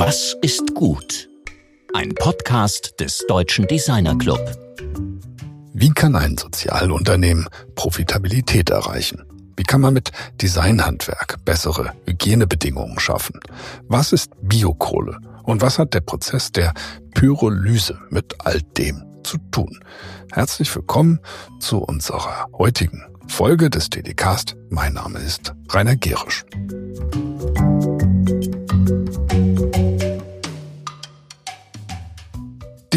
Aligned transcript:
Was 0.00 0.36
ist 0.42 0.76
gut? 0.76 1.28
Ein 1.92 2.14
Podcast 2.14 3.00
des 3.00 3.24
Deutschen 3.26 3.66
Designer 3.66 4.16
Club. 4.16 4.38
Wie 5.72 5.90
kann 5.90 6.14
ein 6.14 6.38
Sozialunternehmen 6.38 7.48
Profitabilität 7.74 8.70
erreichen? 8.70 9.24
Wie 9.56 9.64
kann 9.64 9.80
man 9.80 9.94
mit 9.94 10.12
Designhandwerk 10.40 11.44
bessere 11.44 11.94
Hygienebedingungen 12.06 13.00
schaffen? 13.00 13.40
Was 13.88 14.12
ist 14.12 14.30
Biokohle? 14.40 15.18
Und 15.42 15.62
was 15.62 15.80
hat 15.80 15.94
der 15.94 16.02
Prozess 16.02 16.52
der 16.52 16.74
Pyrolyse 17.14 17.98
mit 18.10 18.36
all 18.46 18.62
dem 18.62 19.02
zu 19.24 19.38
tun? 19.50 19.80
Herzlich 20.30 20.72
willkommen 20.76 21.18
zu 21.58 21.78
unserer 21.78 22.46
heutigen 22.56 23.02
Folge 23.26 23.68
des 23.68 23.90
DDcast. 23.90 24.54
Mein 24.70 24.92
Name 24.92 25.18
ist 25.18 25.54
Rainer 25.72 25.96
Gerisch. 25.96 26.44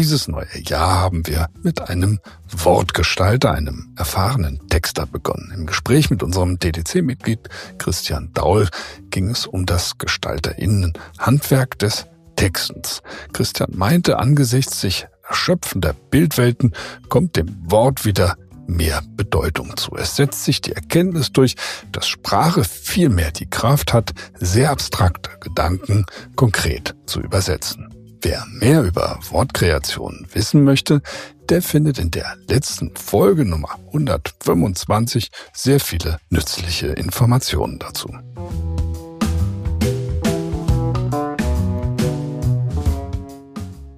Dieses 0.02 0.26
neue 0.26 0.48
Jahr 0.66 0.98
haben 0.98 1.28
wir 1.28 1.46
mit 1.62 1.88
einem 1.88 2.18
Wortgestalter, 2.50 3.52
einem 3.52 3.94
erfahrenen 3.96 4.58
Texter 4.68 5.06
begonnen. 5.06 5.52
Im 5.54 5.64
Gespräch 5.64 6.10
mit 6.10 6.24
unserem 6.24 6.58
DDC-Mitglied 6.58 7.48
Christian 7.78 8.30
Daul 8.34 8.66
ging 9.10 9.30
es 9.30 9.46
um 9.46 9.64
das 9.64 9.98
Gestalterinnen-Handwerk 9.98 11.78
des 11.78 12.06
Textens. 12.34 13.02
Christian 13.32 13.70
meinte, 13.76 14.18
angesichts 14.18 14.80
sich 14.80 15.06
erschöpfender 15.28 15.92
Bildwelten 16.10 16.72
kommt 17.08 17.36
dem 17.36 17.54
Wort 17.70 18.04
wieder 18.04 18.34
mehr 18.66 19.02
Bedeutung 19.14 19.76
zu. 19.76 19.94
Es 19.94 20.16
setzt 20.16 20.42
sich 20.42 20.60
die 20.60 20.72
Erkenntnis 20.72 21.30
durch, 21.30 21.54
dass 21.92 22.08
Sprache 22.08 22.64
viel 22.64 23.08
mehr 23.08 23.30
die 23.30 23.48
Kraft 23.48 23.92
hat, 23.92 24.10
sehr 24.34 24.70
abstrakte 24.72 25.30
Gedanken 25.38 26.06
konkret 26.34 26.96
zu 27.06 27.20
übersetzen. 27.20 27.91
Wer 28.24 28.46
mehr 28.46 28.84
über 28.84 29.18
Wortkreation 29.30 30.28
wissen 30.32 30.62
möchte, 30.62 31.02
der 31.48 31.60
findet 31.60 31.98
in 31.98 32.12
der 32.12 32.36
letzten 32.46 32.94
Folge 32.94 33.44
Nummer 33.44 33.76
125 33.88 35.28
sehr 35.52 35.80
viele 35.80 36.18
nützliche 36.30 36.86
Informationen 36.86 37.80
dazu. 37.80 38.08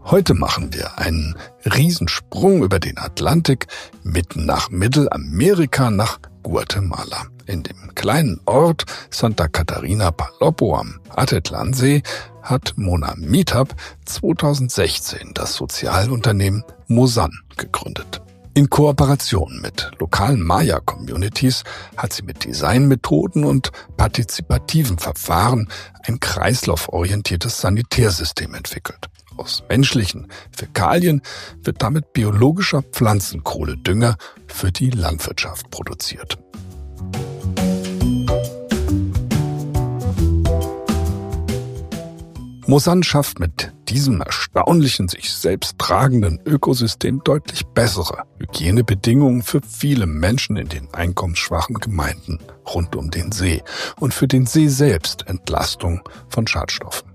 Heute 0.05 0.33
machen 0.33 0.72
wir 0.72 0.98
einen 0.98 1.36
Riesensprung 1.66 2.62
über 2.62 2.78
den 2.78 2.97
Atlantik 2.97 3.66
mitten 4.03 4.47
nach 4.47 4.70
Mittelamerika 4.70 5.91
nach 5.91 6.19
Guatemala. 6.42 7.27
In 7.47 7.62
dem 7.62 7.95
kleinen 7.95 8.41
Ort 8.47 8.84
Santa 9.11 9.48
Catarina 9.48 10.11
Palopo 10.11 10.77
am 10.77 11.00
Atetlansee 11.11 12.03
hat 12.42 12.75
Mona 12.77 13.14
Meetup 13.17 13.75
2016 14.06 15.33
das 15.34 15.55
Sozialunternehmen 15.55 16.65
Mosan 16.89 17.33
gegründet. 17.56 18.22
In 18.56 18.70
Kooperation 18.70 19.61
mit 19.61 19.91
lokalen 19.98 20.41
Maya-Communities 20.41 21.65
hat 21.97 22.12
sie 22.12 22.22
mit 22.22 22.45
Designmethoden 22.45 23.45
und 23.45 23.72
partizipativen 23.97 24.98
Verfahren 24.98 25.69
ein 26.05 26.20
kreislauforientiertes 26.20 27.61
Sanitärsystem 27.61 28.55
entwickelt. 28.55 29.09
Aus 29.37 29.65
menschlichen 29.69 30.28
Fäkalien 30.56 31.20
wird 31.65 31.83
damit 31.83 32.12
biologischer 32.12 32.83
Pflanzenkohledünger 32.83 34.17
für 34.47 34.70
die 34.70 34.91
Landwirtschaft 34.91 35.70
produziert. 35.70 36.39
Mosan 42.67 43.03
schafft 43.03 43.41
mit 43.41 43.75
diesem 43.91 44.23
erstaunlichen, 44.23 45.09
sich 45.09 45.31
selbst 45.34 45.79
tragenden 45.79 46.41
Ökosystem 46.47 47.21
deutlich 47.22 47.66
bessere 47.66 48.22
Hygienebedingungen 48.38 49.43
für 49.43 49.61
viele 49.61 50.06
Menschen 50.06 50.56
in 50.56 50.69
den 50.69 50.93
einkommensschwachen 50.94 51.77
Gemeinden 51.77 52.38
rund 52.66 52.97
um 52.97 53.11
den 53.11 53.33
See 53.33 53.62
und 54.00 54.15
für 54.15 54.27
den 54.27 54.47
See 54.47 54.69
selbst 54.69 55.27
Entlastung 55.27 56.09
von 56.31 56.47
Schadstoffen. 56.47 57.11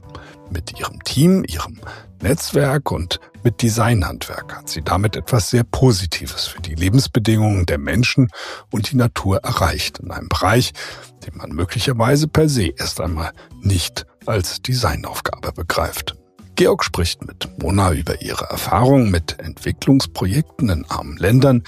Mit 0.51 0.79
ihrem 0.79 1.03
Team, 1.03 1.43
ihrem 1.47 1.79
Netzwerk 2.21 2.91
und 2.91 3.19
mit 3.43 3.63
Designhandwerk 3.63 4.55
hat 4.55 4.69
sie 4.69 4.83
damit 4.83 5.15
etwas 5.15 5.49
sehr 5.49 5.63
Positives 5.63 6.45
für 6.45 6.61
die 6.61 6.75
Lebensbedingungen 6.75 7.65
der 7.65 7.79
Menschen 7.79 8.29
und 8.71 8.91
die 8.91 8.97
Natur 8.97 9.37
erreicht, 9.37 9.99
in 9.99 10.11
einem 10.11 10.29
Bereich, 10.29 10.73
den 11.25 11.37
man 11.37 11.51
möglicherweise 11.51 12.27
per 12.27 12.49
se 12.49 12.67
erst 12.77 13.01
einmal 13.01 13.31
nicht 13.61 14.05
als 14.29 14.61
Designaufgabe 14.61 15.51
begreift. 15.51 16.15
Georg 16.55 16.83
spricht 16.83 17.25
mit 17.25 17.49
Mona 17.59 17.93
über 17.93 18.21
ihre 18.21 18.45
Erfahrungen 18.45 19.09
mit 19.09 19.39
Entwicklungsprojekten 19.39 20.69
in 20.69 20.85
armen 20.85 21.17
Ländern, 21.17 21.63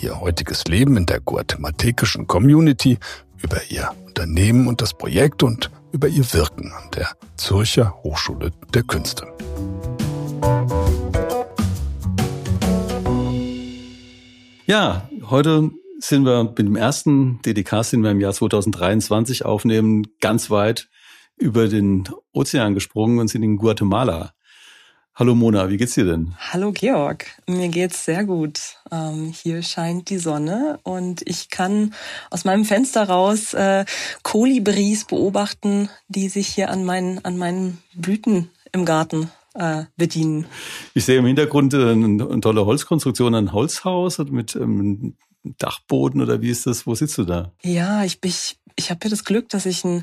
ihr 0.00 0.18
heutiges 0.18 0.64
Leben 0.64 0.96
in 0.96 1.04
der 1.04 1.20
guatemaltekischen 1.20 2.26
Community, 2.26 2.98
über 3.42 3.58
ihr 3.68 3.90
Unternehmen 4.06 4.68
und 4.68 4.80
das 4.80 4.94
Projekt 4.94 5.42
und 5.42 5.70
über 5.92 6.08
ihr 6.08 6.32
Wirken 6.32 6.72
an 6.72 6.90
der 6.94 7.10
Zürcher 7.36 7.94
Hochschule 8.02 8.52
der 8.72 8.84
Künste. 8.84 9.26
Ja, 14.66 15.08
heute 15.28 15.70
sind 15.98 16.24
wir 16.24 16.44
mit 16.44 16.58
dem 16.58 16.76
ersten 16.76 17.42
DDK 17.42 17.84
sind 17.84 18.02
wir 18.02 18.12
im 18.12 18.20
Jahr 18.20 18.32
2023 18.32 19.44
aufnehmen, 19.44 20.06
ganz 20.20 20.48
weit 20.48 20.88
über 21.38 21.68
den 21.68 22.08
Ozean 22.32 22.74
gesprungen 22.74 23.18
und 23.18 23.28
sind 23.28 23.42
in 23.42 23.56
Guatemala. 23.56 24.32
Hallo 25.14 25.34
Mona, 25.34 25.68
wie 25.68 25.76
geht's 25.76 25.94
dir 25.94 26.04
denn? 26.04 26.34
Hallo 26.38 26.70
Georg, 26.70 27.26
mir 27.48 27.68
geht's 27.68 28.04
sehr 28.04 28.24
gut. 28.24 28.60
Ähm, 28.92 29.32
hier 29.34 29.64
scheint 29.64 30.10
die 30.10 30.18
Sonne 30.18 30.78
und 30.84 31.22
ich 31.26 31.50
kann 31.50 31.92
aus 32.30 32.44
meinem 32.44 32.64
Fenster 32.64 33.08
raus 33.08 33.52
äh, 33.52 33.84
Kolibris 34.22 35.06
beobachten, 35.06 35.88
die 36.06 36.28
sich 36.28 36.46
hier 36.46 36.70
an 36.70 36.84
meinen 36.84 37.24
an 37.24 37.36
meinen 37.36 37.78
Blüten 37.96 38.50
im 38.70 38.84
Garten 38.84 39.32
äh, 39.54 39.86
bedienen. 39.96 40.46
Ich 40.94 41.04
sehe 41.04 41.18
im 41.18 41.26
Hintergrund 41.26 41.74
eine, 41.74 41.90
eine 41.90 42.40
tolle 42.40 42.64
Holzkonstruktion, 42.64 43.34
ein 43.34 43.52
Holzhaus 43.52 44.18
mit 44.18 44.54
ähm, 44.54 45.16
Dachboden 45.42 46.20
oder 46.20 46.42
wie 46.42 46.50
ist 46.50 46.66
das? 46.66 46.86
Wo 46.86 46.94
sitzt 46.94 47.18
du 47.18 47.24
da? 47.24 47.52
Ja, 47.62 48.04
ich, 48.04 48.18
ich, 48.22 48.58
ich 48.76 48.90
habe 48.90 49.00
hier 49.02 49.10
das 49.10 49.24
Glück, 49.24 49.48
dass 49.48 49.66
ich 49.66 49.84
ein 49.84 49.98
äh, 49.98 50.02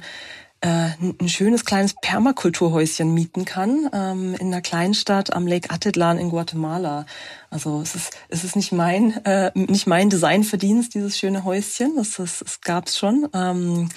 ein 0.68 1.30
schönes 1.30 1.66
kleines 1.66 1.96
Permakulturhäuschen 2.02 3.14
mieten 3.14 3.46
kann 3.46 3.90
ähm, 3.94 4.36
in 4.40 4.48
einer 4.48 4.62
Kleinstadt 4.62 5.34
am 5.34 5.48
Lake 5.48 5.70
Atitlan 5.70 6.18
in 6.18 6.30
Guatemala. 6.30 7.06
Also 7.50 7.82
es 7.82 7.96
ist 7.96 8.14
es 8.30 8.44
ist 8.44 8.56
nicht 8.56 8.72
mein 8.72 9.24
äh, 9.26 9.52
nicht 9.54 9.88
mein 9.88 10.10
Designverdienst 10.10 10.94
dieses 10.94 11.18
schöne 11.18 11.44
Häuschen, 11.44 11.96
das, 11.96 12.60
gab 12.64 12.88
es 12.88 12.98
schon. 12.98 13.28
Ähm, 13.34 13.90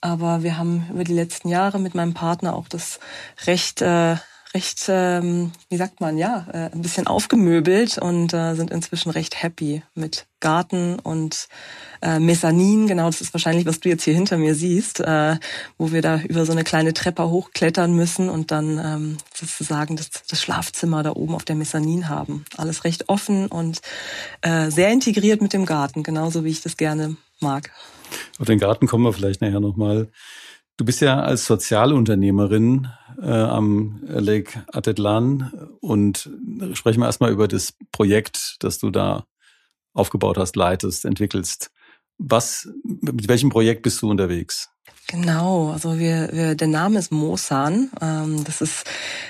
aber 0.00 0.42
wir 0.42 0.58
haben 0.58 0.86
über 0.90 1.04
die 1.04 1.14
letzten 1.14 1.48
Jahre 1.48 1.78
mit 1.78 1.94
meinem 1.94 2.14
Partner 2.14 2.54
auch 2.56 2.68
das 2.68 2.98
recht 3.46 3.82
äh, 3.82 4.16
recht, 4.56 4.86
ähm, 4.88 5.52
wie 5.68 5.76
sagt 5.76 6.00
man, 6.00 6.16
ja, 6.16 6.46
äh, 6.50 6.70
ein 6.72 6.80
bisschen 6.80 7.06
aufgemöbelt 7.06 7.98
und 7.98 8.32
äh, 8.32 8.54
sind 8.54 8.70
inzwischen 8.70 9.10
recht 9.10 9.42
happy 9.42 9.82
mit 9.94 10.26
Garten 10.40 10.98
und 10.98 11.48
äh, 12.00 12.18
Mezzanin, 12.18 12.86
genau, 12.86 13.06
das 13.06 13.20
ist 13.20 13.34
wahrscheinlich, 13.34 13.66
was 13.66 13.80
du 13.80 13.90
jetzt 13.90 14.04
hier 14.04 14.14
hinter 14.14 14.38
mir 14.38 14.54
siehst, 14.54 15.00
äh, 15.00 15.36
wo 15.76 15.92
wir 15.92 16.00
da 16.00 16.20
über 16.20 16.46
so 16.46 16.52
eine 16.52 16.64
kleine 16.64 16.94
Treppe 16.94 17.28
hochklettern 17.28 17.92
müssen 17.92 18.30
und 18.30 18.50
dann 18.50 18.78
ähm, 18.78 19.18
sozusagen 19.34 19.96
das, 19.96 20.08
das 20.26 20.40
Schlafzimmer 20.40 21.02
da 21.02 21.12
oben 21.12 21.34
auf 21.34 21.44
der 21.44 21.56
Mezzanin 21.56 22.08
haben. 22.08 22.46
Alles 22.56 22.84
recht 22.84 23.10
offen 23.10 23.48
und 23.48 23.82
äh, 24.40 24.70
sehr 24.70 24.90
integriert 24.90 25.42
mit 25.42 25.52
dem 25.52 25.66
Garten, 25.66 26.02
genauso 26.02 26.44
wie 26.44 26.50
ich 26.50 26.62
das 26.62 26.78
gerne 26.78 27.16
mag. 27.40 27.70
Auf 28.38 28.46
den 28.46 28.58
Garten 28.58 28.86
kommen 28.86 29.04
wir 29.04 29.12
vielleicht 29.12 29.42
nachher 29.42 29.60
nochmal. 29.60 30.08
Du 30.78 30.84
bist 30.84 31.02
ja 31.02 31.20
als 31.20 31.46
Sozialunternehmerin 31.46 32.88
äh, 33.20 33.30
am 33.30 34.00
Lake 34.06 34.64
Atetlan 34.72 35.70
und 35.80 36.30
sprechen 36.74 37.00
wir 37.00 37.06
erstmal 37.06 37.32
über 37.32 37.48
das 37.48 37.74
Projekt, 37.92 38.56
das 38.60 38.78
du 38.78 38.90
da 38.90 39.26
aufgebaut 39.94 40.38
hast, 40.38 40.56
leitest, 40.56 41.04
entwickelst. 41.04 41.70
Was, 42.18 42.68
mit 42.84 43.28
welchem 43.28 43.50
Projekt 43.50 43.82
bist 43.82 44.00
du 44.02 44.10
unterwegs? 44.10 44.70
Genau, 45.08 45.70
also 45.70 46.00
wir, 46.00 46.30
wir 46.32 46.54
der 46.56 46.66
Name 46.66 46.98
ist 46.98 47.12
Mosan. 47.12 47.90
Ähm, 48.00 48.42
das 48.42 48.60
ist 48.60 48.84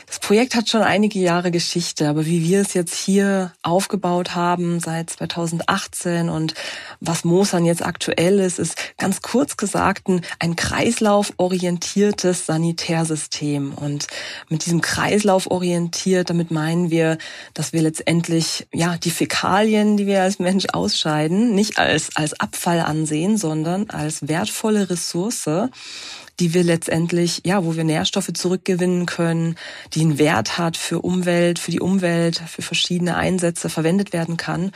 das 0.06 0.20
Projekt 0.20 0.54
hat 0.54 0.68
schon 0.68 0.82
einige 0.82 1.18
Jahre 1.18 1.50
Geschichte, 1.50 2.08
aber 2.08 2.24
wie 2.24 2.42
wir 2.42 2.60
es 2.60 2.72
jetzt 2.72 2.94
hier 2.94 3.52
aufgebaut 3.62 4.34
haben 4.34 4.80
seit 4.80 5.10
2018 5.10 6.30
und 6.30 6.54
was 7.00 7.24
Mosan 7.24 7.66
jetzt 7.66 7.84
aktuell 7.84 8.38
ist, 8.38 8.58
ist 8.58 8.76
ganz 8.98 9.20
kurz 9.20 9.56
gesagt 9.58 10.08
ein, 10.08 10.22
ein 10.38 10.56
kreislauforientiertes 10.56 12.46
Sanitärsystem. 12.46 13.74
Und 13.74 14.06
mit 14.48 14.64
diesem 14.64 14.80
Kreislauf 14.80 15.50
orientiert, 15.50 16.30
damit 16.30 16.50
meinen 16.50 16.90
wir, 16.90 17.18
dass 17.52 17.74
wir 17.74 17.82
letztendlich 17.82 18.66
ja 18.72 18.96
die 18.96 19.10
Fäkalien, 19.10 19.96
die 19.96 20.06
wir 20.06 20.22
als 20.22 20.38
Mensch 20.38 20.66
ausscheiden, 20.72 21.54
nicht 21.54 21.78
als 21.78 22.16
als 22.16 22.38
Abfall 22.40 22.80
ansehen, 22.80 23.36
sondern 23.36 23.90
als 23.90 24.26
wertvolle 24.28 24.88
Ressource 24.88 25.65
Merci. 25.66 26.25
Die 26.40 26.54
wir 26.54 26.64
letztendlich, 26.64 27.42
ja, 27.44 27.64
wo 27.64 27.76
wir 27.76 27.84
Nährstoffe 27.84 28.32
zurückgewinnen 28.32 29.06
können, 29.06 29.56
die 29.94 30.02
einen 30.02 30.18
Wert 30.18 30.58
hat 30.58 30.76
für 30.76 31.00
Umwelt, 31.00 31.58
für 31.58 31.70
die 31.70 31.80
Umwelt, 31.80 32.42
für 32.46 32.62
verschiedene 32.62 33.16
Einsätze 33.16 33.68
verwendet 33.68 34.12
werden 34.12 34.36
kann 34.36 34.72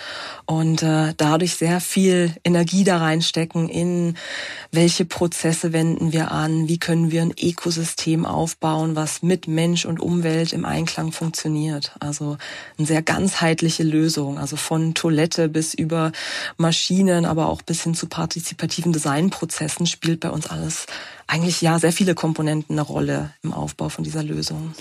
und 0.46 0.82
äh, 0.82 1.14
dadurch 1.16 1.56
sehr 1.56 1.80
viel 1.80 2.34
Energie 2.44 2.84
da 2.84 2.98
reinstecken 2.98 3.68
in 3.68 4.16
welche 4.72 5.04
Prozesse 5.04 5.72
wenden 5.72 6.12
wir 6.12 6.30
an, 6.30 6.68
wie 6.68 6.78
können 6.78 7.10
wir 7.10 7.22
ein 7.22 7.34
Ökosystem 7.38 8.24
aufbauen, 8.24 8.96
was 8.96 9.22
mit 9.22 9.48
Mensch 9.48 9.84
und 9.84 10.00
Umwelt 10.00 10.52
im 10.52 10.64
Einklang 10.64 11.12
funktioniert. 11.12 11.92
Also 12.00 12.38
eine 12.78 12.86
sehr 12.86 13.02
ganzheitliche 13.02 13.82
Lösung, 13.82 14.38
also 14.38 14.56
von 14.56 14.94
Toilette 14.94 15.48
bis 15.48 15.74
über 15.74 16.12
Maschinen, 16.56 17.24
aber 17.24 17.48
auch 17.48 17.62
bis 17.62 17.82
hin 17.82 17.94
zu 17.94 18.06
partizipativen 18.06 18.92
Designprozessen 18.92 19.86
spielt 19.86 20.20
bei 20.20 20.30
uns 20.30 20.46
alles 20.46 20.86
eigentlich 21.30 21.49
ja 21.60 21.78
sehr 21.78 21.92
viele 21.92 22.14
Komponenten 22.14 22.78
eine 22.78 22.82
Rolle 22.82 23.32
im 23.42 23.52
Aufbau 23.52 23.88
von 23.88 24.04
dieser 24.04 24.22
Lösung. 24.22 24.74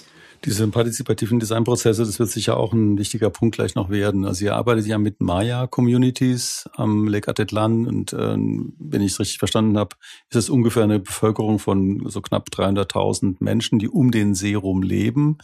Diese 0.45 0.65
partizipativen 0.69 1.39
Designprozesse, 1.39 2.05
das 2.05 2.17
wird 2.17 2.29
sicher 2.29 2.55
auch 2.55 2.71
ein 2.71 2.97
wichtiger 2.97 3.29
Punkt 3.29 3.55
gleich 3.55 3.75
noch 3.75 3.89
werden. 3.89 4.23
Also 4.25 4.45
ihr 4.45 4.55
arbeitet 4.55 4.85
ja 4.85 4.97
mit 4.97 5.19
Maya-Communities 5.19 6.69
am 6.73 7.07
Lake 7.07 7.29
Atetlan 7.29 7.85
und 7.87 8.13
äh, 8.13 8.37
wenn 8.37 9.01
ich 9.01 9.11
es 9.11 9.19
richtig 9.19 9.39
verstanden 9.39 9.77
habe, 9.77 9.97
ist 10.29 10.37
es 10.37 10.49
ungefähr 10.49 10.83
eine 10.83 10.99
Bevölkerung 10.99 11.59
von 11.59 12.07
so 12.07 12.21
knapp 12.21 12.47
300.000 12.53 13.37
Menschen, 13.39 13.79
die 13.79 13.89
um 13.89 14.11
den 14.11 14.33
See 14.33 14.55
rum 14.55 14.81
leben. 14.81 15.39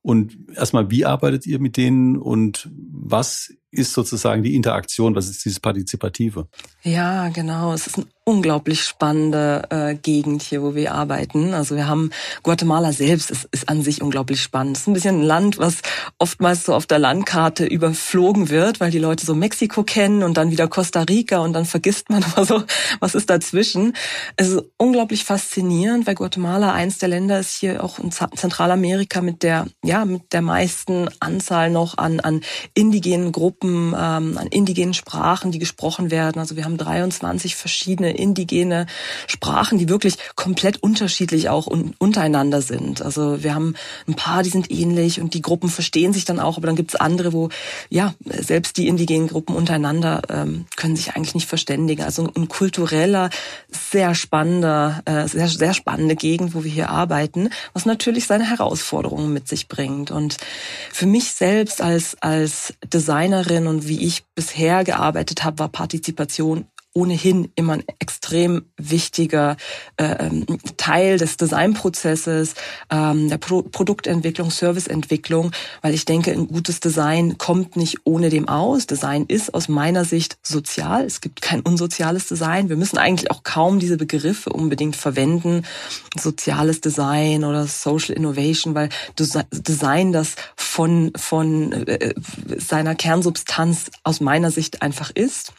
Und 0.00 0.36
erstmal, 0.56 0.90
wie 0.90 1.04
arbeitet 1.04 1.46
ihr 1.46 1.60
mit 1.60 1.76
denen 1.76 2.16
und 2.16 2.70
was 2.72 3.52
ist 3.72 3.94
sozusagen 3.94 4.42
die 4.42 4.54
Interaktion, 4.54 5.14
was 5.14 5.28
ist 5.28 5.44
dieses 5.44 5.58
Partizipative? 5.58 6.46
Ja, 6.82 7.28
genau. 7.30 7.72
Es 7.72 7.86
ist 7.86 7.98
ein 7.98 8.06
unglaublich 8.24 8.84
spannende 8.84 9.64
äh, 9.70 9.94
Gegend 9.96 10.42
hier, 10.42 10.62
wo 10.62 10.76
wir 10.76 10.94
arbeiten. 10.94 11.54
Also 11.54 11.74
wir 11.74 11.88
haben 11.88 12.10
Guatemala 12.44 12.92
selbst 12.92 13.32
ist, 13.32 13.48
ist 13.50 13.68
an 13.68 13.82
sich 13.82 14.00
unglaublich 14.00 14.40
spannend. 14.40 14.76
Es 14.76 14.82
ist 14.82 14.88
ein 14.88 14.92
bisschen 14.92 15.20
ein 15.20 15.24
Land, 15.24 15.58
was 15.58 15.78
oftmals 16.18 16.64
so 16.64 16.74
auf 16.74 16.86
der 16.86 17.00
Landkarte 17.00 17.66
überflogen 17.66 18.48
wird, 18.48 18.78
weil 18.78 18.92
die 18.92 19.00
Leute 19.00 19.26
so 19.26 19.34
Mexiko 19.34 19.82
kennen 19.82 20.22
und 20.22 20.36
dann 20.36 20.52
wieder 20.52 20.68
Costa 20.68 21.02
Rica 21.02 21.38
und 21.38 21.52
dann 21.52 21.64
vergisst 21.64 22.10
man 22.10 22.22
aber 22.32 22.44
so, 22.44 22.62
was 23.00 23.16
ist 23.16 23.28
dazwischen. 23.28 23.94
Es 24.36 24.48
ist 24.48 24.62
unglaublich 24.76 25.24
faszinierend, 25.24 26.06
weil 26.06 26.14
Guatemala 26.14 26.72
eins 26.72 26.98
der 26.98 27.08
Länder 27.08 27.40
ist 27.40 27.56
hier 27.56 27.82
auch 27.82 27.98
in 27.98 28.12
Zentralamerika 28.12 29.20
mit 29.20 29.42
der 29.42 29.66
ja 29.84 30.04
mit 30.04 30.32
der 30.32 30.42
meisten 30.42 31.08
Anzahl 31.18 31.70
noch 31.70 31.98
an 31.98 32.20
an 32.20 32.42
indigenen 32.74 33.32
Gruppen, 33.32 33.61
ähm, 33.68 34.38
an 34.38 34.46
indigenen 34.48 34.94
Sprachen, 34.94 35.52
die 35.52 35.58
gesprochen 35.58 36.10
werden. 36.10 36.38
Also 36.38 36.56
wir 36.56 36.64
haben 36.64 36.76
23 36.76 37.56
verschiedene 37.56 38.16
indigene 38.16 38.86
Sprachen, 39.26 39.78
die 39.78 39.88
wirklich 39.88 40.16
komplett 40.34 40.82
unterschiedlich 40.82 41.48
auch 41.48 41.66
un 41.66 41.94
untereinander 41.98 42.62
sind. 42.62 43.02
Also 43.02 43.42
wir 43.42 43.54
haben 43.54 43.74
ein 44.08 44.14
paar, 44.14 44.42
die 44.42 44.50
sind 44.50 44.70
ähnlich 44.70 45.20
und 45.20 45.34
die 45.34 45.42
Gruppen 45.42 45.68
verstehen 45.68 46.12
sich 46.12 46.24
dann 46.24 46.40
auch, 46.40 46.56
aber 46.56 46.66
dann 46.66 46.76
gibt 46.76 46.94
es 46.94 47.00
andere, 47.00 47.32
wo 47.32 47.50
ja 47.90 48.14
selbst 48.24 48.76
die 48.76 48.88
indigenen 48.88 49.28
Gruppen 49.28 49.54
untereinander 49.54 50.22
ähm, 50.28 50.66
können 50.76 50.96
sich 50.96 51.14
eigentlich 51.14 51.34
nicht 51.34 51.48
verständigen. 51.48 52.02
Also 52.02 52.30
ein 52.34 52.48
kultureller, 52.48 53.30
sehr 53.70 54.14
spannender, 54.14 55.02
äh, 55.04 55.28
sehr 55.28 55.48
sehr 55.48 55.74
spannende 55.74 56.16
Gegend, 56.16 56.54
wo 56.54 56.64
wir 56.64 56.70
hier 56.70 56.90
arbeiten, 56.90 57.50
was 57.72 57.86
natürlich 57.86 58.26
seine 58.26 58.48
Herausforderungen 58.48 59.32
mit 59.32 59.48
sich 59.48 59.68
bringt. 59.68 60.10
Und 60.10 60.36
für 60.92 61.06
mich 61.06 61.32
selbst 61.32 61.80
als 61.80 62.16
als 62.20 62.74
Designerin 62.92 63.51
und 63.60 63.88
wie 63.88 64.04
ich 64.04 64.24
bisher 64.34 64.84
gearbeitet 64.84 65.44
habe, 65.44 65.58
war 65.58 65.68
Partizipation 65.68 66.66
ohnehin 66.94 67.50
immer 67.54 67.74
ein 67.74 67.84
extrem 67.98 68.66
wichtiger 68.76 69.56
äh, 69.96 70.26
ähm, 70.26 70.46
Teil 70.76 71.18
des 71.18 71.36
Designprozesses, 71.36 72.54
ähm, 72.90 73.28
der 73.28 73.38
Pro 73.38 73.62
Produktentwicklung, 73.62 74.50
Serviceentwicklung, 74.50 75.52
weil 75.80 75.94
ich 75.94 76.04
denke, 76.04 76.32
ein 76.32 76.48
gutes 76.48 76.80
Design 76.80 77.38
kommt 77.38 77.76
nicht 77.76 78.00
ohne 78.04 78.28
dem 78.28 78.48
aus. 78.48 78.86
Design 78.86 79.24
ist 79.26 79.54
aus 79.54 79.68
meiner 79.68 80.04
Sicht 80.04 80.36
sozial. 80.42 81.04
Es 81.04 81.20
gibt 81.20 81.40
kein 81.40 81.60
unsoziales 81.60 82.28
Design. 82.28 82.68
Wir 82.68 82.76
müssen 82.76 82.98
eigentlich 82.98 83.30
auch 83.30 83.42
kaum 83.42 83.78
diese 83.78 83.96
Begriffe 83.96 84.50
unbedingt 84.50 84.96
verwenden. 84.96 85.64
Soziales 86.18 86.80
Design 86.80 87.44
oder 87.44 87.66
Social 87.66 88.14
Innovation, 88.14 88.74
weil 88.74 88.90
Design 89.18 90.12
das 90.12 90.34
von, 90.56 91.12
von 91.16 91.72
äh, 91.72 92.14
seiner 92.58 92.94
Kernsubstanz 92.94 93.90
aus 94.04 94.20
meiner 94.20 94.50
Sicht 94.50 94.82
einfach 94.82 95.10
ist. 95.10 95.54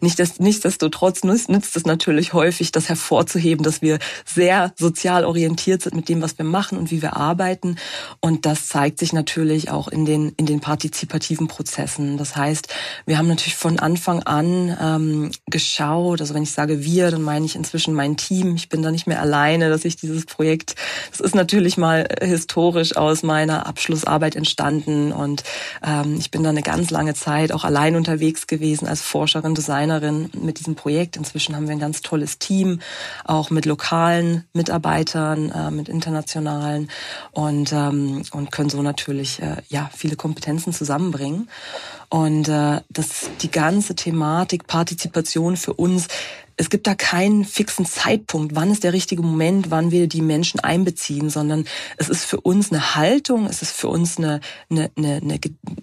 Nichtsdestotrotz 0.00 1.24
nützt 1.24 1.76
es 1.76 1.84
natürlich 1.84 2.32
häufig, 2.32 2.72
das 2.72 2.88
hervorzuheben, 2.88 3.64
dass 3.64 3.82
wir 3.82 3.98
sehr 4.24 4.72
sozial 4.76 5.24
orientiert 5.24 5.82
sind 5.82 5.94
mit 5.94 6.08
dem, 6.08 6.22
was 6.22 6.38
wir 6.38 6.44
machen 6.44 6.78
und 6.78 6.90
wie 6.90 7.02
wir 7.02 7.16
arbeiten. 7.16 7.76
Und 8.20 8.46
das 8.46 8.68
zeigt 8.68 8.98
sich 8.98 9.12
natürlich 9.12 9.70
auch 9.70 9.88
in 9.88 10.04
den, 10.04 10.32
in 10.36 10.46
den 10.46 10.60
partizipativen 10.60 11.48
Prozessen. 11.48 12.16
Das 12.16 12.36
heißt, 12.36 12.68
wir 13.06 13.18
haben 13.18 13.28
natürlich 13.28 13.56
von 13.56 13.78
Anfang 13.78 14.22
an 14.22 14.76
ähm, 14.80 15.30
geschaut, 15.46 16.20
also 16.20 16.34
wenn 16.34 16.42
ich 16.42 16.52
sage 16.52 16.84
wir, 16.84 17.10
dann 17.10 17.22
meine 17.22 17.46
ich 17.46 17.56
inzwischen 17.56 17.94
mein 17.94 18.16
Team. 18.16 18.54
Ich 18.56 18.68
bin 18.68 18.82
da 18.82 18.90
nicht 18.90 19.06
mehr 19.06 19.20
alleine, 19.20 19.70
dass 19.70 19.84
ich 19.84 19.96
dieses 19.96 20.26
Projekt, 20.26 20.74
das 21.10 21.20
ist 21.20 21.34
natürlich 21.34 21.76
mal 21.76 22.06
historisch 22.20 22.96
aus 22.96 23.22
meiner 23.22 23.66
Abschlussarbeit 23.66 24.36
entstanden 24.36 25.12
und 25.12 25.42
ähm, 25.84 26.16
ich 26.18 26.30
bin 26.30 26.42
da 26.42 26.50
eine 26.50 26.62
ganz 26.62 26.90
lange 26.90 27.14
Zeit 27.14 27.52
auch 27.52 27.64
allein 27.64 27.96
unterwegs 27.96 28.46
gewesen 28.46 28.86
als 28.86 29.02
Forscherin 29.02 29.47
Künstlerin, 29.48 29.54
Designerin 29.54 30.30
mit 30.40 30.58
diesem 30.58 30.74
Projekt. 30.74 31.16
Inzwischen 31.16 31.54
haben 31.54 31.66
wir 31.66 31.72
ein 31.72 31.78
ganz 31.78 32.02
tolles 32.02 32.38
Team, 32.38 32.80
auch 33.24 33.50
mit 33.50 33.66
lokalen 33.66 34.44
Mitarbeitern, 34.52 35.50
äh, 35.50 35.70
mit 35.70 35.88
internationalen 35.88 36.90
und, 37.32 37.72
ähm, 37.72 38.22
und 38.32 38.52
können 38.52 38.70
so 38.70 38.82
natürlich 38.82 39.40
äh, 39.42 39.56
ja 39.68 39.90
viele 39.94 40.16
Kompetenzen 40.16 40.72
zusammenbringen. 40.72 41.48
Und 42.10 42.48
äh, 42.48 42.80
das 42.88 43.30
die 43.42 43.50
ganze 43.50 43.94
Thematik 43.94 44.66
Partizipation 44.66 45.56
für 45.56 45.74
uns 45.74 46.08
es 46.58 46.70
gibt 46.70 46.88
da 46.88 46.94
keinen 46.94 47.44
fixen 47.44 47.86
Zeitpunkt, 47.86 48.56
wann 48.56 48.72
ist 48.72 48.82
der 48.82 48.92
richtige 48.92 49.22
Moment, 49.22 49.70
wann 49.70 49.92
wir 49.92 50.08
die 50.08 50.20
Menschen 50.20 50.58
einbeziehen, 50.58 51.30
sondern 51.30 51.64
es 51.96 52.08
ist 52.08 52.24
für 52.24 52.40
uns 52.40 52.72
eine 52.72 52.96
Haltung, 52.96 53.46
es 53.46 53.62
ist 53.62 53.70
für 53.70 53.88
uns 53.88 54.18
eine, 54.18 54.40
eine, 54.68 54.90
eine, 54.96 55.20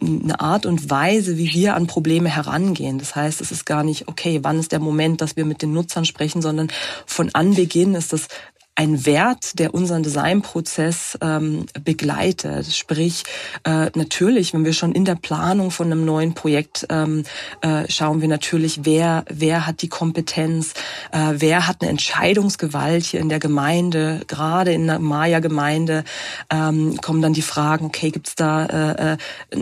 eine 0.02 0.40
Art 0.40 0.66
und 0.66 0.90
Weise, 0.90 1.38
wie 1.38 1.54
wir 1.54 1.76
an 1.76 1.88
Probleme 1.88 2.30
herangehen. 2.30 3.00
Das 3.00 3.16
heißt, 3.16 3.40
es 3.40 3.52
ist 3.52 3.66
gar 3.66 3.84
nicht, 3.86 4.10
okay, 4.10 4.40
wann 4.44 4.60
ist 4.60 4.74
der 4.74 4.80
Moment, 4.80 5.22
dass 5.22 5.38
wir 5.38 5.46
mit 5.46 5.62
den 5.62 5.72
Nutzern 5.72 6.04
sprechen, 6.04 6.42
sondern 6.42 6.70
von 7.06 7.34
Anbeginn 7.34 7.96
ist 7.96 8.12
das 8.12 8.28
ein 8.76 9.06
Wert, 9.06 9.58
der 9.58 9.74
unseren 9.74 10.04
Designprozess 10.04 11.18
ähm, 11.22 11.66
begleitet. 11.84 12.74
Sprich, 12.74 13.24
äh, 13.64 13.90
natürlich, 13.96 14.54
wenn 14.54 14.66
wir 14.66 14.74
schon 14.74 14.92
in 14.92 15.06
der 15.06 15.16
Planung 15.16 15.72
von 15.72 15.88
einem 15.88 16.04
neuen 16.04 16.34
Projekt 16.34 16.86
ähm, 16.90 17.24
äh, 17.62 17.90
schauen 17.90 18.20
wir 18.20 18.28
natürlich, 18.28 18.82
wer 18.84 19.24
wer 19.30 19.66
hat 19.66 19.82
die 19.82 19.88
Kompetenz, 19.88 20.74
äh, 21.14 21.36
wer 21.38 21.68
hat 21.68 21.82
eine 21.82 21.90
Entscheidungsgewalt 21.90 23.06
hier 23.06 23.22
in 23.22 23.30
der 23.30 23.40
Gemeinde, 23.40 24.22
gerade 24.28 24.74
in 24.74 24.88
der 24.88 25.00
Maya-Gemeinde 25.00 26.04
ähm, 26.52 27.00
kommen 27.02 27.22
dann 27.22 27.34
die 27.34 27.42
Fragen, 27.42 27.86
okay, 27.86 28.12
gibt's 28.12 28.36
da 28.36 28.66
äh, 28.66 29.14
äh 29.14 29.18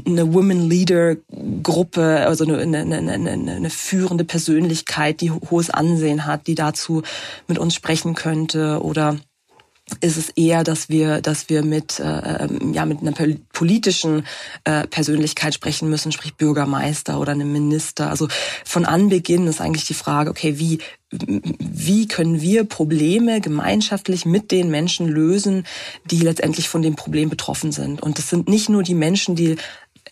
eine 0.06 0.34
Women 0.34 0.70
Leader 0.70 1.18
Gruppe, 1.62 2.26
also 2.26 2.46
eine, 2.46 2.58
eine, 2.60 2.98
eine, 2.98 3.30
eine 3.30 3.70
führende 3.70 4.24
Persönlichkeit, 4.24 5.22
die 5.22 5.30
hohes 5.30 5.70
Ansehen 5.70 6.26
hat, 6.26 6.48
die 6.48 6.56
dazu 6.56 7.04
mit 7.48 7.60
uns 7.60 7.76
sprechen 7.76 8.16
könnte 8.16 8.82
oder 8.82 9.03
ist 10.00 10.18
es 10.18 10.30
eher, 10.30 10.64
dass 10.64 10.90
wir, 10.90 11.22
dass 11.22 11.50
wir 11.50 11.64
mit, 11.64 12.00
äh, 12.00 12.46
ähm, 12.46 12.74
ja, 12.74 12.86
mit 12.86 13.02
einer 13.02 13.14
politischen 13.52 14.26
äh, 14.64 14.88
Persönlichkeit 14.88 15.54
sprechen 15.54 15.90
müssen, 15.90 16.12
sprich 16.12 16.36
Bürgermeister 16.36 17.20
oder 17.20 17.34
einem 17.34 17.52
Minister. 17.52 18.10
Also 18.10 18.28
von 18.64 18.86
Anbeginn 18.86 19.46
ist 19.48 19.60
eigentlich 19.60 19.86
die 19.86 19.94
Frage, 19.94 20.30
okay, 20.30 20.58
wie, 20.58 20.80
wie 21.12 22.08
können 22.08 22.42
wir 22.42 22.64
Probleme 22.64 23.42
gemeinschaftlich 23.42 24.26
mit 24.26 24.52
den 24.52 24.70
Menschen 24.72 25.08
lösen, 25.08 25.66
die 26.10 26.20
letztendlich 26.20 26.70
von 26.70 26.82
dem 26.82 26.96
Problem 26.96 27.30
betroffen 27.30 27.72
sind. 27.74 28.02
Und 28.02 28.18
das 28.18 28.30
sind 28.30 28.48
nicht 28.48 28.70
nur 28.70 28.84
die 28.84 28.96
Menschen, 28.96 29.36
die 29.36 29.58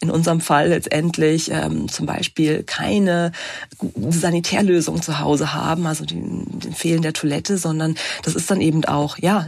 in 0.01 0.09
unserem 0.09 0.41
Fall 0.41 0.69
letztendlich 0.69 1.51
ähm, 1.51 1.87
zum 1.87 2.07
Beispiel 2.07 2.63
keine 2.63 3.31
Sanitärlösung 4.09 5.01
zu 5.03 5.19
Hause 5.19 5.53
haben, 5.53 5.85
also 5.85 6.05
den, 6.05 6.59
den 6.59 6.73
Fehlen 6.73 7.03
der 7.03 7.13
Toilette, 7.13 7.59
sondern 7.59 7.95
das 8.23 8.33
ist 8.33 8.49
dann 8.49 8.61
eben 8.61 8.83
auch 8.85 9.19
ja 9.19 9.47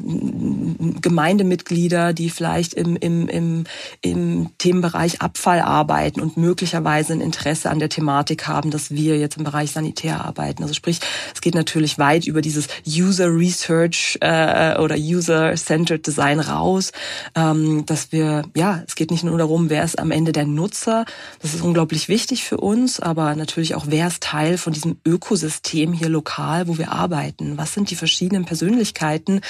Gemeindemitglieder, 1.01 2.13
die 2.13 2.29
vielleicht 2.29 2.75
im, 2.75 2.95
im, 2.97 3.27
im, 3.27 3.63
im 4.01 4.49
Themenbereich 4.59 5.21
Abfall 5.21 5.59
arbeiten 5.59 6.21
und 6.21 6.37
möglicherweise 6.37 7.13
ein 7.13 7.21
Interesse 7.21 7.71
an 7.71 7.79
der 7.79 7.89
Thematik 7.89 8.47
haben, 8.47 8.69
dass 8.69 8.91
wir 8.91 9.17
jetzt 9.17 9.37
im 9.37 9.45
Bereich 9.45 9.71
Sanitär 9.71 10.23
arbeiten. 10.23 10.61
Also 10.61 10.75
sprich, 10.75 10.99
es 11.33 11.41
geht 11.41 11.55
natürlich 11.55 11.97
weit 11.97 12.27
über 12.27 12.41
dieses 12.41 12.67
User 12.87 13.35
Research 13.35 14.19
äh, 14.21 14.77
oder 14.77 14.95
User 14.97 15.55
Centered 15.55 16.05
Design 16.05 16.39
raus, 16.39 16.91
ähm, 17.33 17.87
dass 17.87 18.11
wir 18.11 18.43
ja, 18.55 18.83
es 18.85 18.93
geht 18.93 19.09
nicht 19.09 19.23
nur 19.23 19.39
darum, 19.39 19.71
wer 19.71 19.83
ist 19.83 19.97
am 19.97 20.11
Ende 20.11 20.31
der 20.31 20.42
der 20.43 20.53
Nutzer. 20.53 21.05
Das 21.41 21.53
ist 21.53 21.61
unglaublich 21.61 22.09
wichtig 22.09 22.43
für 22.43 22.57
uns, 22.57 22.99
aber 22.99 23.35
natürlich 23.35 23.75
auch, 23.75 23.85
wer 23.87 24.07
ist 24.07 24.23
Teil 24.23 24.57
von 24.57 24.73
diesem 24.73 24.97
Ökosystem 25.05 25.93
hier 25.93 26.09
lokal, 26.09 26.67
wo 26.67 26.77
wir 26.77 26.91
arbeiten? 26.91 27.57
Was 27.57 27.73
sind 27.73 27.89
die 27.89 27.95
verschiedenen 27.95 28.45
Persönlichkeiten, 28.45 29.41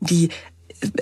die 0.00 0.30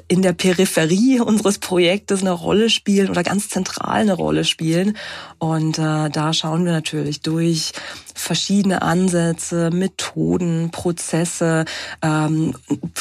in 0.08 0.22
der 0.22 0.32
Peripherie 0.32 1.20
unseres 1.20 1.58
Projektes 1.58 2.20
eine 2.20 2.32
Rolle 2.32 2.70
spielen 2.70 3.10
oder 3.10 3.22
ganz 3.22 3.48
zentral 3.48 4.00
eine 4.00 4.14
Rolle 4.14 4.44
spielen. 4.44 4.96
Und 5.38 5.78
äh, 5.78 6.10
da 6.10 6.32
schauen 6.32 6.64
wir 6.64 6.72
natürlich 6.72 7.20
durch 7.20 7.72
verschiedene 8.18 8.82
Ansätze, 8.82 9.70
Methoden, 9.70 10.70
Prozesse. 10.70 11.64
Ähm, 12.02 12.54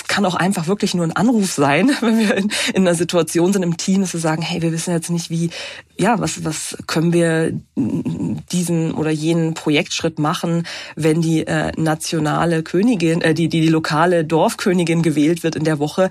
kann 0.08 0.26
auch 0.26 0.36
einfach 0.36 0.68
wirklich 0.68 0.94
nur 0.94 1.06
ein 1.06 1.16
Anruf 1.16 1.52
sein, 1.52 1.92
wenn 2.02 2.20
wir 2.20 2.36
in, 2.36 2.52
in 2.74 2.88
einer 2.88 2.96
Situation 2.96 3.52
sind 3.52 3.64
im 3.64 3.78
Team, 3.78 4.02
dass 4.02 4.14
wir 4.14 4.20
sagen, 4.20 4.42
hey, 4.42 4.62
wir 4.62 4.72
wissen 4.72 4.94
jetzt 4.94 5.10
nicht, 5.10 5.30
wie, 5.30 5.50
ja, 5.98 6.20
was, 6.20 6.46
was 6.46 6.78
können 6.86 7.14
wir 7.14 7.54
diesen 7.76 8.94
oder 8.94 9.10
jenen 9.10 9.54
Projektschritt 9.56 10.20
machen, 10.20 10.68
wenn 10.96 11.22
die 11.22 11.46
äh, 11.48 11.72
nationale 11.76 12.62
Königin, 12.64 13.22
äh, 13.22 13.34
die, 13.34 13.50
die, 13.50 13.62
die 13.62 13.70
lokale 13.70 14.24
Dorfkönigin 14.24 15.02
gewählt 15.02 15.44
wird 15.44 15.56
in 15.56 15.64
der 15.64 15.80
Woche, 15.80 16.10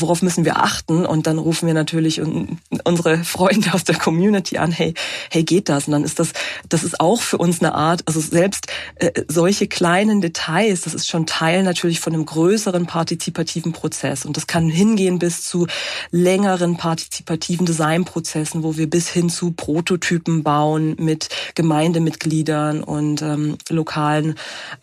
worauf 0.00 0.22
müssen 0.22 0.44
wir 0.44 0.58
achten? 0.58 1.06
Und 1.06 1.26
dann 1.26 1.38
rufen 1.38 1.66
wir 1.66 1.74
natürlich 1.74 2.20
unsere 2.20 3.18
Freunde 3.24 3.72
aus 3.74 3.84
der 3.84 3.96
Community 3.96 4.58
an, 4.58 4.70
hey, 4.70 4.94
hey, 5.30 5.44
geht 5.44 5.68
das? 5.68 5.86
Und 5.86 5.92
dann 5.92 6.04
ist 6.04 6.18
das, 6.18 6.32
das 6.68 6.84
ist 6.84 7.00
auch 7.00 7.20
für 7.20 7.38
uns 7.38 7.60
eine 7.60 7.74
Art, 7.74 8.02
also 8.06 8.20
selbst 8.20 8.66
äh, 8.96 9.10
solche 9.28 9.66
kleinen 9.66 10.20
Details, 10.20 10.82
das 10.82 10.94
ist 10.94 11.08
schon 11.08 11.26
Teil 11.26 11.62
natürlich 11.62 12.00
von 12.00 12.14
einem 12.14 12.26
größeren 12.26 12.86
partizipativen 12.86 13.72
Prozess. 13.72 14.24
Und 14.24 14.36
das 14.36 14.46
kann 14.46 14.68
hingehen 14.68 15.18
bis 15.18 15.44
zu 15.44 15.66
längeren 16.10 16.76
partizipativen 16.76 17.66
Designprozessen, 17.66 18.62
wo 18.62 18.76
wir 18.76 18.88
bis 18.88 19.08
hin 19.08 19.30
zu 19.30 19.52
Prototypen 19.52 20.42
bauen 20.42 20.96
mit 20.98 21.28
Gemeindemitgliedern 21.54 22.82
und 22.82 23.22
ähm, 23.22 23.58
lokalen 23.68 24.34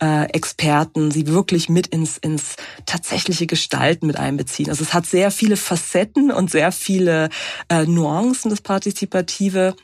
äh, 0.02 0.24
Experten, 0.30 1.10
sie 1.10 1.26
wirklich 1.26 1.68
mit 1.68 1.86
ins, 1.88 2.18
ins 2.18 2.56
tatsächliche 2.84 3.46
Gestalten 3.46 4.06
mit 4.06 4.16
einbeziehen. 4.16 4.70
Also 4.70 4.84
es 4.84 4.94
hat 4.94 5.05
sehr 5.10 5.30
viele 5.30 5.56
Facetten 5.56 6.30
und 6.30 6.50
sehr 6.50 6.72
viele 6.72 7.28
äh, 7.68 7.84
Nuancen, 7.86 8.50
das 8.50 8.60
Partizipative 8.60 9.74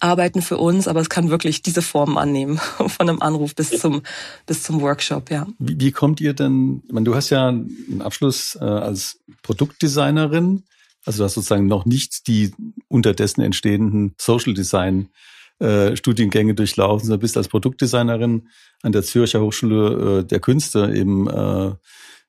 arbeiten 0.00 0.42
für 0.42 0.56
uns, 0.56 0.88
aber 0.88 1.00
es 1.00 1.08
kann 1.08 1.30
wirklich 1.30 1.62
diese 1.62 1.82
Form 1.82 2.16
annehmen, 2.16 2.58
von 2.88 3.08
einem 3.08 3.20
Anruf 3.20 3.54
bis 3.54 3.70
zum, 3.70 4.02
bis 4.46 4.62
zum 4.62 4.80
Workshop, 4.80 5.30
ja. 5.30 5.46
Wie, 5.58 5.78
wie 5.78 5.92
kommt 5.92 6.20
ihr 6.20 6.32
denn, 6.32 6.82
ich 6.86 6.92
meine, 6.92 7.04
du 7.04 7.14
hast 7.14 7.30
ja 7.30 7.48
einen 7.48 8.02
Abschluss 8.02 8.56
äh, 8.60 8.64
als 8.64 9.20
Produktdesignerin, 9.42 10.64
also 11.04 11.18
du 11.18 11.24
hast 11.24 11.34
sozusagen 11.34 11.66
noch 11.66 11.84
nicht 11.84 12.26
die 12.28 12.52
unterdessen 12.88 13.42
entstehenden 13.42 14.14
Social 14.18 14.54
Design 14.54 15.10
äh, 15.60 15.96
Studiengänge 15.96 16.54
durchlaufen, 16.54 17.06
sondern 17.06 17.20
bist 17.20 17.36
als 17.36 17.48
Produktdesignerin 17.48 18.48
an 18.82 18.92
der 18.92 19.02
Zürcher 19.02 19.40
Hochschule 19.40 20.20
äh, 20.20 20.24
der 20.24 20.40
Künste 20.40 20.92
eben 20.94 21.28
äh, 21.28 21.72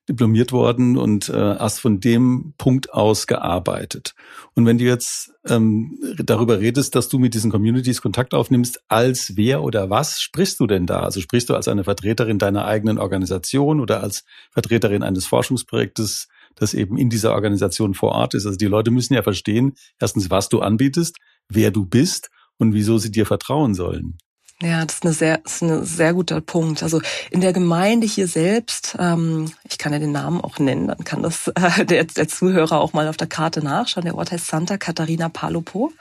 diplomiert 0.07 0.51
worden 0.51 0.97
und 0.97 1.29
äh, 1.29 1.33
hast 1.33 1.79
von 1.79 1.99
dem 1.99 2.53
Punkt 2.57 2.93
aus 2.93 3.27
gearbeitet. 3.27 4.13
Und 4.53 4.65
wenn 4.65 4.77
du 4.77 4.83
jetzt 4.83 5.33
ähm, 5.47 5.97
darüber 6.17 6.59
redest, 6.59 6.95
dass 6.95 7.09
du 7.09 7.17
mit 7.17 7.33
diesen 7.33 7.51
Communities 7.51 8.01
Kontakt 8.01 8.33
aufnimmst, 8.33 8.83
als 8.87 9.35
wer 9.35 9.63
oder 9.63 9.89
was 9.89 10.21
sprichst 10.21 10.59
du 10.59 10.67
denn 10.67 10.85
da? 10.85 10.99
Also 11.01 11.21
sprichst 11.21 11.49
du 11.49 11.55
als 11.55 11.67
eine 11.67 11.83
Vertreterin 11.83 12.39
deiner 12.39 12.65
eigenen 12.65 12.97
Organisation 12.97 13.79
oder 13.79 14.01
als 14.01 14.25
Vertreterin 14.51 15.03
eines 15.03 15.25
Forschungsprojektes, 15.25 16.27
das 16.55 16.73
eben 16.73 16.97
in 16.97 17.09
dieser 17.09 17.33
Organisation 17.33 17.93
vor 17.93 18.11
Ort 18.11 18.35
ist? 18.35 18.45
Also 18.45 18.57
die 18.57 18.65
Leute 18.65 18.91
müssen 18.91 19.15
ja 19.15 19.23
verstehen, 19.23 19.73
erstens, 19.99 20.29
was 20.29 20.49
du 20.49 20.61
anbietest, 20.61 21.17
wer 21.49 21.71
du 21.71 21.85
bist 21.85 22.29
und 22.57 22.73
wieso 22.73 22.97
sie 22.97 23.11
dir 23.11 23.25
vertrauen 23.25 23.73
sollen. 23.73 24.17
Ja, 24.61 24.85
das 24.85 24.95
ist, 24.95 25.03
eine 25.03 25.13
sehr, 25.13 25.37
das 25.39 25.55
ist 25.55 25.61
ein 25.63 25.83
sehr 25.83 26.13
guter 26.13 26.39
Punkt. 26.39 26.81
Also 26.81 27.01
in 27.29 27.41
der 27.41 27.51
Gemeinde 27.51 28.07
hier 28.07 28.27
selbst, 28.27 28.95
ähm, 28.97 29.51
ich 29.69 29.77
kann 29.77 29.91
ja 29.91 29.99
den 29.99 30.13
Namen 30.13 30.39
auch 30.39 30.59
nennen, 30.59 30.87
dann 30.87 31.03
kann 31.03 31.21
das 31.21 31.47
äh, 31.55 31.85
der, 31.85 32.05
der 32.05 32.27
Zuhörer 32.29 32.79
auch 32.79 32.93
mal 32.93 33.09
auf 33.09 33.17
der 33.17 33.27
Karte 33.27 33.61
nachschauen. 33.61 34.05
Der 34.05 34.15
Ort 34.15 34.31
heißt 34.31 34.47
Santa 34.47 34.77
Catarina 34.77 35.27
Palopo. 35.27 35.91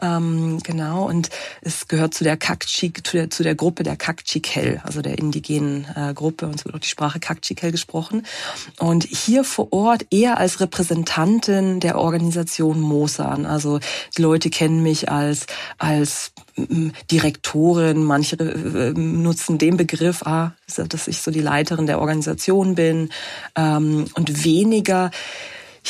Ähm, 0.00 0.60
genau, 0.62 1.08
und 1.08 1.30
es 1.60 1.88
gehört 1.88 2.14
zu 2.14 2.24
der 2.24 2.36
Kakchik, 2.36 3.06
zu 3.06 3.16
der, 3.16 3.30
zu 3.30 3.42
der 3.42 3.54
Gruppe 3.54 3.82
der 3.82 3.96
Kakchikel, 3.96 4.80
also 4.84 5.02
der 5.02 5.18
indigenen 5.18 5.86
äh, 5.96 6.14
Gruppe, 6.14 6.46
und 6.46 6.56
es 6.56 6.64
wird 6.64 6.74
auch 6.74 6.80
die 6.80 6.88
Sprache 6.88 7.20
Kakchikel 7.20 7.72
gesprochen. 7.72 8.24
Und 8.78 9.04
hier 9.04 9.44
vor 9.44 9.72
Ort 9.72 10.06
eher 10.10 10.38
als 10.38 10.60
Repräsentantin 10.60 11.80
der 11.80 11.98
Organisation 11.98 12.80
Mosan. 12.80 13.46
Also 13.46 13.80
die 14.16 14.22
Leute 14.22 14.50
kennen 14.50 14.82
mich 14.82 15.10
als, 15.10 15.46
als 15.78 16.32
mm, 16.56 16.90
Direktorin, 17.10 18.04
manche 18.04 18.36
äh, 18.36 18.92
nutzen 18.92 19.58
den 19.58 19.76
Begriff, 19.76 20.22
ah, 20.22 20.52
dass 20.76 21.08
ich 21.08 21.22
so 21.22 21.30
die 21.30 21.40
Leiterin 21.40 21.86
der 21.86 22.00
Organisation 22.00 22.74
bin 22.74 23.10
ähm, 23.56 24.06
und 24.14 24.44
weniger 24.44 25.10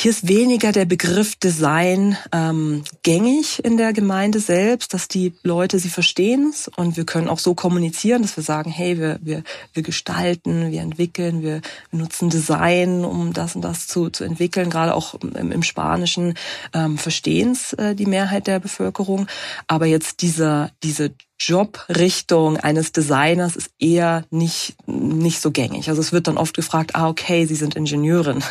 hier 0.01 0.11
ist 0.11 0.29
weniger 0.29 0.71
der 0.71 0.85
Begriff 0.85 1.35
Design 1.35 2.17
ähm, 2.31 2.85
gängig 3.03 3.61
in 3.65 3.75
der 3.75 3.91
Gemeinde 3.91 4.39
selbst, 4.39 4.93
dass 4.93 5.09
die 5.09 5.33
Leute, 5.43 5.77
sie 5.77 5.89
verstehen 5.89 6.53
und 6.77 6.95
wir 6.95 7.05
können 7.05 7.27
auch 7.27 7.39
so 7.39 7.53
kommunizieren, 7.53 8.21
dass 8.21 8.37
wir 8.37 8.43
sagen, 8.43 8.71
hey, 8.71 8.97
wir, 8.97 9.19
wir, 9.21 9.43
wir 9.73 9.83
gestalten, 9.83 10.71
wir 10.71 10.79
entwickeln, 10.79 11.41
wir, 11.41 11.59
wir 11.91 11.99
nutzen 11.99 12.29
Design, 12.29 13.03
um 13.03 13.33
das 13.33 13.55
und 13.55 13.61
das 13.61 13.87
zu, 13.87 14.09
zu 14.09 14.23
entwickeln. 14.23 14.69
Gerade 14.69 14.95
auch 14.95 15.15
im, 15.15 15.51
im 15.51 15.63
Spanischen 15.63 16.35
ähm, 16.73 16.97
verstehen 16.97 17.51
es 17.51 17.73
äh, 17.73 17.93
die 17.93 18.05
Mehrheit 18.05 18.47
der 18.47 18.59
Bevölkerung. 18.59 19.27
Aber 19.67 19.85
jetzt 19.85 20.21
dieser, 20.21 20.71
diese 20.81 21.11
Jobrichtung 21.39 22.57
eines 22.57 22.91
Designers 22.91 23.55
ist 23.55 23.71
eher 23.79 24.25
nicht, 24.29 24.75
nicht 24.87 25.41
so 25.41 25.51
gängig. 25.51 25.89
Also 25.89 26.01
es 26.01 26.11
wird 26.11 26.27
dann 26.27 26.37
oft 26.37 26.55
gefragt, 26.55 26.95
ah, 26.95 27.07
okay, 27.07 27.45
Sie 27.45 27.55
sind 27.55 27.75
Ingenieurin. 27.75 28.43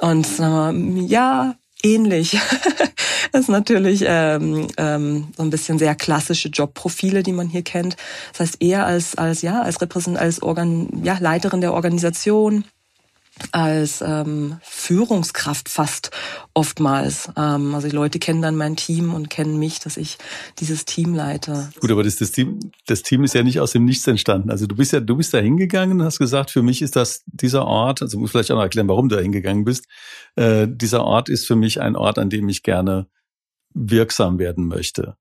Und 0.00 0.26
äh, 0.38 0.72
ja, 1.06 1.56
ähnlich. 1.82 2.38
das 3.32 3.42
ist 3.42 3.48
natürlich 3.48 4.04
ähm, 4.06 4.68
ähm, 4.76 5.28
so 5.36 5.42
ein 5.42 5.50
bisschen 5.50 5.78
sehr 5.78 5.94
klassische 5.94 6.48
Jobprofile, 6.48 7.22
die 7.22 7.32
man 7.32 7.48
hier 7.48 7.62
kennt. 7.62 7.96
Das 8.32 8.40
heißt 8.40 8.62
eher 8.62 8.86
als 8.86 9.16
als 9.18 9.42
ja 9.42 9.62
als 9.62 9.80
Repräsent 9.80 10.18
als 10.18 10.42
Organ 10.42 10.88
ja 11.04 11.18
Leiterin 11.20 11.60
der 11.60 11.74
Organisation 11.74 12.64
als 13.50 14.00
ähm, 14.00 14.58
Führungskraft 14.62 15.68
fast 15.68 16.10
oftmals. 16.54 17.30
Ähm, 17.36 17.74
also 17.74 17.88
die 17.88 17.94
Leute 17.94 18.18
kennen 18.18 18.42
dann 18.42 18.56
mein 18.56 18.76
Team 18.76 19.12
und 19.12 19.28
kennen 19.30 19.58
mich, 19.58 19.80
dass 19.80 19.96
ich 19.96 20.18
dieses 20.60 20.84
Team 20.84 21.14
leite. 21.14 21.70
Gut, 21.80 21.90
aber 21.90 22.04
das, 22.04 22.16
das, 22.16 22.30
Team, 22.30 22.60
das 22.86 23.02
Team 23.02 23.24
ist 23.24 23.34
ja 23.34 23.42
nicht 23.42 23.60
aus 23.60 23.72
dem 23.72 23.84
Nichts 23.84 24.06
entstanden. 24.06 24.50
Also 24.50 24.66
du 24.66 24.76
bist 24.76 24.92
ja, 24.92 25.00
du 25.00 25.16
bist 25.16 25.34
da 25.34 25.38
hingegangen 25.38 26.00
und 26.00 26.06
hast 26.06 26.18
gesagt, 26.18 26.50
für 26.50 26.62
mich 26.62 26.80
ist 26.80 26.96
das 26.96 27.24
dieser 27.26 27.66
Ort, 27.66 28.02
also 28.02 28.18
muss 28.18 28.30
vielleicht 28.30 28.50
auch 28.52 28.56
noch 28.56 28.62
erklären, 28.62 28.88
warum 28.88 29.08
du 29.08 29.16
da 29.16 29.22
hingegangen 29.22 29.64
bist. 29.64 29.86
Äh, 30.36 30.68
dieser 30.70 31.04
Ort 31.04 31.28
ist 31.28 31.46
für 31.46 31.56
mich 31.56 31.80
ein 31.80 31.96
Ort, 31.96 32.18
an 32.18 32.30
dem 32.30 32.48
ich 32.48 32.62
gerne 32.62 33.08
wirksam 33.74 34.38
werden 34.38 34.68
möchte. 34.68 35.16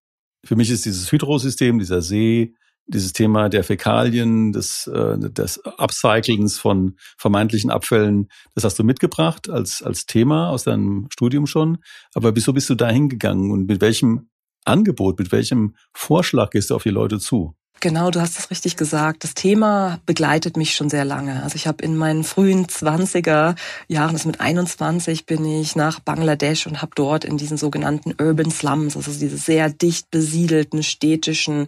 Für 0.46 0.56
mich 0.56 0.70
ist 0.70 0.86
dieses 0.86 1.12
Hydrosystem, 1.12 1.80
dieser 1.80 2.02
See, 2.02 2.54
dieses 2.86 3.14
Thema 3.14 3.50
der 3.50 3.64
Fäkalien, 3.64 4.52
des, 4.52 4.88
äh, 4.88 5.18
des 5.18 5.60
Upcyclens 5.66 6.58
von 6.60 6.98
vermeintlichen 7.18 7.72
Abfällen, 7.72 8.30
das 8.56 8.64
hast 8.64 8.80
du 8.80 8.84
mitgebracht 8.84 9.50
als, 9.50 9.82
als 9.82 10.06
Thema 10.06 10.50
aus 10.50 10.64
deinem 10.64 11.08
Studium 11.12 11.48
schon. 11.48 11.78
Aber 12.14 12.36
wieso 12.36 12.54
bist 12.54 12.70
du 12.70 12.76
da 12.76 12.90
hingegangen 12.90 13.52
und 13.52 13.68
mit 13.68 13.82
welchem 13.82 14.30
Angebot, 14.66 15.20
mit 15.20 15.32
welchem 15.32 15.76
Vorschlag 15.94 16.50
gehst 16.52 16.70
du 16.70 16.76
auf 16.76 16.84
die 16.84 16.90
Leute 16.90 17.20
zu? 17.20 17.56
Genau, 17.84 18.12
du 18.12 18.22
hast 18.22 18.40
es 18.40 18.50
richtig 18.50 18.78
gesagt. 18.78 19.26
Das 19.26 19.34
Thema 19.34 20.00
begleitet 20.06 20.56
mich 20.56 20.74
schon 20.74 20.90
sehr 20.90 21.04
lange. 21.04 21.44
Also 21.44 21.58
ich 21.58 21.68
habe 21.68 21.84
in 21.84 21.98
meinen 21.98 22.24
frühen 22.24 22.66
20er 22.66 23.56
Jahren, 23.90 24.16
also 24.16 24.30
mit 24.30 24.40
21 24.40 25.26
bin 25.26 25.44
ich 25.44 25.76
nach 25.76 26.00
Bangladesch 26.00 26.66
und 26.66 26.82
habe 26.82 26.94
dort 26.96 27.26
in 27.26 27.36
diesen 27.36 27.58
sogenannten 27.58 28.14
Urban 28.18 28.52
Slums, 28.52 28.96
also 28.96 29.12
diese 29.12 29.36
sehr 29.36 29.70
dicht 29.70 30.10
besiedelten 30.12 30.82
städtischen 30.82 31.68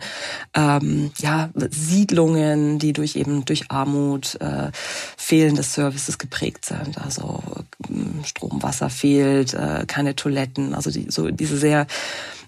ähm, 0.53 1.11
ja, 1.17 1.49
Siedlungen, 1.69 2.79
die 2.79 2.93
durch 2.93 3.17
eben 3.17 3.43
durch 3.43 3.69
Armut, 3.69 4.37
äh, 4.39 4.71
fehlende 5.17 5.63
Services 5.63 6.17
geprägt 6.17 6.63
sind. 6.63 6.97
Also 6.97 7.43
ähm, 7.89 8.23
Strom, 8.23 8.63
Wasser 8.63 8.89
fehlt, 8.89 9.53
äh, 9.53 9.83
keine 9.85 10.15
Toiletten, 10.15 10.75
also 10.75 10.91
die, 10.91 11.07
so 11.09 11.29
diese 11.29 11.57
sehr 11.57 11.87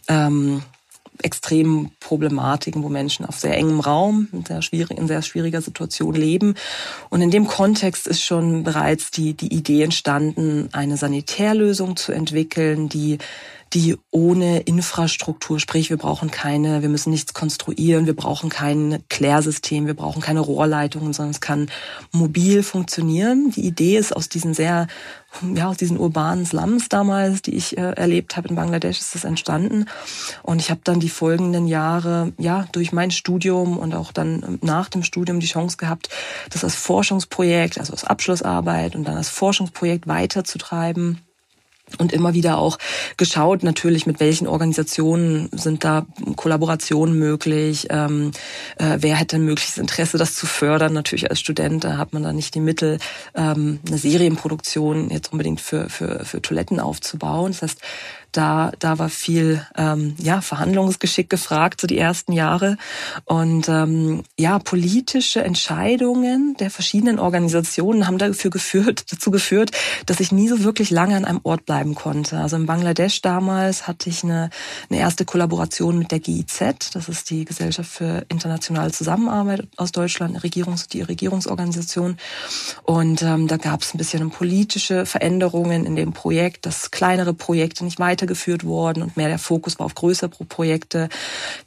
ähm, 0.08 0.62
extremen 1.24 1.92
Problematiken, 2.00 2.84
wo 2.84 2.90
Menschen 2.90 3.26
auf 3.26 3.40
sehr 3.40 3.56
engem 3.58 3.80
Raum 3.80 4.28
in 4.32 4.46
sehr, 4.46 4.62
schwierig, 4.62 4.98
in 4.98 5.08
sehr 5.08 5.22
schwieriger 5.22 5.62
Situation 5.62 6.14
leben. 6.14 6.56
Und 7.10 7.22
in 7.22 7.32
dem 7.32 7.48
Kontext 7.48 8.08
ist 8.08 8.22
schon 8.22 8.64
bereits 8.64 9.12
die, 9.12 9.34
die 9.34 9.54
Idee 9.54 9.84
entstanden, 9.84 10.70
eine 10.72 10.98
Sanitärlösung 10.98 11.96
zu 11.96 12.12
entwickeln, 12.12 12.90
die 12.90 13.18
die 13.74 13.98
ohne 14.12 14.60
Infrastruktur, 14.60 15.60
sprich 15.60 15.90
wir 15.90 15.98
brauchen 15.98 16.32
keine, 16.32 16.82
wir 16.82 16.90
müssen 16.90 17.12
nichts 17.12 17.34
konstruieren, 17.34 18.06
wir 18.06 18.16
brauchen 18.16 18.50
kein 18.50 19.04
Klärsystem, 19.10 19.88
wir 19.88 19.94
brauchen 19.94 20.22
keine 20.22 20.40
Rohrleitungen, 20.40 21.14
sondern 21.14 21.32
es 21.32 21.42
kann 21.42 21.70
mobil 22.12 22.64
funktionieren. 22.64 23.52
Die 23.52 23.66
Idee 23.66 23.98
ist 23.98 24.16
aus 24.16 24.30
diesen 24.30 24.54
sehr 24.54 24.88
ja, 25.54 25.68
aus 25.68 25.78
diesen 25.78 26.00
urbanen 26.00 26.46
Slums 26.46 26.90
damals, 26.90 27.42
die 27.42 27.56
ich 27.56 27.78
äh, 27.78 27.92
erlebt 27.92 28.38
habe 28.38 28.48
in 28.48 28.56
Bangladesch, 28.56 29.00
ist 29.00 29.14
das 29.14 29.24
entstanden. 29.24 29.86
Und 30.42 30.60
ich 30.60 30.72
habe 30.72 30.82
dann 30.84 31.00
die 31.00 31.10
folgenden 31.10 31.68
Jahre, 31.68 32.34
ja, 32.38 32.66
durch 32.72 32.92
mein 32.92 33.12
Studium 33.12 33.78
und 33.78 33.94
auch 33.94 34.12
dann 34.12 34.58
nach 34.62 34.90
dem 34.90 35.04
Studium 35.04 35.40
die 35.40 35.48
Chance 35.48 35.78
gehabt, 35.78 36.10
das 36.50 36.64
als 36.64 36.76
Forschungsprojekt, 36.76 37.78
also 37.78 37.94
als 37.94 38.04
Abschlussarbeit 38.04 38.96
und 38.96 39.08
dann 39.08 39.18
als 39.18 39.30
Forschungsprojekt 39.30 40.08
weiterzutreiben 40.08 41.22
und 41.98 42.12
immer 42.14 42.34
wieder 42.34 42.58
auch 42.58 42.78
geschaut, 43.16 43.64
natürlich, 43.64 44.06
mit 44.06 44.20
welchen 44.20 44.48
Organisationen 44.48 45.50
sind 45.54 45.84
da 45.84 46.06
Kollaborationen 46.36 47.18
möglich, 47.18 47.88
ähm, 47.90 48.32
äh, 48.78 48.98
wer 49.00 49.16
hätte 49.16 49.38
ein 49.38 49.46
mögliches 49.46 49.78
Interesse, 49.78 50.18
das 50.18 50.36
zu 50.36 50.46
fördern. 50.46 50.94
Natürlich 50.94 51.30
als 51.30 51.40
Student, 51.40 51.84
da 51.84 51.98
hat 51.98 52.14
man 52.14 52.24
da 52.24 52.34
nicht 52.34 52.56
die 52.56 52.60
Mittel, 52.60 53.00
ähm, 53.36 53.80
eine 53.88 53.98
Serienproduktion 53.98 55.10
jetzt 55.10 55.32
unbedingt 55.32 55.62
für, 55.62 55.90
für, 55.90 56.26
für 56.26 56.42
Toiletten 56.42 56.80
aufzubauen. 56.80 57.52
Das 57.54 57.62
heißt, 57.62 57.82
da, 58.32 58.72
da 58.80 59.00
war 59.00 59.10
viel 59.10 59.66
ähm, 59.76 60.16
ja, 60.20 60.42
Verhandlungsgeschick 60.42 61.30
gefragt, 61.30 61.82
so 61.82 61.88
die 61.88 61.98
ersten 61.98 62.34
Jahre. 62.34 62.78
Und 63.26 63.70
ähm, 63.70 64.24
ja, 64.38 64.60
politische 64.60 65.44
Entscheidungen 65.44 66.56
der 66.60 66.70
verschiedenen 66.70 67.20
Organisationen 67.20 68.08
haben 68.08 68.18
dafür 68.18 68.52
geführt, 68.52 69.06
dazu 69.12 69.32
geführt, 69.32 69.72
dass 70.06 70.20
ich 70.20 70.32
nie 70.32 70.48
so 70.48 70.64
wirklich 70.64 70.90
lange 70.90 71.16
an 71.16 71.26
einem 71.26 71.40
Ort 71.44 71.66
bleiben 71.66 71.96
konnte. 71.96 72.40
Also 72.40 72.56
in 72.56 72.66
Bangladesch 72.66 73.22
damals 73.22 73.88
hatte 73.88 74.10
ich 74.10 74.24
eine, 74.24 74.50
eine 74.90 75.00
erste 75.00 75.26
Kollaboration 75.26 75.98
mit 75.98 76.12
der 76.12 76.20
GIZ, 76.20 76.92
das 76.94 77.10
ist 77.10 77.30
die 77.30 77.46
Gesellschaft 77.46 77.90
für 77.90 78.26
internationale 78.30 78.92
Zusammenarbeit 78.92 79.68
aus 79.78 79.92
Deutschland, 79.92 80.44
Regierungs 80.44 80.88
die 80.88 81.02
Regierungsorganisation. 81.02 82.18
Und 82.84 83.22
ähm, 83.22 83.48
da 83.48 83.58
gab 83.58 83.82
es 83.82 83.94
ein 83.94 83.98
bisschen 83.98 84.30
politische 84.30 85.06
Veränderungen 85.06 85.86
in 85.86 85.96
dem 85.96 86.14
Projekt, 86.14 86.66
dass 86.66 86.92
kleinere 86.92 87.34
Projekte 87.34 87.84
nicht 87.84 88.00
weiter 88.00 88.17
weitergeführt 88.18 88.64
worden 88.64 89.04
und 89.04 89.16
mehr 89.16 89.28
der 89.28 89.38
Fokus 89.38 89.78
war 89.78 89.86
auf 89.86 89.94
größere 89.94 90.30
Projekte. 90.30 91.10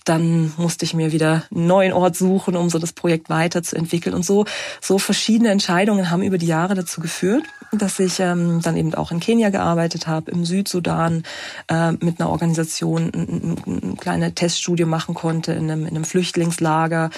Dann 0.04 0.52
musste 0.56 0.84
ich 0.84 0.94
mir 0.94 1.12
wieder 1.12 1.44
einen 1.54 1.66
neuen 1.66 1.92
Ort 1.92 2.16
suchen, 2.16 2.56
um 2.56 2.68
so 2.70 2.78
das 2.78 2.92
Projekt 2.92 3.30
weiterzuentwickeln. 3.30 4.14
Und 4.14 4.24
so, 4.24 4.46
so 4.80 4.98
verschiedene 4.98 5.50
Entscheidungen 5.50 6.10
haben 6.10 6.22
über 6.22 6.38
die 6.38 6.46
Jahre 6.46 6.74
dazu 6.74 7.00
geführt, 7.00 7.44
dass 7.72 8.00
ich 8.00 8.18
ähm, 8.18 8.60
dann 8.62 8.76
eben 8.76 8.94
auch 8.94 9.12
in 9.12 9.20
Kenia 9.20 9.50
gearbeitet 9.50 10.08
habe, 10.08 10.32
im 10.32 10.44
Südsudan 10.44 11.22
äh, 11.68 11.92
mit 11.92 12.20
einer 12.20 12.30
Organisation 12.30 13.10
ein, 13.14 13.56
ein, 13.66 13.82
ein 13.92 13.96
kleine 13.96 14.34
Teststudie 14.34 14.84
machen 14.84 15.14
konnte 15.14 15.52
in 15.52 15.70
einem, 15.70 15.86
in 15.86 15.94
einem 15.94 16.04
Flüchtlingslager. 16.04 17.10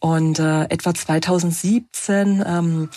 Und 0.00 0.38
äh, 0.38 0.64
etwa 0.64 0.92
2017 0.92 2.44
ähm, 2.46 2.90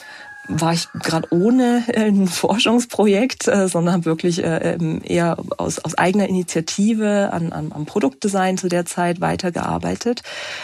war 0.48 0.74
ich 0.74 0.88
gerade 0.94 1.28
ohne 1.32 1.84
äh, 1.88 2.08
ein 2.08 2.28
Forschungsprojekt, 2.28 3.48
äh, 3.48 3.68
sondern 3.68 4.06
wirklich 4.06 4.44
äh, 4.44 4.76
ähm, 4.76 5.02
eher 5.04 5.38
aus, 5.58 5.80
aus 5.80 5.98
eigener 5.98 6.28
Initiative 6.28 7.32
an, 7.34 7.52
an, 7.52 7.72
am 7.72 7.86
Produktdesign 7.86 8.58
zu 8.58 8.68
der 8.68 8.86
Zeit 8.86 9.22
weitergearbeitet, 9.22 10.24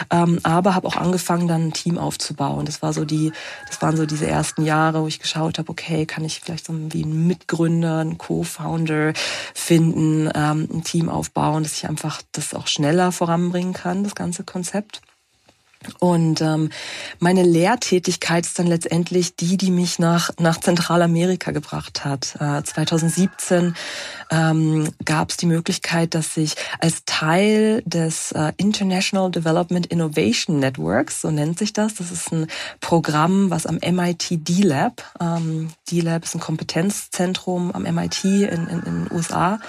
ähm, 0.09 0.39
aber 0.43 0.75
habe 0.75 0.87
auch 0.87 0.95
angefangen, 0.95 1.47
dann 1.47 1.67
ein 1.67 1.73
Team 1.73 1.97
aufzubauen. 1.97 2.65
Das 2.65 2.81
war 2.81 2.93
so 2.93 3.05
die, 3.05 3.31
das 3.67 3.81
waren 3.81 3.97
so 3.97 4.05
diese 4.05 4.27
ersten 4.27 4.63
Jahre, 4.63 5.01
wo 5.01 5.07
ich 5.07 5.19
geschaut 5.19 5.59
habe, 5.59 5.69
okay, 5.69 6.05
kann 6.05 6.25
ich 6.25 6.41
vielleicht 6.41 6.65
so 6.65 6.73
wie 6.73 7.03
ein 7.03 7.27
Mitgründer, 7.27 7.99
ein 7.99 8.17
Co-Founder 8.17 9.13
finden, 9.53 10.29
ähm, 10.33 10.67
ein 10.71 10.83
Team 10.83 11.09
aufbauen, 11.09 11.63
dass 11.63 11.73
ich 11.73 11.87
einfach 11.87 12.21
das 12.31 12.53
auch 12.53 12.67
schneller 12.67 13.11
voranbringen 13.11 13.73
kann, 13.73 14.03
das 14.03 14.15
ganze 14.15 14.43
Konzept. 14.43 15.01
Und 15.99 16.41
ähm, 16.41 16.69
meine 17.19 17.43
Lehrtätigkeit 17.43 18.45
ist 18.45 18.59
dann 18.59 18.67
letztendlich 18.67 19.35
die, 19.35 19.57
die 19.57 19.71
mich 19.71 19.99
nach, 19.99 20.31
nach 20.39 20.59
Zentralamerika 20.59 21.51
gebracht 21.51 22.05
hat. 22.05 22.35
Äh, 22.39 22.63
2017 22.63 23.75
ähm, 24.31 24.89
gab 25.05 25.31
es 25.31 25.37
die 25.37 25.45
Möglichkeit, 25.45 26.15
dass 26.15 26.37
ich 26.37 26.55
als 26.79 27.03
Teil 27.05 27.81
des 27.85 28.31
äh, 28.31 28.53
International 28.57 29.31
Development 29.31 29.85
Innovation 29.85 30.59
Networks, 30.59 31.21
so 31.21 31.31
nennt 31.31 31.59
sich 31.59 31.73
das, 31.73 31.95
das 31.95 32.11
ist 32.11 32.31
ein 32.31 32.47
Programm, 32.81 33.49
was 33.49 33.65
am 33.65 33.75
MIT 33.75 34.47
D-Lab, 34.47 35.03
ähm, 35.19 35.69
D-Lab 35.91 36.23
ist 36.23 36.35
ein 36.35 36.39
Kompetenzzentrum 36.39 37.71
am 37.71 37.83
MIT 37.83 38.23
in, 38.23 38.67
den 38.67 39.07
USA, 39.11 39.59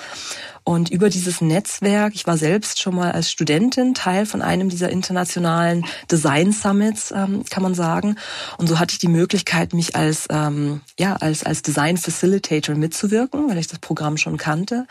und 0.65 0.91
über 0.91 1.11
dieses 1.11 1.43
Netzwerk, 1.43 2.15
ich 2.15 2.27
war 2.27 2.39
selbst 2.39 2.81
schon 2.81 2.95
mal 2.95 3.13
als 3.13 3.31
Studentin 3.31 3.93
Teil 3.93 4.25
von 4.25 4.41
einem 4.41 4.71
dieser 4.71 4.89
internationalen 4.89 5.85
Design 6.11 6.53
Summits, 6.53 7.13
ähm, 7.15 7.45
kann 7.51 7.63
man 7.63 7.75
sagen. 7.75 8.17
Und 8.57 8.67
so 8.69 8.79
hatte 8.79 8.93
ich 8.93 8.99
die 8.99 9.09
Möglichkeit, 9.09 9.75
mich 9.75 9.95
als, 9.95 10.27
ähm, 10.31 10.81
ja, 10.99 11.17
als, 11.17 11.45
als 11.45 11.61
Design 11.61 11.99
Facilitator 11.99 12.75
mitzuwirken, 12.77 13.51
weil 13.51 13.59
ich 13.59 13.67
das 13.67 13.79
Programm 13.79 14.17
schon 14.17 14.39
kannte. 14.39 14.87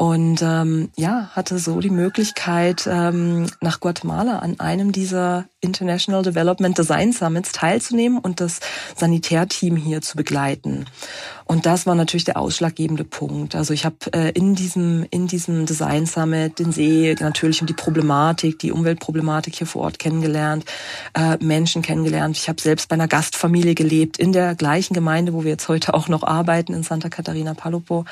Und 0.00 0.40
ähm, 0.40 0.88
ja, 0.96 1.28
hatte 1.32 1.58
so 1.58 1.78
die 1.78 1.90
Möglichkeit, 1.90 2.88
ähm, 2.90 3.48
nach 3.60 3.80
Guatemala 3.80 4.38
an 4.38 4.58
einem 4.58 4.92
dieser 4.92 5.44
International 5.60 6.22
Development 6.22 6.78
Design 6.78 7.12
Summits 7.12 7.52
teilzunehmen 7.52 8.18
und 8.18 8.40
das 8.40 8.60
Sanitärteam 8.96 9.76
hier 9.76 10.00
zu 10.00 10.16
begleiten. 10.16 10.86
Und 11.44 11.66
das 11.66 11.84
war 11.84 11.96
natürlich 11.96 12.24
der 12.24 12.38
ausschlaggebende 12.38 13.04
Punkt. 13.04 13.54
Also 13.54 13.74
ich 13.74 13.84
habe 13.84 13.96
äh, 14.14 14.30
in 14.30 14.54
diesem 14.54 15.04
in 15.10 15.26
diesem 15.26 15.66
Design 15.66 16.06
Summit 16.06 16.60
den 16.60 16.72
See 16.72 17.14
natürlich 17.20 17.60
um 17.60 17.66
die 17.66 17.74
Problematik, 17.74 18.58
die 18.60 18.72
Umweltproblematik 18.72 19.56
hier 19.56 19.66
vor 19.66 19.82
Ort 19.82 19.98
kennengelernt, 19.98 20.64
äh, 21.12 21.36
Menschen 21.44 21.82
kennengelernt. 21.82 22.38
Ich 22.38 22.48
habe 22.48 22.62
selbst 22.62 22.88
bei 22.88 22.94
einer 22.94 23.08
Gastfamilie 23.08 23.74
gelebt 23.74 24.16
in 24.16 24.32
der 24.32 24.54
gleichen 24.54 24.94
Gemeinde, 24.94 25.34
wo 25.34 25.42
wir 25.42 25.50
jetzt 25.50 25.68
heute 25.68 25.92
auch 25.92 26.08
noch 26.08 26.22
arbeiten 26.22 26.72
in 26.72 26.84
Santa 26.84 27.10
Catarina 27.10 27.52
Palopo. 27.52 28.06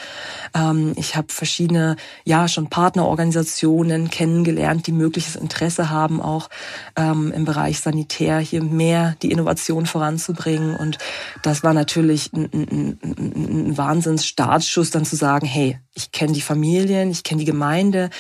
Ähm, 0.54 0.92
ich 0.96 1.16
habe 1.16 1.28
verschiedene 1.32 1.77
ja 2.24 2.48
schon 2.48 2.68
Partnerorganisationen 2.68 4.10
kennengelernt, 4.10 4.86
die 4.86 4.92
mögliches 4.92 5.36
Interesse 5.36 5.90
haben 5.90 6.20
auch 6.20 6.48
ähm, 6.96 7.32
im 7.32 7.44
Bereich 7.44 7.80
Sanitär 7.80 8.38
hier 8.38 8.62
mehr 8.62 9.16
die 9.22 9.30
Innovation 9.30 9.86
voranzubringen. 9.86 10.76
Und 10.76 10.98
das 11.42 11.62
war 11.62 11.74
natürlich 11.74 12.32
ein, 12.32 12.48
ein, 12.52 12.98
ein 13.02 13.76
Wahnsinns-Startschuss, 13.78 14.90
dann 14.90 15.04
zu 15.04 15.16
sagen, 15.16 15.46
hey, 15.46 15.78
ich 15.94 16.12
kenne 16.12 16.32
die 16.32 16.40
Familien, 16.40 17.10
ich 17.10 17.24
kenne 17.24 17.40
die 17.40 17.44
Gemeinde. 17.44 18.10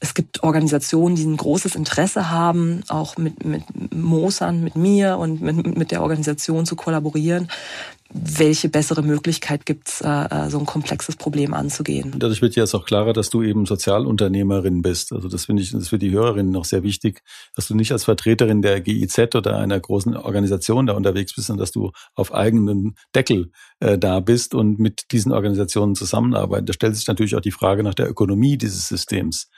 Es 0.00 0.14
gibt 0.14 0.42
Organisationen, 0.42 1.14
die 1.14 1.24
ein 1.24 1.36
großes 1.36 1.76
Interesse 1.76 2.30
haben, 2.30 2.82
auch 2.88 3.16
mit, 3.16 3.44
mit 3.44 3.62
Mosern, 3.94 4.64
mit 4.64 4.74
mir 4.74 5.18
und 5.18 5.40
mit, 5.40 5.76
mit 5.76 5.90
der 5.92 6.02
Organisation 6.02 6.66
zu 6.66 6.74
kollaborieren 6.74 7.48
welche 8.10 8.70
bessere 8.70 9.02
Möglichkeit 9.02 9.66
gibt's, 9.66 10.00
äh, 10.00 10.08
äh, 10.08 10.48
so 10.48 10.58
ein 10.58 10.64
komplexes 10.64 11.16
Problem 11.16 11.52
anzugehen. 11.52 12.14
Dadurch 12.18 12.40
wird 12.40 12.56
ja 12.56 12.62
jetzt 12.62 12.74
auch 12.74 12.86
klarer, 12.86 13.12
dass 13.12 13.28
du 13.28 13.42
eben 13.42 13.66
Sozialunternehmerin 13.66 14.80
bist. 14.80 15.12
Also 15.12 15.28
das 15.28 15.44
finde 15.44 15.62
ich, 15.62 15.72
das 15.72 15.82
ist 15.82 15.88
für 15.90 15.98
die 15.98 16.10
Hörerinnen 16.10 16.50
noch 16.50 16.64
sehr 16.64 16.82
wichtig, 16.82 17.22
dass 17.54 17.68
du 17.68 17.74
nicht 17.74 17.92
als 17.92 18.04
Vertreterin 18.04 18.62
der 18.62 18.80
GIZ 18.80 19.34
oder 19.34 19.58
einer 19.58 19.78
großen 19.78 20.16
Organisation 20.16 20.86
da 20.86 20.94
unterwegs 20.94 21.34
bist, 21.34 21.48
sondern 21.48 21.62
dass 21.62 21.72
du 21.72 21.92
auf 22.14 22.32
eigenen 22.32 22.94
Deckel 23.14 23.50
äh, 23.80 23.98
da 23.98 24.20
bist 24.20 24.54
und 24.54 24.78
mit 24.78 25.12
diesen 25.12 25.32
Organisationen 25.32 25.94
zusammenarbeitest. 25.94 26.68
Da 26.70 26.72
stellt 26.72 26.96
sich 26.96 27.08
natürlich 27.08 27.36
auch 27.36 27.42
die 27.42 27.50
Frage 27.50 27.82
nach 27.82 27.94
der 27.94 28.08
Ökonomie 28.08 28.56
dieses 28.56 28.88
Systems. 28.88 29.48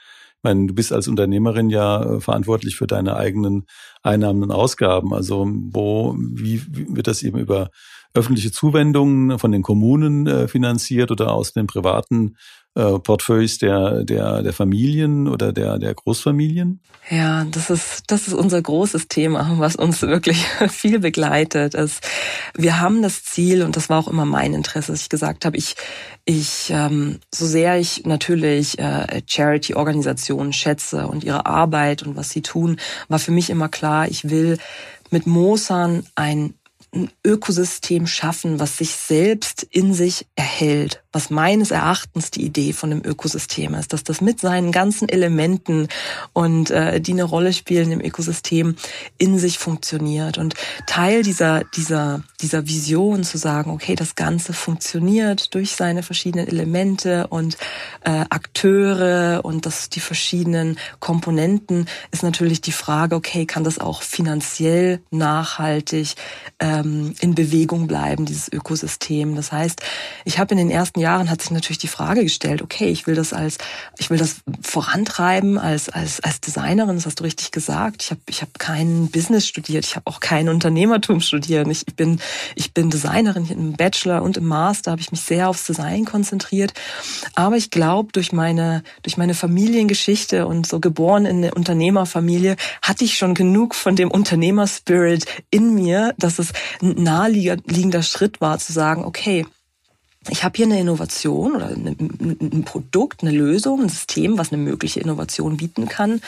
Ich 0.41 0.43
meine, 0.43 0.65
du 0.65 0.73
bist 0.73 0.91
als 0.91 1.07
Unternehmerin 1.07 1.69
ja 1.69 2.15
äh, 2.15 2.19
verantwortlich 2.19 2.75
für 2.75 2.87
deine 2.87 3.15
eigenen 3.15 3.65
Einnahmen 4.01 4.43
und 4.43 4.51
Ausgaben. 4.51 5.13
Also 5.13 5.47
wo, 5.47 6.17
wie, 6.17 6.63
wie 6.67 6.95
wird 6.95 7.07
das 7.07 7.23
eben 7.23 7.37
über 7.37 7.69
öffentliche 8.13 8.51
Zuwendungen 8.51 9.39
von 9.39 9.51
den 9.51 9.61
Kommunen 9.61 10.27
äh, 10.27 10.47
finanziert 10.47 11.11
oder 11.11 11.31
aus 11.33 11.53
den 11.53 11.67
privaten 11.67 12.35
äh, 12.73 12.99
Portfolios 12.99 13.57
der, 13.57 14.05
der, 14.05 14.43
der 14.43 14.53
Familien 14.53 15.27
oder 15.27 15.51
der, 15.51 15.77
der 15.77 15.93
Großfamilien? 15.93 16.79
Ja, 17.09 17.43
das 17.45 17.69
ist, 17.69 18.03
das 18.07 18.27
ist 18.27 18.33
unser 18.33 18.61
großes 18.61 19.09
Thema, 19.09 19.55
was 19.57 19.75
uns 19.75 20.01
wirklich 20.01 20.45
viel 20.69 20.99
begleitet. 20.99 21.75
Es, 21.75 21.99
wir 22.55 22.79
haben 22.79 23.01
das 23.01 23.23
Ziel, 23.23 23.63
und 23.63 23.75
das 23.75 23.89
war 23.89 23.99
auch 23.99 24.07
immer 24.07 24.25
mein 24.25 24.53
Interesse, 24.53 24.93
dass 24.93 25.01
ich 25.01 25.09
gesagt 25.09 25.43
habe, 25.43 25.57
ich, 25.57 25.75
ich 26.23 26.69
ähm, 26.69 27.19
so 27.33 27.45
sehr 27.45 27.77
ich 27.77 28.05
natürlich 28.05 28.79
äh, 28.79 29.21
Charity-Organisationen 29.25 30.53
schätze 30.53 31.07
und 31.07 31.25
ihre 31.25 31.45
Arbeit 31.45 32.03
und 32.03 32.15
was 32.15 32.29
sie 32.29 32.41
tun, 32.41 32.77
war 33.09 33.19
für 33.19 33.31
mich 33.31 33.49
immer 33.49 33.67
klar, 33.67 34.07
ich 34.07 34.29
will 34.29 34.57
mit 35.09 35.27
Mosan 35.27 36.03
ein 36.15 36.53
ein 36.93 37.09
Ökosystem 37.25 38.07
schaffen, 38.07 38.59
was 38.59 38.77
sich 38.77 38.91
selbst 38.91 39.63
in 39.63 39.93
sich 39.93 40.27
erhält 40.35 41.03
was 41.11 41.29
meines 41.29 41.71
Erachtens 41.71 42.31
die 42.31 42.45
Idee 42.45 42.73
von 42.73 42.89
dem 42.89 43.03
Ökosystem 43.03 43.73
ist, 43.73 43.93
dass 43.93 44.03
das 44.03 44.21
mit 44.21 44.39
seinen 44.39 44.71
ganzen 44.71 45.09
Elementen 45.09 45.87
und 46.33 46.71
äh, 46.71 47.01
die 47.01 47.11
eine 47.11 47.23
Rolle 47.23 47.53
spielen 47.53 47.91
im 47.91 48.01
Ökosystem 48.01 48.75
in 49.17 49.37
sich 49.37 49.59
funktioniert 49.59 50.37
und 50.37 50.55
Teil 50.87 51.23
dieser 51.23 51.63
dieser 51.75 52.23
dieser 52.39 52.67
Vision 52.67 53.23
zu 53.23 53.37
sagen, 53.37 53.71
okay, 53.71 53.95
das 53.95 54.15
Ganze 54.15 54.53
funktioniert 54.53 55.53
durch 55.53 55.75
seine 55.75 56.03
verschiedenen 56.03 56.47
Elemente 56.47 57.27
und 57.27 57.57
äh, 58.05 58.25
Akteure 58.29 59.43
und 59.43 59.65
das 59.65 59.89
die 59.89 59.99
verschiedenen 59.99 60.77
Komponenten 60.99 61.87
ist 62.11 62.23
natürlich 62.23 62.61
die 62.61 62.71
Frage, 62.71 63.15
okay, 63.15 63.45
kann 63.45 63.63
das 63.63 63.79
auch 63.79 64.01
finanziell 64.01 65.01
nachhaltig 65.11 66.15
ähm, 66.59 67.15
in 67.19 67.35
Bewegung 67.35 67.87
bleiben, 67.87 68.25
dieses 68.25 68.51
Ökosystem? 68.51 69.35
Das 69.35 69.51
heißt, 69.51 69.81
ich 70.23 70.39
habe 70.39 70.53
in 70.53 70.57
den 70.57 70.71
ersten 70.71 71.00
Jahren 71.01 71.29
hat 71.29 71.41
sich 71.41 71.51
natürlich 71.51 71.79
die 71.79 71.87
Frage 71.87 72.23
gestellt, 72.23 72.61
okay, 72.61 72.87
ich 72.87 73.07
will 73.07 73.15
das 73.15 73.33
als, 73.33 73.57
ich 73.97 74.09
will 74.09 74.17
das 74.17 74.37
vorantreiben 74.61 75.57
als, 75.57 75.89
als, 75.89 76.21
als 76.21 76.39
Designerin, 76.39 76.95
das 76.95 77.05
hast 77.05 77.19
du 77.19 77.23
richtig 77.23 77.51
gesagt. 77.51 78.03
Ich 78.03 78.11
habe 78.11 78.21
ich 78.27 78.41
hab 78.41 78.57
kein 78.59 79.09
Business 79.11 79.45
studiert, 79.47 79.85
ich 79.85 79.95
habe 79.95 80.07
auch 80.07 80.19
kein 80.19 80.47
Unternehmertum 80.47 81.19
studiert. 81.19 81.67
Ich, 81.67 81.85
bin, 81.95 82.19
ich 82.55 82.73
bin 82.73 82.89
Designerin 82.89 83.47
im 83.49 83.73
Bachelor 83.73 84.21
und 84.21 84.37
im 84.37 84.45
Master 84.45 84.91
habe 84.91 85.01
ich 85.01 85.11
mich 85.11 85.21
sehr 85.21 85.49
aufs 85.49 85.65
Design 85.65 86.05
konzentriert. 86.05 86.73
Aber 87.35 87.57
ich 87.57 87.71
glaube, 87.71 88.11
durch 88.13 88.31
meine, 88.31 88.83
durch 89.03 89.17
meine 89.17 89.33
Familiengeschichte 89.33 90.47
und 90.47 90.67
so 90.67 90.79
geboren 90.79 91.25
in 91.25 91.37
eine 91.37 91.53
Unternehmerfamilie, 91.53 92.55
hatte 92.81 93.03
ich 93.03 93.17
schon 93.17 93.33
genug 93.33 93.75
von 93.75 93.95
dem 93.95 94.11
Unternehmerspirit 94.11 95.25
in 95.49 95.73
mir, 95.73 96.13
dass 96.17 96.39
es 96.39 96.53
ein 96.81 97.03
naheliegender 97.03 98.03
Schritt 98.03 98.41
war 98.41 98.59
zu 98.59 98.71
sagen, 98.71 99.03
okay, 99.03 99.45
ich 100.29 100.43
habe 100.43 100.55
hier 100.55 100.67
eine 100.67 100.79
Innovation 100.79 101.55
oder 101.55 101.69
ein 101.69 102.63
Produkt, 102.63 103.23
eine 103.23 103.31
Lösung, 103.31 103.81
ein 103.81 103.89
System, 103.89 104.37
was 104.37 104.53
eine 104.53 104.61
mögliche 104.61 104.99
Innovation 104.99 105.57
bieten 105.57 105.87
kann 105.87 106.21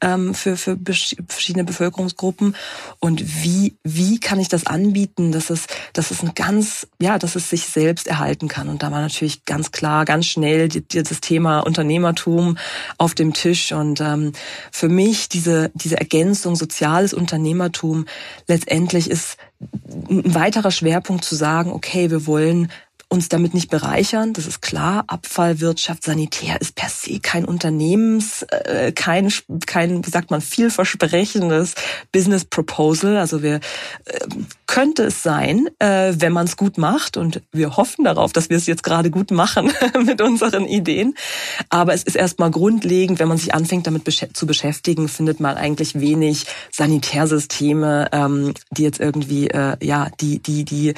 ähm, 0.00 0.34
für, 0.34 0.56
verschiedene 0.56 1.64
Bevölkerungsgruppen. 1.64 2.54
Und 3.00 3.42
wie, 3.42 3.74
wie 3.82 4.20
kann 4.20 4.38
ich 4.38 4.48
das 4.48 4.66
anbieten, 4.66 5.32
dass 5.32 5.50
es, 5.50 5.66
dass 5.94 6.12
es 6.12 6.22
ein 6.22 6.34
ganz, 6.36 6.86
ja, 7.00 7.18
dass 7.18 7.34
es 7.34 7.50
sich 7.50 7.64
selbst 7.64 8.06
erhalten 8.06 8.46
kann. 8.46 8.68
Und 8.68 8.84
da 8.84 8.92
war 8.92 9.00
natürlich 9.00 9.44
ganz 9.46 9.72
klar, 9.72 10.04
ganz 10.04 10.26
schnell 10.26 10.68
das 10.68 11.20
Thema 11.20 11.60
Unternehmertum 11.60 12.56
auf 12.98 13.16
dem 13.16 13.32
Tisch. 13.32 13.72
Und 13.72 14.00
ähm, 14.00 14.32
für 14.70 14.88
mich 14.88 15.28
diese, 15.28 15.72
diese 15.74 15.98
Ergänzung 15.98 16.54
soziales 16.54 17.12
Unternehmertum 17.12 18.06
letztendlich 18.46 19.10
ist 19.10 19.38
ein 20.08 20.34
weiterer 20.34 20.70
Schwerpunkt 20.70 21.24
zu 21.24 21.34
sagen, 21.34 21.72
okay, 21.72 22.12
wir 22.12 22.26
wollen 22.28 22.70
uns 23.10 23.28
damit 23.28 23.54
nicht 23.54 23.70
bereichern. 23.70 24.32
Das 24.32 24.46
ist 24.46 24.62
klar. 24.62 25.04
Abfallwirtschaft, 25.08 26.04
Sanitär 26.04 26.60
ist 26.60 26.76
per 26.76 26.88
se 26.88 27.18
kein 27.18 27.44
Unternehmens, 27.44 28.42
äh, 28.44 28.92
kein, 28.92 29.32
kein, 29.66 30.06
wie 30.06 30.10
sagt 30.10 30.30
man, 30.30 30.40
vielversprechendes 30.40 31.74
Business 32.12 32.44
Proposal. 32.44 33.16
Also 33.16 33.42
wir 33.42 33.56
äh, 34.04 34.18
könnte 34.70 35.02
es 35.02 35.24
sein, 35.24 35.66
äh, 35.80 36.14
wenn 36.16 36.32
man 36.32 36.46
es 36.46 36.56
gut 36.56 36.78
macht 36.78 37.16
und 37.16 37.42
wir 37.50 37.76
hoffen 37.76 38.04
darauf, 38.04 38.32
dass 38.32 38.50
wir 38.50 38.56
es 38.56 38.68
jetzt 38.68 38.84
gerade 38.84 39.10
gut 39.10 39.32
machen 39.32 39.72
mit 40.04 40.22
unseren 40.22 40.64
Ideen. 40.64 41.14
Aber 41.70 41.92
es 41.92 42.04
ist 42.04 42.14
erstmal 42.14 42.52
grundlegend, 42.52 43.18
wenn 43.18 43.26
man 43.26 43.36
sich 43.36 43.52
anfängt, 43.52 43.88
damit 43.88 44.04
besch 44.04 44.24
zu 44.32 44.46
beschäftigen, 44.46 45.08
findet 45.08 45.40
man 45.40 45.56
eigentlich 45.56 45.98
wenig 45.98 46.46
Sanitärsysteme, 46.70 48.10
ähm, 48.12 48.54
die 48.70 48.84
jetzt 48.84 49.00
irgendwie 49.00 49.48
äh, 49.48 49.76
ja 49.82 50.06
die 50.20 50.38
die 50.38 50.64
die 50.64 50.94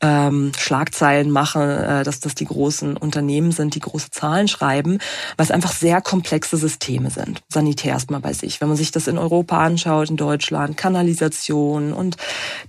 ähm, 0.00 0.52
Schlagzeilen 0.56 1.32
machen 1.32 1.62
äh, 1.68 2.04
dass 2.04 2.20
das 2.20 2.36
die 2.36 2.44
großen 2.44 2.96
Unternehmen 2.96 3.50
sind, 3.50 3.74
die 3.74 3.80
große 3.80 4.12
Zahlen 4.12 4.46
schreiben, 4.46 4.98
weil 5.36 5.44
es 5.44 5.50
einfach 5.50 5.72
sehr 5.72 6.00
komplexe 6.00 6.58
Systeme 6.58 7.10
sind. 7.10 7.42
Sanitär 7.48 7.94
erstmal 7.94 8.20
bei 8.20 8.34
sich. 8.34 8.60
Wenn 8.60 8.68
man 8.68 8.76
sich 8.76 8.92
das 8.92 9.08
in 9.08 9.18
Europa 9.18 9.58
anschaut, 9.58 10.10
in 10.10 10.16
Deutschland, 10.16 10.76
Kanalisation 10.76 11.92
und 11.92 12.16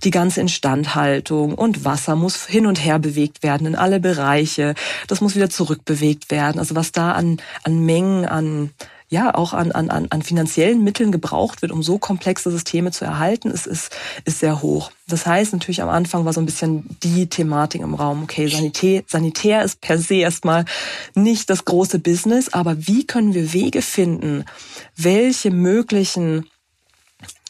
die 0.02 0.10
ganze 0.10 0.47
Instandhaltung 0.48 1.54
und 1.54 1.84
Wasser 1.84 2.16
muss 2.16 2.46
hin 2.46 2.64
und 2.64 2.82
her 2.82 2.98
bewegt 2.98 3.42
werden 3.42 3.66
in 3.66 3.76
alle 3.76 4.00
Bereiche. 4.00 4.74
Das 5.06 5.20
muss 5.20 5.36
wieder 5.36 5.50
zurückbewegt 5.50 6.30
werden. 6.30 6.58
Also 6.58 6.74
was 6.74 6.90
da 6.90 7.12
an, 7.12 7.36
an 7.64 7.84
Mengen, 7.84 8.24
an 8.24 8.70
ja 9.10 9.34
auch 9.34 9.52
an, 9.52 9.72
an, 9.72 9.88
an 9.90 10.22
finanziellen 10.22 10.82
Mitteln 10.84 11.12
gebraucht 11.12 11.62
wird, 11.62 11.72
um 11.72 11.82
so 11.82 11.98
komplexe 11.98 12.50
Systeme 12.50 12.92
zu 12.92 13.04
erhalten, 13.04 13.50
ist, 13.50 13.66
ist, 13.66 13.94
ist 14.24 14.40
sehr 14.40 14.62
hoch. 14.62 14.90
Das 15.06 15.26
heißt 15.26 15.52
natürlich 15.52 15.82
am 15.82 15.88
Anfang 15.88 16.24
war 16.24 16.32
so 16.32 16.40
ein 16.40 16.46
bisschen 16.46 16.84
die 17.02 17.26
Thematik 17.26 17.80
im 17.82 17.94
Raum, 17.94 18.22
okay, 18.22 18.48
Sanitär, 18.48 19.02
Sanitär 19.06 19.62
ist 19.64 19.80
per 19.80 19.98
se 19.98 20.16
erstmal 20.16 20.64
nicht 21.14 21.48
das 21.48 21.64
große 21.64 21.98
Business, 21.98 22.50
aber 22.52 22.86
wie 22.86 23.06
können 23.06 23.34
wir 23.34 23.52
Wege 23.52 23.82
finden, 23.82 24.44
welche 24.96 25.50
möglichen 25.50 26.44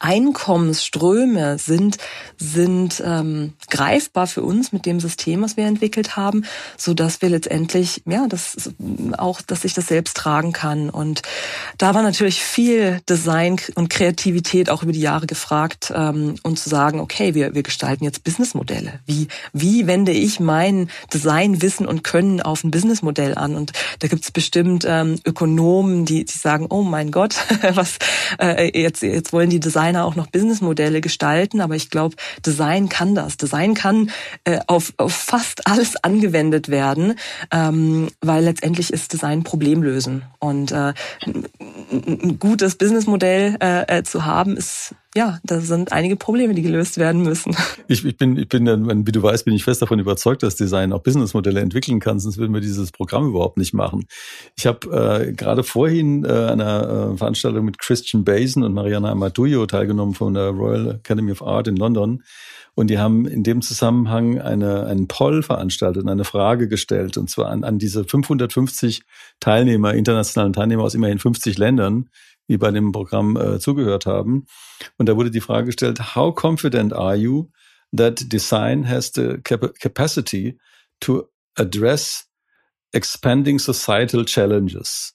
Einkommensströme 0.00 1.58
sind 1.58 1.98
sind 2.36 3.02
ähm, 3.04 3.54
greifbar 3.68 4.26
für 4.26 4.42
uns 4.42 4.72
mit 4.72 4.86
dem 4.86 5.00
System, 5.00 5.42
was 5.42 5.56
wir 5.56 5.66
entwickelt 5.66 6.16
haben, 6.16 6.44
so 6.76 6.94
dass 6.94 7.20
wir 7.20 7.28
letztendlich 7.28 8.02
ja 8.06 8.26
das 8.28 8.70
auch, 9.16 9.40
dass 9.42 9.62
sich 9.62 9.74
das 9.74 9.88
selbst 9.88 10.16
tragen 10.16 10.52
kann. 10.52 10.90
Und 10.90 11.22
da 11.78 11.94
war 11.94 12.02
natürlich 12.02 12.42
viel 12.42 13.00
Design 13.08 13.56
und 13.74 13.90
Kreativität 13.90 14.70
auch 14.70 14.82
über 14.82 14.92
die 14.92 15.00
Jahre 15.00 15.26
gefragt 15.26 15.92
ähm, 15.94 16.36
und 16.42 16.58
zu 16.58 16.68
sagen, 16.68 17.00
okay, 17.00 17.34
wir 17.34 17.54
wir 17.54 17.62
gestalten 17.62 18.04
jetzt 18.04 18.24
Businessmodelle. 18.24 19.00
Wie 19.06 19.28
wie 19.52 19.86
wende 19.86 20.12
ich 20.12 20.38
mein 20.38 20.90
Designwissen 21.12 21.86
und 21.86 22.04
Können 22.04 22.40
auf 22.40 22.62
ein 22.62 22.70
Businessmodell 22.70 23.36
an? 23.36 23.56
Und 23.56 23.72
da 23.98 24.08
gibt 24.08 24.22
es 24.24 24.30
bestimmt 24.30 24.84
ähm, 24.86 25.18
Ökonomen, 25.24 26.04
die 26.04 26.24
die 26.24 26.38
sagen, 26.38 26.66
oh 26.70 26.82
mein 26.82 27.10
Gott, 27.10 27.36
was 27.72 27.98
äh, 28.40 28.80
jetzt 28.80 29.02
jetzt 29.02 29.32
wollen 29.32 29.50
die 29.50 29.60
Design 29.60 29.87
Designer 29.88 30.04
auch 30.04 30.16
noch 30.16 30.26
Businessmodelle 30.26 31.00
gestalten, 31.00 31.60
aber 31.60 31.74
ich 31.74 31.88
glaube, 31.88 32.16
Design 32.44 32.88
kann 32.88 33.14
das. 33.14 33.36
Design 33.36 33.74
kann 33.74 34.10
äh, 34.44 34.58
auf, 34.66 34.92
auf 34.98 35.14
fast 35.14 35.66
alles 35.66 35.96
angewendet 36.04 36.68
werden, 36.68 37.14
ähm, 37.50 38.08
weil 38.20 38.44
letztendlich 38.44 38.92
ist 38.92 39.12
Design 39.12 39.44
Problemlösen. 39.44 40.24
Und 40.40 40.72
äh, 40.72 40.92
ein 41.26 42.38
gutes 42.38 42.76
Businessmodell 42.76 43.56
äh, 43.62 43.98
äh, 43.98 44.02
zu 44.02 44.26
haben, 44.26 44.56
ist 44.56 44.94
ja, 45.18 45.40
da 45.42 45.60
sind 45.60 45.92
einige 45.92 46.14
Probleme, 46.14 46.54
die 46.54 46.62
gelöst 46.62 46.96
werden 46.96 47.22
müssen. 47.22 47.56
Ich, 47.88 48.04
ich 48.04 48.16
bin, 48.16 48.36
ich 48.36 48.48
bin, 48.48 48.66
wie 49.04 49.12
du 49.12 49.20
weißt, 49.20 49.44
bin 49.44 49.54
ich 49.54 49.64
fest 49.64 49.82
davon 49.82 49.98
überzeugt, 49.98 50.44
dass 50.44 50.54
Design 50.54 50.92
auch 50.92 51.02
Businessmodelle 51.02 51.60
entwickeln 51.60 51.98
kann, 51.98 52.20
sonst 52.20 52.38
würden 52.38 52.54
wir 52.54 52.60
dieses 52.60 52.92
Programm 52.92 53.26
überhaupt 53.26 53.56
nicht 53.56 53.74
machen. 53.74 54.06
Ich 54.56 54.66
habe 54.66 55.24
äh, 55.26 55.32
gerade 55.32 55.64
vorhin 55.64 56.24
äh, 56.24 56.28
einer 56.28 57.12
äh, 57.14 57.16
Veranstaltung 57.16 57.64
mit 57.64 57.78
Christian 57.78 58.22
Basin 58.24 58.62
und 58.62 58.74
Mariana 58.74 59.10
Amadouyo 59.10 59.66
teilgenommen 59.66 60.14
von 60.14 60.34
der 60.34 60.50
Royal 60.50 60.96
Academy 60.96 61.32
of 61.32 61.42
Art 61.42 61.66
in 61.66 61.76
London. 61.76 62.22
Und 62.74 62.90
die 62.90 63.00
haben 63.00 63.26
in 63.26 63.42
dem 63.42 63.60
Zusammenhang 63.60 64.40
eine, 64.40 64.86
einen 64.86 65.08
Poll 65.08 65.42
veranstaltet 65.42 66.04
und 66.04 66.08
eine 66.08 66.24
Frage 66.24 66.68
gestellt, 66.68 67.16
und 67.16 67.28
zwar 67.28 67.48
an, 67.48 67.64
an 67.64 67.80
diese 67.80 68.04
550 68.04 69.02
Teilnehmer, 69.40 69.94
internationalen 69.94 70.52
Teilnehmer 70.52 70.84
aus 70.84 70.94
immerhin 70.94 71.18
50 71.18 71.58
Ländern, 71.58 72.08
die 72.48 72.58
bei 72.58 72.70
dem 72.70 72.92
Programm 72.92 73.36
äh, 73.36 73.58
zugehört 73.58 74.06
haben. 74.06 74.46
Und 74.96 75.08
da 75.08 75.16
wurde 75.16 75.30
die 75.30 75.40
Frage 75.40 75.66
gestellt, 75.66 76.14
how 76.14 76.34
confident 76.34 76.92
are 76.92 77.16
you 77.16 77.50
that 77.96 78.32
design 78.32 78.88
has 78.88 79.12
the 79.14 79.38
capacity 79.42 80.58
to 81.00 81.28
address 81.56 82.26
expanding 82.92 83.58
societal 83.58 84.24
challenges? 84.24 85.14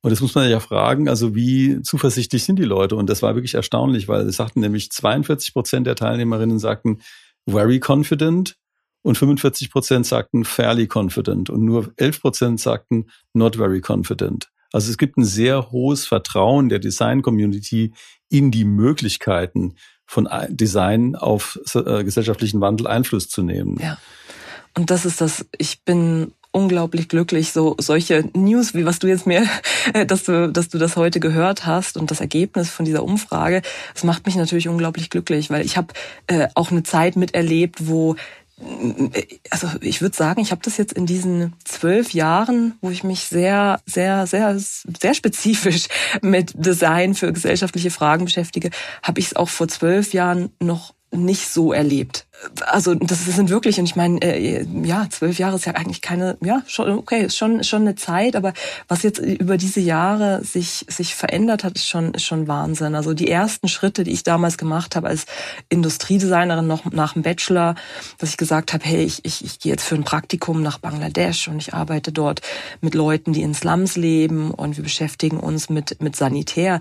Und 0.00 0.12
das 0.12 0.20
muss 0.20 0.34
man 0.34 0.48
ja 0.48 0.60
fragen, 0.60 1.08
also 1.08 1.34
wie 1.34 1.82
zuversichtlich 1.82 2.44
sind 2.44 2.58
die 2.58 2.64
Leute? 2.64 2.94
Und 2.94 3.10
das 3.10 3.20
war 3.22 3.34
wirklich 3.34 3.54
erstaunlich, 3.54 4.06
weil 4.06 4.26
es 4.26 4.36
sagten 4.36 4.60
nämlich 4.60 4.90
42 4.90 5.52
Prozent 5.52 5.86
der 5.86 5.96
Teilnehmerinnen 5.96 6.60
sagten 6.60 7.02
very 7.48 7.80
confident 7.84 8.54
und 9.02 9.18
45 9.18 9.70
Prozent 9.70 10.06
sagten 10.06 10.44
fairly 10.44 10.88
confident 10.92 11.50
und 11.50 11.64
nur 11.64 11.92
11 11.96 12.20
Prozent 12.20 12.60
sagten 12.60 13.06
not 13.32 13.56
very 13.56 13.80
confident. 13.84 14.48
Also 14.72 14.90
es 14.90 14.98
gibt 14.98 15.16
ein 15.16 15.24
sehr 15.24 15.70
hohes 15.70 16.06
Vertrauen 16.06 16.68
der 16.68 16.78
Design-Community 16.78 17.92
in 18.28 18.50
die 18.50 18.64
Möglichkeiten 18.64 19.74
von 20.04 20.28
Design 20.48 21.14
auf 21.16 21.58
äh, 21.74 22.04
gesellschaftlichen 22.04 22.60
Wandel 22.60 22.86
Einfluss 22.86 23.28
zu 23.28 23.42
nehmen. 23.42 23.78
Ja. 23.80 23.98
Und 24.76 24.90
das 24.90 25.04
ist 25.04 25.20
das, 25.20 25.46
ich 25.56 25.82
bin 25.84 26.32
unglaublich 26.50 27.08
glücklich, 27.08 27.52
so 27.52 27.76
solche 27.78 28.30
News, 28.34 28.74
wie 28.74 28.86
was 28.86 28.98
du 28.98 29.06
jetzt 29.06 29.26
mir, 29.26 29.46
dass 30.06 30.24
du, 30.24 30.50
dass 30.50 30.68
du 30.68 30.78
das 30.78 30.96
heute 30.96 31.20
gehört 31.20 31.66
hast 31.66 31.96
und 31.96 32.10
das 32.10 32.20
Ergebnis 32.20 32.70
von 32.70 32.84
dieser 32.84 33.04
Umfrage, 33.04 33.62
das 33.94 34.04
macht 34.04 34.26
mich 34.26 34.36
natürlich 34.36 34.68
unglaublich 34.68 35.10
glücklich, 35.10 35.50
weil 35.50 35.64
ich 35.64 35.76
habe 35.76 35.92
äh, 36.26 36.48
auch 36.54 36.70
eine 36.70 36.82
Zeit 36.82 37.16
miterlebt, 37.16 37.86
wo 37.86 38.16
also 39.50 39.68
ich 39.80 40.00
würde 40.02 40.16
sagen, 40.16 40.40
ich 40.40 40.50
habe 40.50 40.62
das 40.64 40.76
jetzt 40.76 40.92
in 40.92 41.06
diesen 41.06 41.54
zwölf 41.64 42.12
Jahren, 42.12 42.74
wo 42.80 42.90
ich 42.90 43.04
mich 43.04 43.20
sehr, 43.20 43.80
sehr, 43.86 44.26
sehr, 44.26 44.58
sehr 44.58 45.14
spezifisch 45.14 45.86
mit 46.22 46.52
Design 46.54 47.14
für 47.14 47.32
gesellschaftliche 47.32 47.90
Fragen 47.90 48.24
beschäftige, 48.24 48.70
habe 49.02 49.20
ich 49.20 49.26
es 49.26 49.36
auch 49.36 49.48
vor 49.48 49.68
zwölf 49.68 50.12
Jahren 50.12 50.50
noch 50.60 50.94
nicht 51.10 51.48
so 51.48 51.72
erlebt. 51.72 52.26
Also 52.66 52.94
das 52.94 53.24
sind 53.24 53.50
wirklich, 53.50 53.80
und 53.80 53.86
ich 53.86 53.96
meine, 53.96 54.20
äh, 54.22 54.64
ja, 54.84 55.08
zwölf 55.10 55.38
Jahre 55.38 55.56
ist 55.56 55.64
ja 55.64 55.72
eigentlich 55.72 56.02
keine, 56.02 56.36
ja, 56.40 56.62
schon, 56.68 56.90
okay, 56.90 57.24
ist 57.24 57.36
schon, 57.36 57.64
schon 57.64 57.82
eine 57.82 57.96
Zeit, 57.96 58.36
aber 58.36 58.52
was 58.86 59.02
jetzt 59.02 59.18
über 59.18 59.56
diese 59.56 59.80
Jahre 59.80 60.44
sich, 60.44 60.84
sich 60.88 61.16
verändert 61.16 61.64
hat, 61.64 61.74
ist 61.74 61.88
schon, 61.88 62.14
ist 62.14 62.24
schon 62.24 62.46
Wahnsinn. 62.46 62.94
Also 62.94 63.12
die 63.12 63.28
ersten 63.28 63.66
Schritte, 63.66 64.04
die 64.04 64.12
ich 64.12 64.22
damals 64.22 64.56
gemacht 64.56 64.94
habe 64.94 65.08
als 65.08 65.26
Industriedesignerin 65.68 66.66
noch 66.66 66.84
nach 66.92 67.14
dem 67.14 67.22
Bachelor, 67.22 67.74
dass 68.18 68.30
ich 68.30 68.36
gesagt 68.36 68.72
habe, 68.72 68.84
hey, 68.84 69.02
ich, 69.02 69.24
ich, 69.24 69.44
ich 69.44 69.58
gehe 69.58 69.72
jetzt 69.72 69.84
für 69.84 69.96
ein 69.96 70.04
Praktikum 70.04 70.62
nach 70.62 70.78
Bangladesch 70.78 71.48
und 71.48 71.58
ich 71.58 71.74
arbeite 71.74 72.12
dort 72.12 72.40
mit 72.80 72.94
Leuten, 72.94 73.32
die 73.32 73.42
in 73.42 73.54
Slums 73.54 73.96
leben 73.96 74.52
und 74.52 74.76
wir 74.76 74.84
beschäftigen 74.84 75.40
uns 75.40 75.70
mit, 75.70 76.00
mit 76.00 76.14
Sanitär 76.14 76.78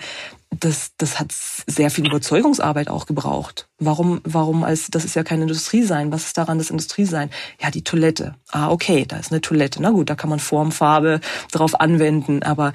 das, 0.50 0.92
das 0.98 1.20
hat 1.20 1.34
sehr 1.34 1.92
viel 1.92 2.08
Überzeugungsarbeit 2.08 2.90
auch 2.90 3.06
gebraucht. 3.06 3.68
Warum, 3.80 4.22
warum 4.24 4.64
als, 4.64 4.88
das 4.90 5.06
ist 5.06 5.16
ja 5.16 5.24
kein 5.24 5.42
Industrie 5.42 5.84
sein. 5.84 6.12
Was 6.12 6.26
ist 6.26 6.38
daran 6.38 6.58
das 6.58 6.70
Industrie 6.70 7.06
sein? 7.06 7.30
Ja, 7.62 7.70
die 7.70 7.84
Toilette. 7.84 8.36
Ah, 8.52 8.70
okay, 8.70 9.06
da 9.06 9.18
ist 9.18 9.32
eine 9.32 9.42
Toilette. 9.42 9.82
Na 9.82 9.92
gut, 9.92 10.10
da 10.10 10.16
kann 10.16 10.30
man 10.30 10.40
Formfarbe 10.40 11.20
drauf 11.52 11.80
anwenden. 11.80 12.44
Aber 12.44 12.74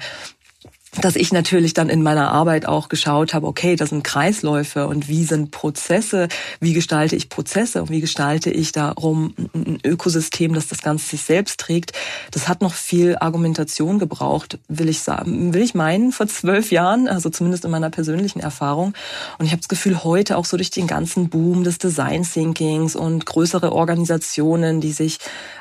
dass 1.01 1.15
ich 1.15 1.33
natürlich 1.33 1.73
dann 1.73 1.89
in 1.89 2.03
meiner 2.03 2.31
Arbeit 2.31 2.65
auch 2.65 2.89
geschaut 2.89 3.33
habe, 3.33 3.47
okay, 3.47 3.75
das 3.75 3.89
sind 3.89 4.03
Kreisläufe 4.03 4.87
und 4.87 5.07
wie 5.07 5.23
sind 5.23 5.51
Prozesse, 5.51 6.27
wie 6.59 6.73
gestalte 6.73 7.15
ich 7.15 7.29
Prozesse 7.29 7.81
und 7.81 7.89
wie 7.89 8.01
gestalte 8.01 8.51
ich 8.51 8.71
darum 8.71 9.33
ein 9.53 9.79
Ökosystem, 9.83 10.53
das 10.53 10.67
das 10.67 10.81
Ganze 10.81 11.07
sich 11.07 11.23
selbst 11.23 11.59
trägt. 11.59 11.93
Das 12.31 12.47
hat 12.47 12.61
noch 12.61 12.73
viel 12.73 13.17
Argumentation 13.19 13.97
gebraucht, 13.99 14.59
will 14.67 14.89
ich 14.89 15.01
sagen, 15.01 15.53
will 15.53 15.61
ich 15.61 15.73
meinen, 15.73 16.11
vor 16.11 16.27
zwölf 16.27 16.71
Jahren, 16.71 17.07
also 17.07 17.29
zumindest 17.29 17.65
in 17.65 17.71
meiner 17.71 17.89
persönlichen 17.89 18.39
Erfahrung. 18.39 18.93
Und 19.39 19.45
ich 19.45 19.51
habe 19.51 19.61
das 19.61 19.69
Gefühl, 19.69 20.03
heute 20.03 20.37
auch 20.37 20.45
so 20.45 20.57
durch 20.57 20.71
den 20.71 20.87
ganzen 20.87 21.29
Boom 21.29 21.63
des 21.63 21.79
Design 21.79 22.23
Thinkings 22.23 22.95
und 22.95 23.25
größere 23.25 23.71
Organisationen, 23.71 24.79
die 24.79 24.91
sich 24.91 25.17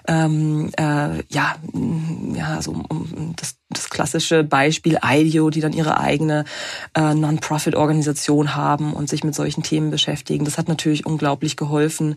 ähm, 0.07 0.71
äh, 0.77 1.23
ja, 1.29 1.57
ja, 2.35 2.61
so 2.61 2.73
um 2.89 3.35
das 3.37 3.55
das 3.73 3.91
klassische 3.91 4.45
Beispiel 4.45 4.99
IDEO, 5.05 5.51
die 5.51 5.61
dann 5.61 5.73
ihre 5.73 5.99
eigene 5.99 6.45
äh, 6.95 7.15
Non-Profit-Organisation 7.15 8.55
haben 8.55 8.93
und 8.93 9.09
sich 9.09 9.25
mit 9.25 9.35
solchen 9.35 9.63
Themen 9.63 9.91
beschäftigen. 9.91 10.45
Das 10.45 10.59
hat 10.59 10.69
natürlich 10.69 11.07
unglaublich 11.07 11.57
geholfen, 11.57 12.17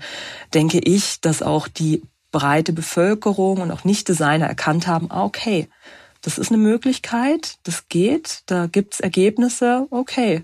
denke 0.54 0.80
ich, 0.80 1.22
dass 1.22 1.42
auch 1.42 1.68
die 1.68 2.02
breite 2.32 2.74
Bevölkerung 2.74 3.62
und 3.62 3.72
auch 3.72 3.84
Nicht-Designer 3.84 4.46
erkannt 4.46 4.88
haben, 4.88 5.10
ah, 5.10 5.24
okay, 5.24 5.70
das 6.22 6.38
ist 6.38 6.50
eine 6.52 6.58
Möglichkeit, 6.58 7.58
das 7.64 7.88
geht, 7.88 8.42
da 8.48 8.66
gibt's 8.66 9.00
Ergebnisse, 9.00 9.88
okay. 9.92 10.44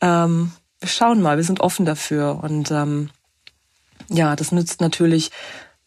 Ähm, 0.00 0.52
wir 0.80 0.88
schauen 0.88 1.22
mal, 1.22 1.36
wir 1.36 1.44
sind 1.44 1.60
offen 1.60 1.86
dafür. 1.86 2.40
Und 2.42 2.70
ähm, 2.70 3.10
ja, 4.08 4.36
das 4.36 4.52
nützt 4.52 4.80
natürlich 4.80 5.30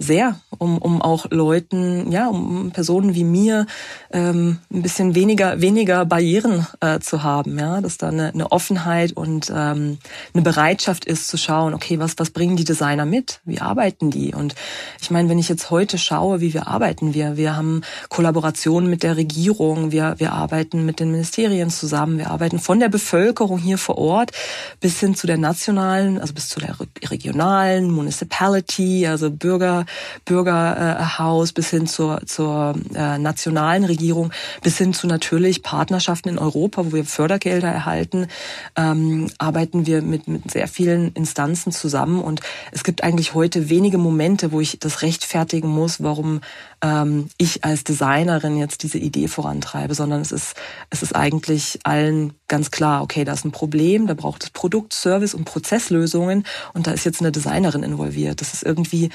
sehr, 0.02 0.40
um, 0.58 0.78
um 0.78 1.02
auch 1.02 1.26
Leuten, 1.30 2.10
ja, 2.10 2.30
um 2.30 2.72
Personen 2.72 3.16
wie 3.16 3.26
mir 3.26 3.68
ähm, 4.12 4.60
ein 4.72 4.82
bisschen 4.82 5.14
weniger 5.14 5.60
weniger 5.60 6.06
Barrieren 6.06 6.66
äh, 6.80 7.00
zu 7.00 7.22
haben, 7.22 7.60
ja, 7.60 7.82
dass 7.82 7.98
da 7.98 8.08
eine, 8.08 8.30
eine 8.34 8.50
Offenheit 8.54 9.12
und 9.12 9.50
ähm, 9.54 9.98
eine 10.34 10.42
Bereitschaft 10.42 11.04
ist 11.04 11.28
zu 11.28 11.38
schauen, 11.38 11.74
okay, 11.74 12.00
was 12.00 12.14
was 12.18 12.30
bringen 12.30 12.56
die 12.56 12.64
Designer 12.64 13.06
mit, 13.06 13.42
wie 13.44 13.60
arbeiten 13.60 14.10
die? 14.10 14.34
Und 14.34 14.56
ich 15.02 15.12
meine, 15.12 15.28
wenn 15.28 15.38
ich 15.38 15.50
jetzt 15.50 15.70
heute 15.70 15.98
schaue, 15.98 16.40
wie 16.40 16.54
wir 16.54 16.68
arbeiten, 16.68 17.14
wir 17.14 17.36
wir 17.36 17.58
haben 17.58 17.82
Kollaborationen 18.08 18.90
mit 18.90 19.04
der 19.04 19.18
Regierung, 19.18 19.92
wir 19.92 20.16
wir 20.18 20.32
arbeiten 20.32 20.86
mit 20.86 21.02
den 21.02 21.12
Ministerien 21.12 21.70
zusammen, 21.70 22.18
wir 22.18 22.32
arbeiten 22.32 22.60
von 22.60 22.80
der 22.80 22.90
Bevölkerung 22.90 23.60
hier 23.60 23.78
vor 23.78 23.98
Ort 23.98 24.32
bis 24.80 24.98
hin 25.02 25.14
zu 25.14 25.28
der 25.28 25.38
nationalen, 25.38 26.22
also 26.22 26.34
bis 26.34 26.48
zu 26.48 26.62
der 26.62 26.78
regionalen 27.10 27.92
Municipality, 27.92 29.06
also 29.06 29.30
Bürger 29.30 29.86
Bürgerhaus 30.26 31.54
bis 31.54 31.70
hin 31.70 31.88
zur, 31.88 32.22
zur 32.26 32.76
äh, 32.94 33.18
nationalen 33.18 33.84
Regierung, 33.84 34.32
bis 34.62 34.78
hin 34.78 34.94
zu 34.94 35.08
natürlich 35.08 35.64
Partnerschaften 35.64 36.30
in 36.30 36.40
Europa, 36.40 36.86
wo 36.86 36.94
wir 36.94 37.06
Fördergelder 37.06 37.70
erhalten, 37.70 38.28
ähm, 38.76 39.30
arbeiten 39.38 39.86
wir 39.86 40.02
mit, 40.02 40.28
mit 40.28 40.52
sehr 40.52 40.68
vielen 40.68 41.12
Instanzen 41.14 41.72
zusammen. 41.72 42.22
Und 42.22 42.42
es 42.72 42.84
gibt 42.84 43.04
eigentlich 43.04 43.34
heute 43.34 43.70
wenige 43.70 43.98
Momente, 43.98 44.52
wo 44.52 44.60
ich 44.60 44.80
das 44.80 45.02
rechtfertigen 45.02 45.70
muss, 45.70 46.02
warum 46.04 46.42
ähm, 46.82 47.30
ich 47.38 47.64
als 47.64 47.84
Designerin 47.84 48.58
jetzt 48.58 48.84
diese 48.84 48.98
Idee 48.98 49.28
vorantreibe, 49.28 49.94
sondern 49.94 50.22
es 50.22 50.32
ist, 50.32 50.56
es 50.90 51.04
ist 51.04 51.16
eigentlich 51.16 51.80
allen 51.84 52.34
ganz 52.48 52.72
klar, 52.72 53.02
okay, 53.02 53.24
da 53.26 53.34
ist 53.34 53.46
ein 53.46 53.52
Problem, 53.52 54.08
da 54.08 54.14
braucht 54.14 54.44
es 54.44 54.50
Produkt, 54.50 54.94
Service 54.94 55.34
und 55.34 55.46
Prozesslösungen 55.46 56.46
und 56.74 56.88
da 56.88 56.92
ist 56.92 57.06
jetzt 57.06 57.22
eine 57.22 57.32
Designerin 57.32 57.84
involviert. 57.84 58.42
Das 58.42 58.54
ist 58.54 58.64
irgendwie 58.64 59.10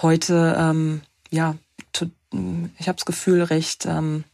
heute, 0.00 0.56
ähm, 0.58 1.02
ja, 1.30 1.56
ich 2.78 2.86
habe 2.86 2.96
das 2.96 3.06
Gefühl, 3.06 3.42
recht, 3.42 3.86
ähm, 3.86 4.24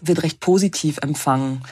wird 0.00 0.22
recht 0.22 0.40
positiv 0.40 0.98
empfangen. 0.98 1.62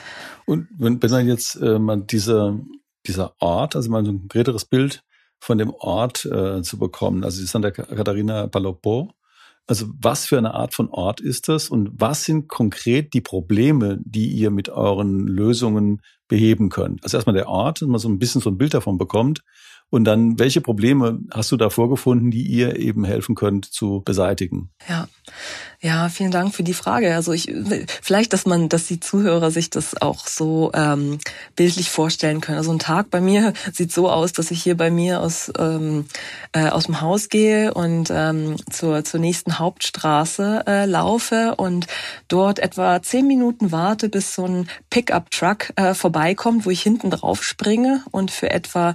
Und 0.45 0.67
wenn, 0.77 1.01
wenn 1.01 1.09
dann 1.09 1.27
jetzt 1.27 1.55
äh, 1.55 1.79
man 1.79 2.07
dieser, 2.07 2.57
dieser 3.05 3.33
Ort, 3.39 3.75
also 3.75 3.89
mal 3.89 4.05
so 4.05 4.11
ein 4.11 4.19
konkreteres 4.19 4.65
Bild 4.65 5.03
von 5.39 5.57
dem 5.57 5.71
Ort 5.71 6.25
äh, 6.25 6.61
zu 6.61 6.77
bekommen, 6.77 7.23
also 7.23 7.43
Santa 7.45 7.71
Catarina 7.71 8.47
Palopo, 8.47 9.11
also 9.71 9.85
was 10.01 10.25
für 10.25 10.37
eine 10.37 10.53
Art 10.53 10.73
von 10.73 10.89
Ort 10.89 11.21
ist 11.21 11.47
das 11.47 11.69
und 11.69 11.91
was 11.93 12.25
sind 12.25 12.49
konkret 12.49 13.13
die 13.13 13.21
Probleme, 13.21 13.99
die 14.03 14.27
ihr 14.27 14.51
mit 14.51 14.67
euren 14.67 15.25
Lösungen 15.27 16.01
beheben 16.27 16.67
könnt? 16.67 17.01
Also 17.05 17.15
erstmal 17.15 17.35
der 17.35 17.47
Ort, 17.47 17.81
dass 17.81 17.87
man 17.87 17.97
so 17.97 18.09
ein 18.09 18.19
bisschen 18.19 18.41
so 18.41 18.49
ein 18.49 18.57
Bild 18.57 18.73
davon 18.73 18.97
bekommt 18.97 19.43
und 19.91 20.05
dann, 20.05 20.39
welche 20.39 20.61
Probleme 20.61 21.19
hast 21.31 21.51
du 21.51 21.57
da 21.57 21.69
vorgefunden, 21.69 22.31
die 22.31 22.43
ihr 22.43 22.79
eben 22.79 23.03
helfen 23.03 23.35
könnt 23.35 23.65
zu 23.65 24.01
beseitigen? 24.03 24.69
Ja, 24.87 25.07
ja, 25.81 26.09
vielen 26.09 26.31
Dank 26.31 26.55
für 26.55 26.63
die 26.63 26.73
Frage. 26.73 27.13
Also 27.13 27.33
ich 27.33 27.51
vielleicht, 28.01 28.31
dass 28.33 28.45
man, 28.45 28.69
dass 28.69 28.85
die 28.85 28.99
Zuhörer 29.01 29.51
sich 29.51 29.69
das 29.69 30.01
auch 30.01 30.27
so 30.27 30.71
ähm, 30.73 31.19
bildlich 31.55 31.89
vorstellen 31.89 32.39
können. 32.39 32.57
Also 32.57 32.71
ein 32.71 32.79
Tag 32.79 33.09
bei 33.09 33.19
mir 33.19 33.53
sieht 33.73 33.91
so 33.91 34.09
aus, 34.09 34.31
dass 34.31 34.51
ich 34.51 34.63
hier 34.63 34.77
bei 34.77 34.91
mir 34.91 35.19
aus 35.19 35.51
ähm, 35.59 36.05
äh, 36.53 36.69
aus 36.69 36.85
dem 36.85 37.01
Haus 37.01 37.27
gehe 37.27 37.73
und 37.73 38.09
ähm, 38.11 38.55
zur 38.71 39.03
zur 39.03 39.19
nächsten 39.19 39.59
Hauptstraße 39.59 40.63
äh, 40.67 40.85
laufe 40.85 41.55
und 41.57 41.87
dort 42.29 42.59
etwa 42.59 43.01
zehn 43.01 43.27
Minuten 43.27 43.71
warte, 43.71 44.07
bis 44.07 44.35
so 44.35 44.45
ein 44.45 44.69
Pickup-Truck 44.89 45.73
äh, 45.75 45.93
vorbeikommt, 45.95 46.65
wo 46.65 46.69
ich 46.69 46.81
hinten 46.81 47.09
drauf 47.09 47.43
springe 47.43 48.03
und 48.11 48.31
für 48.31 48.51
etwa 48.51 48.93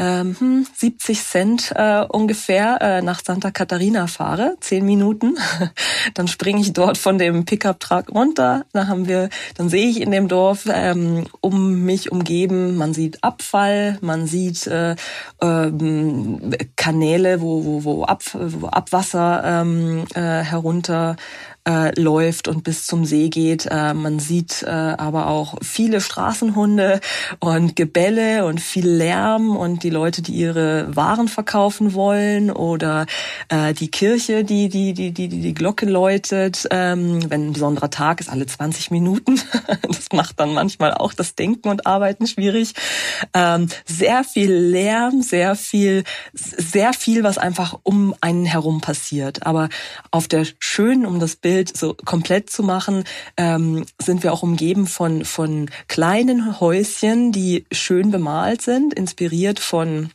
ähm, 0.00 0.66
70 0.76 1.18
hm, 1.18 1.24
Cent 1.24 1.72
äh, 1.76 2.04
ungefähr 2.08 2.78
äh, 2.80 3.02
nach 3.02 3.20
Santa 3.22 3.50
Catarina 3.50 4.06
fahre, 4.06 4.56
zehn 4.60 4.86
Minuten, 4.86 5.36
dann 6.14 6.26
springe 6.26 6.62
ich 6.62 6.72
dort 6.72 6.96
von 6.96 7.18
dem 7.18 7.44
Pickup-Truck 7.44 8.10
runter. 8.10 8.64
Da 8.72 8.86
haben 8.86 9.06
wir, 9.06 9.28
dann 9.56 9.68
sehe 9.68 9.88
ich 9.88 10.00
in 10.00 10.10
dem 10.10 10.28
Dorf 10.28 10.66
ähm, 10.72 11.26
um 11.40 11.84
mich 11.84 12.10
umgeben, 12.10 12.76
man 12.76 12.94
sieht 12.94 13.22
Abfall, 13.22 13.98
man 14.00 14.26
sieht 14.26 14.66
äh, 14.66 14.96
ähm, 15.42 16.54
Kanäle, 16.76 17.42
wo, 17.42 17.64
wo, 17.64 17.84
wo, 17.84 18.04
Ab, 18.04 18.22
wo 18.32 18.68
Abwasser 18.68 19.42
ähm, 19.44 20.06
äh, 20.14 20.20
herunter 20.20 21.16
äh, 21.70 22.00
läuft 22.00 22.48
und 22.48 22.64
bis 22.64 22.86
zum 22.86 23.04
See 23.04 23.28
geht. 23.28 23.66
Äh, 23.66 23.94
man 23.94 24.18
sieht 24.18 24.62
äh, 24.62 24.70
aber 24.70 25.28
auch 25.28 25.54
viele 25.62 26.00
Straßenhunde 26.00 27.00
und 27.38 27.76
Gebälle 27.76 28.44
und 28.46 28.60
viel 28.60 28.88
Lärm 28.88 29.56
und 29.56 29.82
die 29.82 29.90
Leute, 29.90 30.22
die 30.22 30.32
ihre 30.32 30.94
Waren 30.96 31.28
verkaufen 31.28 31.94
wollen 31.94 32.50
oder 32.50 33.06
äh, 33.48 33.72
die 33.72 33.90
Kirche, 33.90 34.42
die 34.44 34.68
die 34.68 34.92
die 34.94 35.12
die 35.12 35.28
die, 35.28 35.40
die 35.40 35.54
Glocke 35.54 35.86
läutet. 35.86 36.66
Ähm, 36.70 37.30
wenn 37.30 37.48
ein 37.48 37.52
besonderer 37.52 37.90
Tag 37.90 38.20
ist, 38.20 38.28
alle 38.30 38.46
20 38.46 38.90
Minuten. 38.90 39.40
das 39.82 40.08
macht 40.12 40.40
dann 40.40 40.54
manchmal 40.54 40.94
auch 40.94 41.14
das 41.14 41.34
Denken 41.34 41.68
und 41.68 41.86
Arbeiten 41.86 42.26
schwierig. 42.26 42.74
Ähm, 43.34 43.68
sehr 43.84 44.24
viel 44.24 44.52
Lärm, 44.52 45.22
sehr 45.22 45.54
viel 45.54 46.04
sehr 46.32 46.92
viel, 46.92 47.22
was 47.22 47.38
einfach 47.38 47.78
um 47.82 48.14
einen 48.20 48.44
herum 48.44 48.80
passiert. 48.80 49.46
Aber 49.46 49.68
auf 50.10 50.28
der 50.28 50.46
schönen, 50.58 51.06
um 51.06 51.20
das 51.20 51.36
Bild 51.36 51.59
Bild 51.60 51.76
so 51.76 51.94
komplett 52.06 52.48
zu 52.48 52.62
machen, 52.62 53.04
ähm, 53.36 53.84
sind 54.00 54.22
wir 54.22 54.32
auch 54.32 54.42
umgeben 54.42 54.86
von, 54.86 55.26
von 55.26 55.68
kleinen 55.88 56.58
Häuschen, 56.58 57.32
die 57.32 57.66
schön 57.70 58.10
bemalt 58.10 58.62
sind, 58.62 58.94
inspiriert 58.94 59.60
von 59.60 60.10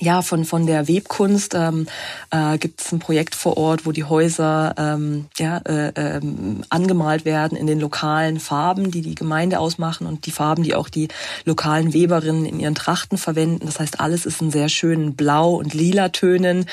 ja, 0.00 0.22
von, 0.22 0.44
von 0.44 0.66
der 0.66 0.88
Webkunst 0.88 1.54
ähm, 1.54 1.86
äh, 2.30 2.58
gibt 2.58 2.80
es 2.80 2.92
ein 2.92 2.98
Projekt 2.98 3.34
vor 3.34 3.56
Ort, 3.56 3.86
wo 3.86 3.92
die 3.92 4.04
Häuser 4.04 4.74
ähm, 4.76 5.26
ja, 5.38 5.58
äh, 5.58 5.92
ähm, 5.96 6.62
angemalt 6.68 7.24
werden 7.24 7.56
in 7.56 7.66
den 7.66 7.80
lokalen 7.80 8.40
Farben, 8.40 8.90
die 8.90 9.02
die 9.02 9.14
Gemeinde 9.14 9.58
ausmachen 9.58 10.06
und 10.06 10.26
die 10.26 10.30
Farben, 10.30 10.62
die 10.62 10.74
auch 10.74 10.88
die 10.88 11.08
lokalen 11.44 11.94
Weberinnen 11.94 12.46
in 12.46 12.60
ihren 12.60 12.74
Trachten 12.74 13.18
verwenden. 13.18 13.66
Das 13.66 13.80
heißt, 13.80 14.00
alles 14.00 14.26
ist 14.26 14.40
in 14.40 14.50
sehr 14.50 14.68
schönen 14.68 15.14
Blau- 15.14 15.54
und 15.54 15.74
lila 15.74 16.08
Tönen 16.10 16.66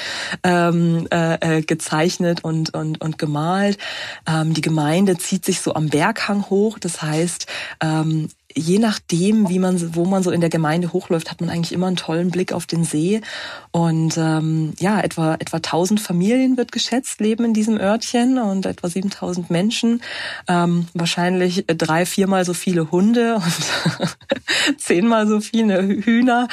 ähm, 0.43 1.07
äh, 1.11 1.57
äh, 1.57 1.61
gezeichnet 1.61 2.43
und, 2.43 2.73
und, 2.73 3.01
und 3.01 3.17
gemalt. 3.17 3.77
Ähm, 4.27 4.53
die 4.53 4.61
Gemeinde 4.61 5.17
zieht 5.17 5.45
sich 5.45 5.61
so 5.61 5.73
am 5.73 5.89
Berghang 5.89 6.49
hoch. 6.49 6.79
Das 6.79 7.01
heißt, 7.01 7.47
ähm, 7.81 8.29
je 8.55 8.79
nachdem, 8.79 9.49
wie 9.49 9.59
man, 9.59 9.95
wo 9.95 10.05
man 10.05 10.23
so 10.23 10.31
in 10.31 10.41
der 10.41 10.49
Gemeinde 10.49 10.93
hochläuft, 10.93 11.31
hat 11.31 11.41
man 11.41 11.49
eigentlich 11.49 11.71
immer 11.71 11.87
einen 11.87 11.95
tollen 11.95 12.31
Blick 12.31 12.53
auf 12.53 12.65
den 12.65 12.83
See. 12.83 13.21
Und 13.71 14.17
ähm, 14.17 14.73
ja, 14.79 14.99
etwa 14.99 15.35
etwa 15.35 15.57
1000 15.57 15.99
Familien 15.99 16.57
wird 16.57 16.71
geschätzt 16.71 17.19
leben 17.19 17.45
in 17.45 17.53
diesem 17.53 17.77
Örtchen 17.77 18.37
und 18.37 18.65
etwa 18.65 18.89
7000 18.89 19.49
Menschen. 19.49 20.01
Ähm, 20.47 20.87
wahrscheinlich 20.93 21.65
drei, 21.67 22.05
viermal 22.05 22.45
so 22.45 22.53
viele 22.53 22.91
Hunde 22.91 23.35
und 24.67 24.77
zehnmal 24.77 25.27
so 25.27 25.39
viele 25.39 25.81
Hühner. 25.81 26.47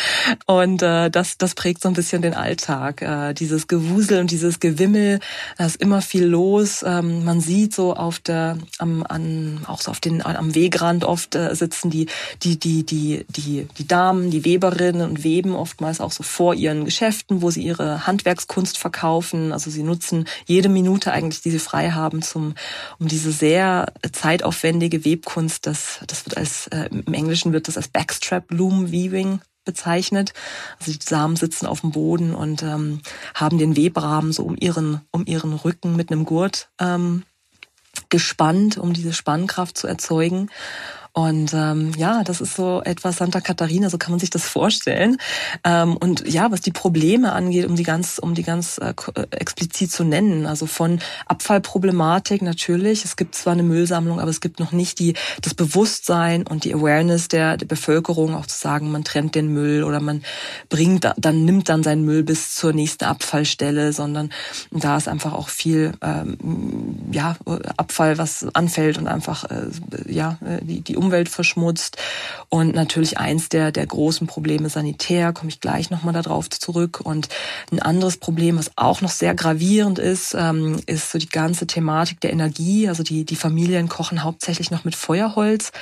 Und 0.47 0.83
äh, 0.83 1.11
das 1.11 1.39
das 1.39 1.55
prägt 1.55 1.83
so 1.83 1.89
ein 1.89 1.95
bisschen 1.95 2.23
den 2.23 2.35
Alltag. 2.35 3.03
Äh, 3.03 3.35
dieses 3.35 3.67
Gewusel 3.67 4.21
und 4.21 4.31
dieses 4.31 4.61
Gewimmel, 4.61 5.21
da 5.57 5.67
ist 5.67 5.81
immer 5.81 6.03
viel 6.03 6.25
los. 6.25 6.85
Ähm, 6.87 7.25
man 7.25 7.41
sieht 7.41 7.75
so 7.75 7.95
auf 7.95 8.19
der 8.19 8.59
am 8.79 9.05
an 9.09 9.61
auch 9.67 9.81
so 9.81 9.91
auf 9.91 10.01
den 10.01 10.25
am 10.25 10.55
Wegrand 10.55 11.05
oft 11.05 11.35
äh, 11.35 11.55
sitzen 11.55 11.88
die 11.91 12.07
die 12.43 12.59
die 12.59 12.85
die 12.85 13.25
die 13.29 13.69
die 13.77 13.87
Damen, 13.87 14.31
die 14.31 14.45
Weberinnen 14.45 15.09
und 15.09 15.25
weben 15.25 15.55
oftmals 15.55 16.01
auch 16.01 16.13
so 16.13 16.23
vor 16.23 16.55
ihren 16.55 16.85
Geschäften, 16.85 17.43
wo 17.43 17.51
sie 17.51 17.63
ihre 17.63 18.07
Handwerkskunst 18.07 18.79
verkaufen. 18.79 19.53
Also 19.53 19.71
sie 19.71 19.83
nutzen 19.83 20.27
jede 20.47 20.69
Minute 20.69 21.13
eigentlich, 21.13 21.43
die 21.43 21.51
sie 21.51 21.59
frei 21.59 21.91
haben, 21.91 22.23
zum 22.23 22.55
um 22.99 23.09
diese 23.09 23.33
sehr 23.33 23.93
zeitaufwendige 24.13 25.05
Webkunst. 25.05 25.67
Das 25.67 26.01
das 26.07 26.27
wird 26.27 26.37
als 26.37 26.67
äh, 26.69 26.89
im 26.91 27.15
Englischen 27.15 27.53
wird 27.53 27.69
das 27.69 27.77
als 27.77 27.89
Backstrap 27.89 28.51
Loom 28.51 28.91
Weaving 28.93 29.41
bezeichnet. 29.65 30.33
Also 30.81 30.93
die 30.93 30.99
Samen 31.05 31.37
sitzen 31.37 31.67
auf 31.67 31.83
dem 31.83 31.93
Boden 31.93 32.35
und 32.35 32.63
ähm, 32.63 33.01
haben 33.35 33.59
den 33.59 33.77
Webrahmen 33.77 34.33
so 34.33 34.45
um 34.45 34.57
ihren 34.59 35.03
um 35.11 35.27
ihren 35.27 35.53
Rücken 35.53 35.95
mit 35.95 36.11
einem 36.11 36.25
Gurt 36.25 36.71
ähm, 36.81 37.25
gespannt, 38.09 38.79
um 38.79 38.95
diese 38.95 39.13
Spannkraft 39.13 39.77
zu 39.77 39.87
erzeugen. 39.87 40.51
Und 41.19 41.53
ähm, 41.53 41.91
ja, 41.97 42.23
das 42.23 42.41
ist 42.41 42.55
so 42.55 42.81
etwas 42.85 43.17
Santa 43.17 43.41
Katharina, 43.41 43.91
so 43.91 43.99
kann 43.99 44.13
man 44.13 44.21
sich 44.21 44.31
das 44.31 44.45
vorstellen. 44.45 45.17
Ähm, 45.65 45.97
und 45.97 46.29
ja, 46.29 46.53
was 46.53 46.61
die 46.61 46.71
Probleme 46.71 47.33
angeht, 47.33 47.67
um 47.67 47.75
die 47.75 47.83
ganz, 47.83 48.21
um 48.21 48.37
die 48.37 48.45
ganz 48.45 48.79
äh, 48.79 48.95
äh, 49.15 49.27
explizit 49.33 49.91
zu 49.91 50.05
nennen, 50.05 50.47
also 50.47 50.67
von 50.67 51.01
Abfallproblematik 51.27 52.41
natürlich. 52.41 53.05
Es 53.05 53.17
gibt 53.17 53.35
zwar 53.35 53.55
eine 53.55 53.65
Müllsammlung, 53.65 54.21
aber 54.21 54.31
es 54.31 54.41
gibt 54.41 54.61
noch 54.61 54.71
nicht 54.71 55.01
die 55.01 55.15
das 55.43 55.55
Bewusstsein 55.55 56.47
und 56.47 56.63
die 56.63 56.73
Awareness 56.73 57.27
der, 57.27 57.57
der 57.57 57.67
Bevölkerung, 57.67 58.37
auch 58.37 58.47
zu 58.47 58.57
sagen, 58.57 58.93
man 58.93 59.03
trennt 59.03 59.35
den 59.35 59.53
Müll 59.53 59.83
oder 59.83 59.99
man 59.99 60.23
bringt, 60.69 61.13
dann 61.17 61.45
nimmt 61.45 61.69
dann 61.69 61.83
seinen 61.83 62.05
Müll 62.05 62.23
bis 62.23 62.55
zur 62.55 62.73
nächsten 62.73 63.07
Abfallstelle, 63.07 63.93
sondern 63.93 64.31
da 64.71 64.97
ist 64.97 65.09
einfach 65.09 65.33
auch 65.33 65.49
viel 65.49 65.95
ähm, 66.01 67.09
ja 67.11 67.35
Abfall, 67.77 68.19
was 68.19 68.47
anfällt 68.55 68.99
und 68.99 69.09
einfach 69.09 69.47
äh, 69.51 69.67
ja 70.07 70.39
die 70.63 70.83
die 70.83 70.97
Umwelt 70.97 71.08
verschmutzt. 71.29 71.97
Und 72.51 72.75
natürlich 72.75 73.19
eins 73.19 73.49
der, 73.49 73.73
der 73.73 73.87
großen 73.87 74.27
Probleme 74.27 74.71
sanitär, 74.71 75.33
komme 75.33 75.51
ich 75.51 75.61
gleich 75.61 75.91
nochmal 75.91 76.15
darauf 76.15 76.49
zurück. 76.49 77.01
Und 77.03 77.29
ein 77.71 77.81
anderes 77.81 78.17
Problem, 78.17 78.59
was 78.59 78.71
auch 78.77 79.01
noch 79.01 79.11
sehr 79.11 79.35
gravierend 79.35 79.99
ist, 79.99 80.35
ähm, 80.39 80.81
ist 80.87 81.11
so 81.11 81.19
die 81.19 81.29
ganze 81.29 81.67
Thematik 81.67 82.21
der 82.21 82.33
Energie. 82.33 82.89
Also 82.89 83.03
die, 83.03 83.25
die 83.25 83.37
Familien 83.37 83.89
kochen 83.89 84.23
hauptsächlich 84.23 84.71
noch 84.71 84.85
mit 84.85 84.95
Feuerholz. 84.95 85.73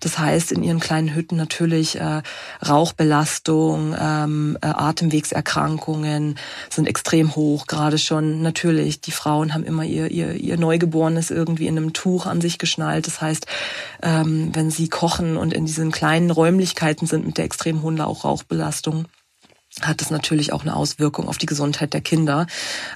Das 0.00 0.18
heißt, 0.18 0.52
in 0.52 0.62
ihren 0.62 0.80
kleinen 0.80 1.14
Hütten 1.14 1.36
natürlich 1.36 2.00
äh, 2.00 2.22
Rauchbelastung, 2.66 3.94
ähm, 3.98 4.58
äh, 4.62 4.66
Atemwegserkrankungen 4.66 6.38
sind 6.70 6.88
extrem 6.88 7.36
hoch. 7.36 7.66
Gerade 7.66 7.98
schon 7.98 8.42
natürlich, 8.42 9.00
die 9.00 9.12
Frauen 9.12 9.54
haben 9.54 9.64
immer 9.64 9.84
ihr, 9.84 10.10
ihr, 10.10 10.34
ihr 10.34 10.56
Neugeborenes 10.56 11.30
irgendwie 11.30 11.66
in 11.66 11.76
einem 11.76 11.92
Tuch 11.92 12.26
an 12.26 12.40
sich 12.40 12.58
geschnallt. 12.58 13.06
Das 13.06 13.20
heißt, 13.20 13.46
ähm, 14.02 14.50
wenn 14.52 14.70
sie 14.76 14.88
kochen 14.88 15.36
und 15.36 15.52
in 15.52 15.66
diesen 15.66 15.92
kleinen 15.92 16.30
Räumlichkeiten 16.30 17.06
sind 17.06 17.26
mit 17.26 17.38
der 17.38 17.44
extrem 17.44 17.82
hohen 17.82 18.00
Rauchbelastung 18.00 19.06
hat 19.82 20.00
das 20.00 20.10
natürlich 20.10 20.52
auch 20.52 20.62
eine 20.62 20.74
Auswirkung 20.74 21.28
auf 21.28 21.38
die 21.38 21.46
Gesundheit 21.46 21.92
der 21.92 22.00
Kinder, 22.00 22.46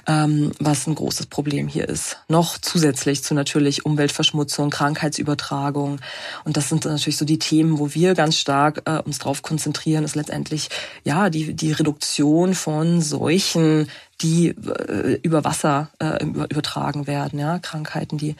ähm, 0.07 0.51
was 0.59 0.87
ein 0.87 0.95
großes 0.95 1.27
Problem 1.27 1.67
hier 1.67 1.87
ist. 1.87 2.17
Noch 2.27 2.57
zusätzlich 2.57 3.23
zu 3.23 3.35
natürlich 3.35 3.85
Umweltverschmutzung, 3.85 4.71
Krankheitsübertragung. 4.71 5.99
Und 6.43 6.57
das 6.57 6.69
sind 6.69 6.85
natürlich 6.85 7.17
so 7.17 7.25
die 7.25 7.39
Themen, 7.39 7.77
wo 7.77 7.93
wir 7.93 8.15
ganz 8.15 8.37
stark 8.37 8.81
äh, 8.85 8.99
uns 8.99 9.19
darauf 9.19 9.43
konzentrieren, 9.43 10.03
ist 10.03 10.15
letztendlich 10.15 10.69
ja 11.03 11.29
die, 11.29 11.53
die 11.53 11.71
Reduktion 11.71 12.55
von 12.55 13.01
Seuchen, 13.01 13.87
die 14.21 14.49
äh, 14.49 15.19
über 15.23 15.43
Wasser 15.43 15.89
äh, 15.99 16.23
übertragen 16.23 17.07
werden, 17.07 17.39
ja, 17.39 17.59
Krankheiten, 17.59 18.17
die 18.17 18.35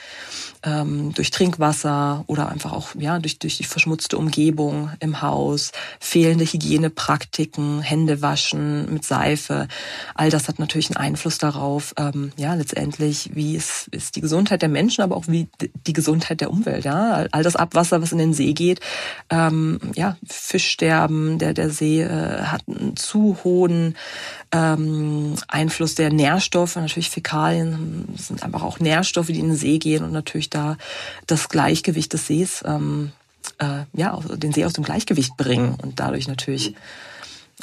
ähm, 0.63 1.13
durch 1.13 1.31
Trinkwasser 1.31 2.23
oder 2.27 2.49
einfach 2.49 2.71
auch 2.71 2.89
ja 2.97 3.19
durch 3.19 3.39
durch 3.39 3.57
die 3.57 3.63
verschmutzte 3.63 4.17
Umgebung 4.17 4.91
im 4.99 5.21
Haus, 5.21 5.71
fehlende 5.99 6.45
Hygienepraktiken, 6.45 7.81
Hände 7.81 8.21
waschen 8.21 8.93
mit 8.93 9.03
Seife, 9.03 9.67
all 10.15 10.29
das 10.29 10.47
hat 10.47 10.59
natürlich 10.59 10.89
einen 10.89 11.05
Einfluss 11.05 11.37
darauf, 11.37 11.93
ähm, 11.97 12.31
ja 12.37 12.53
letztendlich 12.53 13.31
wie 13.33 13.55
ist, 13.55 13.87
ist 13.91 14.15
die 14.15 14.21
Gesundheit 14.21 14.61
der 14.61 14.69
Menschen, 14.69 15.01
aber 15.01 15.15
auch 15.15 15.27
wie 15.27 15.49
die 15.87 15.93
Gesundheit 15.93 16.41
der 16.41 16.51
Umwelt, 16.51 16.85
ja, 16.85 17.25
all 17.31 17.43
das 17.43 17.55
Abwasser, 17.55 18.01
was 18.01 18.11
in 18.11 18.19
den 18.19 18.33
See 18.33 18.53
geht, 18.53 18.79
ähm, 19.29 19.79
ja 19.95 20.17
Fischsterben, 20.27 21.39
der 21.39 21.53
der 21.53 21.69
See 21.69 22.01
äh, 22.01 22.43
hat 22.43 22.63
einen 22.67 22.95
zu 22.95 23.37
hohen 23.43 23.95
ähm, 24.51 25.35
Einfluss 25.47 25.70
der 25.79 26.11
Nährstoffe, 26.11 26.75
natürlich 26.75 27.09
Fäkalien 27.09 28.07
sind 28.17 28.43
einfach 28.43 28.63
auch 28.63 28.79
Nährstoffe, 28.79 29.27
die 29.27 29.39
in 29.39 29.47
den 29.47 29.55
See 29.55 29.77
gehen 29.77 30.03
und 30.03 30.11
natürlich 30.11 30.49
da 30.49 30.77
das 31.27 31.49
Gleichgewicht 31.49 32.13
des 32.13 32.27
Sees, 32.27 32.63
ähm, 32.65 33.11
äh, 33.57 33.83
ja, 33.93 34.19
den 34.35 34.53
See 34.53 34.65
aus 34.65 34.73
dem 34.73 34.83
Gleichgewicht 34.83 35.37
bringen 35.37 35.75
und 35.81 35.99
dadurch 35.99 36.27
natürlich 36.27 36.75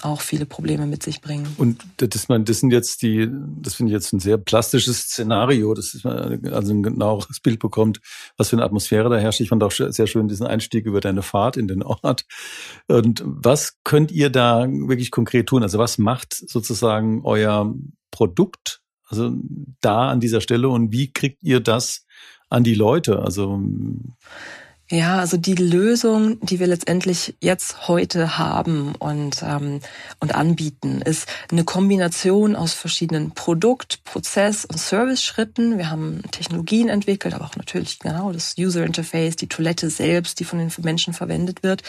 auch 0.02 0.20
viele 0.20 0.46
Probleme 0.46 0.86
mit 0.86 1.02
sich 1.02 1.20
bringen. 1.20 1.46
Und 1.56 1.82
das, 1.96 2.28
man, 2.28 2.44
das 2.44 2.60
sind 2.60 2.70
jetzt 2.72 3.02
die, 3.02 3.28
das 3.60 3.74
finde 3.74 3.90
ich 3.90 3.94
jetzt 3.94 4.12
ein 4.12 4.20
sehr 4.20 4.38
plastisches 4.38 5.02
Szenario, 5.02 5.74
das 5.74 5.94
ist 5.94 6.06
also 6.06 6.72
ein 6.72 6.82
genaueres 6.82 7.40
Bild 7.40 7.58
bekommt, 7.58 8.00
was 8.36 8.50
für 8.50 8.56
eine 8.56 8.64
Atmosphäre 8.64 9.08
da 9.08 9.16
herrscht. 9.16 9.40
Ich 9.40 9.48
fand 9.48 9.62
auch 9.62 9.72
sehr 9.72 10.06
schön 10.06 10.28
diesen 10.28 10.46
Einstieg 10.46 10.86
über 10.86 11.00
deine 11.00 11.22
Fahrt 11.22 11.56
in 11.56 11.68
den 11.68 11.82
Ort. 11.82 12.24
Und 12.86 13.22
was 13.24 13.78
könnt 13.84 14.10
ihr 14.10 14.30
da 14.30 14.66
wirklich 14.68 15.10
konkret 15.10 15.46
tun? 15.46 15.62
Also 15.62 15.78
was 15.78 15.98
macht 15.98 16.34
sozusagen 16.34 17.22
euer 17.24 17.74
Produkt, 18.10 18.82
also 19.06 19.32
da 19.80 20.10
an 20.10 20.20
dieser 20.20 20.40
Stelle 20.40 20.68
und 20.68 20.92
wie 20.92 21.12
kriegt 21.12 21.42
ihr 21.42 21.60
das 21.60 22.06
an 22.48 22.64
die 22.64 22.74
Leute? 22.74 23.20
Also 23.20 23.60
ja, 24.90 25.18
also 25.18 25.36
die 25.36 25.54
Lösung, 25.54 26.38
die 26.40 26.60
wir 26.60 26.66
letztendlich 26.66 27.34
jetzt 27.40 27.88
heute 27.88 28.38
haben 28.38 28.94
und, 28.94 29.42
ähm, 29.42 29.80
und 30.18 30.34
anbieten, 30.34 31.02
ist 31.02 31.28
eine 31.52 31.64
Kombination 31.64 32.56
aus 32.56 32.72
verschiedenen 32.72 33.32
Produkt-, 33.32 34.02
Prozess- 34.04 34.64
und 34.64 34.78
Service-Schritten. 34.78 35.76
Wir 35.76 35.90
haben 35.90 36.22
Technologien 36.30 36.88
entwickelt, 36.88 37.34
aber 37.34 37.44
auch 37.44 37.56
natürlich 37.56 37.98
genau 37.98 38.32
das 38.32 38.54
User 38.58 38.82
Interface, 38.82 39.36
die 39.36 39.46
Toilette 39.46 39.90
selbst, 39.90 40.40
die 40.40 40.44
von 40.44 40.58
den 40.58 40.72
Menschen 40.82 41.12
verwendet 41.12 41.62
wird. 41.62 41.82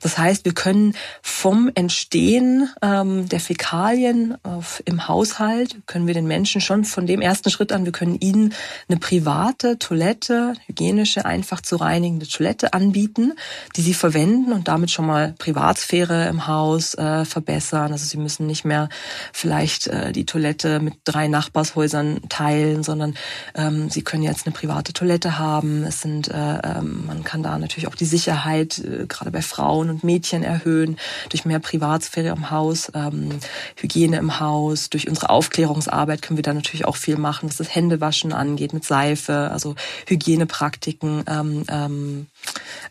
Das 0.00 0.16
heißt, 0.16 0.46
wir 0.46 0.54
können 0.54 0.94
vom 1.20 1.70
Entstehen 1.74 2.70
ähm, 2.80 3.28
der 3.28 3.40
Fäkalien 3.40 4.42
auf, 4.44 4.82
im 4.86 5.08
Haushalt, 5.08 5.76
können 5.84 6.06
wir 6.06 6.14
den 6.14 6.26
Menschen 6.26 6.62
schon 6.62 6.86
von 6.86 7.06
dem 7.06 7.20
ersten 7.20 7.50
Schritt 7.50 7.70
an, 7.70 7.84
wir 7.84 7.92
können 7.92 8.18
ihnen 8.18 8.54
eine 8.88 8.98
private 8.98 9.78
Toilette, 9.78 10.54
hygienische, 10.66 11.26
einfach 11.26 11.60
zu 11.60 11.76
reinigende 11.76 12.29
Toilette 12.30 12.72
anbieten, 12.72 13.34
die 13.76 13.82
sie 13.82 13.94
verwenden 13.94 14.52
und 14.52 14.68
damit 14.68 14.90
schon 14.90 15.06
mal 15.06 15.34
Privatsphäre 15.38 16.28
im 16.28 16.46
Haus 16.46 16.94
äh, 16.94 17.24
verbessern. 17.24 17.92
Also 17.92 18.06
sie 18.06 18.16
müssen 18.16 18.46
nicht 18.46 18.64
mehr 18.64 18.88
vielleicht 19.32 19.86
äh, 19.88 20.12
die 20.12 20.26
Toilette 20.26 20.80
mit 20.80 20.94
drei 21.04 21.28
Nachbarshäusern 21.28 22.28
teilen, 22.28 22.82
sondern 22.82 23.14
ähm, 23.54 23.90
sie 23.90 24.02
können 24.02 24.22
jetzt 24.22 24.46
eine 24.46 24.54
private 24.54 24.92
Toilette 24.92 25.38
haben. 25.38 25.84
Es 25.84 26.00
sind, 26.00 26.28
äh, 26.28 26.58
ähm, 26.62 27.04
man 27.06 27.24
kann 27.24 27.42
da 27.42 27.58
natürlich 27.58 27.88
auch 27.88 27.94
die 27.94 28.04
Sicherheit 28.04 28.78
äh, 28.78 29.06
gerade 29.06 29.30
bei 29.30 29.42
Frauen 29.42 29.90
und 29.90 30.04
Mädchen 30.04 30.42
erhöhen 30.42 30.96
durch 31.28 31.44
mehr 31.44 31.58
Privatsphäre 31.58 32.28
im 32.28 32.50
Haus, 32.50 32.90
ähm, 32.94 33.30
Hygiene 33.76 34.16
im 34.16 34.40
Haus. 34.40 34.90
Durch 34.90 35.08
unsere 35.08 35.30
Aufklärungsarbeit 35.30 36.22
können 36.22 36.36
wir 36.38 36.42
da 36.42 36.54
natürlich 36.54 36.86
auch 36.86 36.96
viel 36.96 37.16
machen, 37.16 37.48
was 37.48 37.56
das 37.56 37.74
Händewaschen 37.74 38.32
angeht 38.32 38.72
mit 38.72 38.84
Seife, 38.84 39.50
also 39.50 39.74
Hygienepraktiken. 40.06 41.24
Ähm, 41.26 41.64
ähm, 41.68 42.19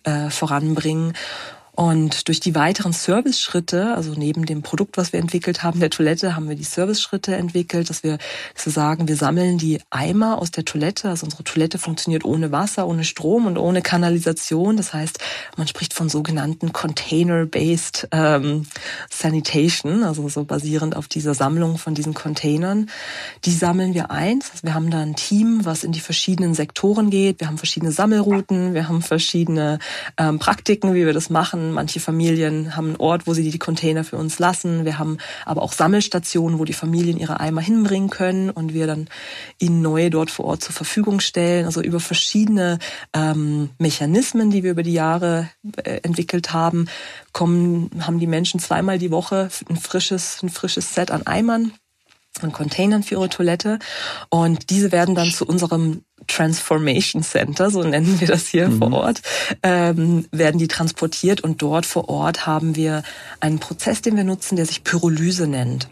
äh, 0.04 0.30
voranbringen. 0.30 1.14
Und 1.80 2.28
durch 2.28 2.42
die 2.42 2.56
weiteren 2.56 2.92
Service-Schritte, 2.92 3.96
also 3.96 4.12
neben 4.12 4.46
dem 4.46 4.64
Produkt, 4.64 4.98
was 4.98 5.14
wir 5.14 5.20
entwickelt 5.22 5.64
haben, 5.64 5.80
der 5.80 5.90
Toilette, 5.90 6.36
haben 6.36 6.50
wir 6.50 6.58
die 6.58 6.66
Service-Schritte 6.66 7.38
entwickelt, 7.38 7.90
dass 7.90 8.04
wir, 8.04 8.18
wir 8.62 8.74
sagen, 8.74 9.08
wir 9.08 9.16
sammeln 9.16 9.58
die 9.58 9.80
Eimer 9.90 10.40
aus 10.40 10.52
der 10.52 10.66
Toilette. 10.66 11.08
Also 11.08 11.24
unsere 11.24 11.46
Toilette 11.46 11.78
funktioniert 11.78 12.26
ohne 12.26 12.52
Wasser, 12.52 12.86
ohne 12.86 13.06
Strom 13.06 13.46
und 13.46 13.58
ohne 13.58 13.82
Kanalisation. 13.82 14.76
Das 14.76 14.94
heißt, 14.94 15.20
man 15.56 15.70
spricht 15.70 15.94
von 15.94 16.10
sogenannten 16.10 16.74
Container-Based 16.74 18.10
ähm, 18.12 18.66
Sanitation, 19.10 20.04
also 20.04 20.28
so 20.28 20.44
basierend 20.44 20.98
auf 20.98 21.08
dieser 21.08 21.34
Sammlung 21.34 21.78
von 21.78 21.96
diesen 21.96 22.14
Containern. 22.14 22.90
Die 23.46 23.54
sammeln 23.54 23.94
wir 23.94 24.12
ein. 24.12 24.42
Also 24.52 24.64
wir 24.64 24.74
haben 24.74 24.92
da 24.92 25.00
ein 25.00 25.16
Team, 25.16 25.62
was 25.64 25.86
in 25.86 25.94
die 25.94 26.02
verschiedenen 26.02 26.56
Sektoren 26.56 27.10
geht. 27.10 27.40
Wir 27.40 27.48
haben 27.48 27.58
verschiedene 27.58 27.94
Sammelrouten, 27.94 28.74
wir 28.74 28.90
haben 28.90 29.02
verschiedene 29.02 29.80
ähm, 30.18 30.40
Praktiken, 30.40 30.94
wie 30.94 31.06
wir 31.06 31.14
das 31.14 31.30
machen 31.30 31.69
Manche 31.72 32.00
Familien 32.00 32.76
haben 32.76 32.88
einen 32.88 32.96
Ort, 32.98 33.28
wo 33.28 33.34
sie 33.34 33.50
die 33.50 33.60
Container 33.60 34.04
für 34.04 34.18
uns 34.18 34.40
lassen. 34.40 34.86
Wir 34.86 35.00
haben 35.00 35.18
aber 35.46 35.62
auch 35.62 35.74
Sammelstationen, 35.74 36.60
wo 36.60 36.66
die 36.66 36.74
Familien 36.74 37.18
ihre 37.18 37.40
Eimer 37.40 37.62
hinbringen 37.62 38.10
können 38.10 38.50
und 38.50 38.74
wir 38.74 38.88
dann 38.88 39.08
ihnen 39.60 39.82
neue 39.82 40.10
dort 40.10 40.32
vor 40.32 40.46
Ort 40.46 40.64
zur 40.64 40.74
Verfügung 40.74 41.20
stellen. 41.20 41.66
Also 41.66 41.82
über 41.82 42.00
verschiedene 42.00 42.80
ähm, 43.14 43.70
Mechanismen, 43.78 44.52
die 44.52 44.64
wir 44.64 44.72
über 44.72 44.84
die 44.84 44.94
Jahre 44.94 45.50
äh, 45.84 46.00
entwickelt 46.04 46.54
haben, 46.54 46.88
kommen, 47.32 47.90
haben 48.02 48.20
die 48.20 48.28
Menschen 48.28 48.60
zweimal 48.60 49.00
die 49.00 49.12
Woche 49.12 49.50
ein 49.70 49.78
frisches, 49.78 50.42
ein 50.44 50.50
frisches 50.50 50.94
Set 50.94 51.12
an 51.12 51.26
Eimern 51.26 51.74
an 52.42 52.52
Containern 52.52 53.04
für 53.04 53.16
ihre 53.16 53.30
Toilette 53.30 53.80
und 54.30 54.70
diese 54.70 54.92
werden 54.92 55.16
dann 55.16 55.32
zu 55.32 55.46
unserem 55.46 56.04
Transformation 56.30 57.24
Center, 57.24 57.70
so 57.70 57.84
nennen 57.84 58.20
wir 58.20 58.28
das 58.28 58.48
hier 58.48 58.70
mhm. 58.70 58.78
vor 58.78 58.94
Ort, 58.94 59.22
ähm, 59.64 60.26
werden 60.32 60.58
die 60.58 60.68
transportiert 60.68 61.42
und 61.42 61.62
dort 61.62 61.86
vor 61.86 62.10
Ort 62.10 62.46
haben 62.46 62.76
wir 62.76 63.04
einen 63.40 63.60
Prozess, 63.60 64.02
den 64.02 64.16
wir 64.16 64.24
nutzen, 64.24 64.56
der 64.56 64.66
sich 64.66 64.84
Pyrolyse 64.84 65.48
nennt. 65.48 65.90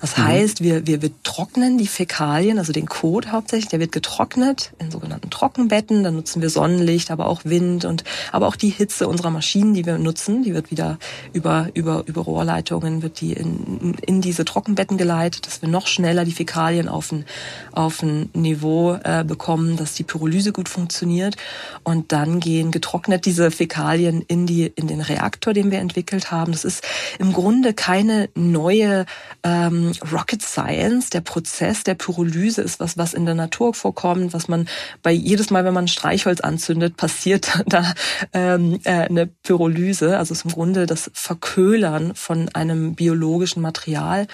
Das 0.00 0.16
mhm. 0.16 0.24
heißt, 0.24 0.62
wir, 0.62 0.86
wir, 0.86 1.02
wir 1.02 1.10
trocknen 1.22 1.78
die 1.78 1.86
Fäkalien, 1.86 2.58
also 2.58 2.72
den 2.72 2.86
Kot 2.86 3.28
hauptsächlich, 3.32 3.68
der 3.68 3.80
wird 3.80 3.92
getrocknet 3.92 4.72
in 4.78 4.90
sogenannten 4.90 5.30
Trockenbetten. 5.30 6.02
Dann 6.02 6.16
nutzen 6.16 6.42
wir 6.42 6.50
Sonnenlicht, 6.50 7.10
aber 7.10 7.26
auch 7.26 7.42
Wind 7.44 7.84
und 7.84 8.04
aber 8.32 8.48
auch 8.48 8.56
die 8.56 8.70
Hitze 8.70 9.08
unserer 9.08 9.30
Maschinen, 9.30 9.74
die 9.74 9.86
wir 9.86 9.98
nutzen, 9.98 10.42
die 10.42 10.54
wird 10.54 10.70
wieder 10.70 10.98
über, 11.32 11.68
über, 11.74 12.04
über 12.06 12.22
Rohrleitungen 12.22 13.02
wird 13.02 13.20
die 13.20 13.32
in, 13.32 13.94
in 14.06 14.20
diese 14.20 14.44
Trockenbetten 14.44 14.96
geleitet, 14.96 15.46
dass 15.46 15.62
wir 15.62 15.68
noch 15.68 15.86
schneller 15.86 16.24
die 16.24 16.32
Fäkalien 16.32 16.88
auf 16.88 17.12
ein, 17.12 17.24
auf 17.72 18.02
ein 18.02 18.30
Niveau 18.32 18.98
äh, 19.02 19.24
bekommen, 19.24 19.76
dass 19.76 19.94
die 19.94 20.04
Pyrolyse 20.04 20.52
gut 20.52 20.68
funktioniert. 20.68 21.36
Und 21.84 22.12
dann 22.12 22.40
gehen 22.40 22.70
getrocknet 22.70 23.26
diese 23.26 23.50
Fäkalien 23.50 24.22
in 24.22 24.46
die, 24.46 24.66
in 24.66 24.86
den 24.86 25.00
Reaktor, 25.00 25.52
den 25.52 25.70
wir 25.70 25.78
entwickelt 25.78 26.30
haben. 26.30 26.52
Das 26.52 26.64
ist 26.64 26.84
im 27.18 27.32
Grunde 27.32 27.74
keine 27.74 28.28
neue 28.34 29.06
äh, 29.42 29.48
ähm, 29.52 29.92
Rocket 30.10 30.42
Science, 30.42 31.10
der 31.10 31.20
Prozess 31.20 31.84
der 31.84 31.94
Pyrolyse 31.94 32.62
ist 32.62 32.80
was, 32.80 32.96
was 32.96 33.12
in 33.12 33.26
der 33.26 33.34
Natur 33.34 33.74
vorkommt, 33.74 34.32
was 34.32 34.48
man 34.48 34.68
bei 35.02 35.12
jedes 35.12 35.50
Mal, 35.50 35.64
wenn 35.64 35.74
man 35.74 35.88
Streichholz 35.88 36.40
anzündet, 36.40 36.96
passiert 36.96 37.50
da 37.66 37.92
ähm, 38.32 38.80
äh, 38.84 39.08
eine 39.08 39.26
Pyrolyse, 39.26 40.16
also 40.16 40.32
ist 40.32 40.44
im 40.44 40.52
Grunde 40.52 40.86
das 40.86 41.10
Verköhlern 41.12 42.14
von 42.14 42.48
einem 42.54 42.94
biologischen 42.94 43.62
Material. 43.62 44.26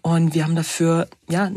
Und 0.00 0.34
wir 0.34 0.44
haben 0.44 0.56
dafür 0.56 1.08
ja 1.28 1.50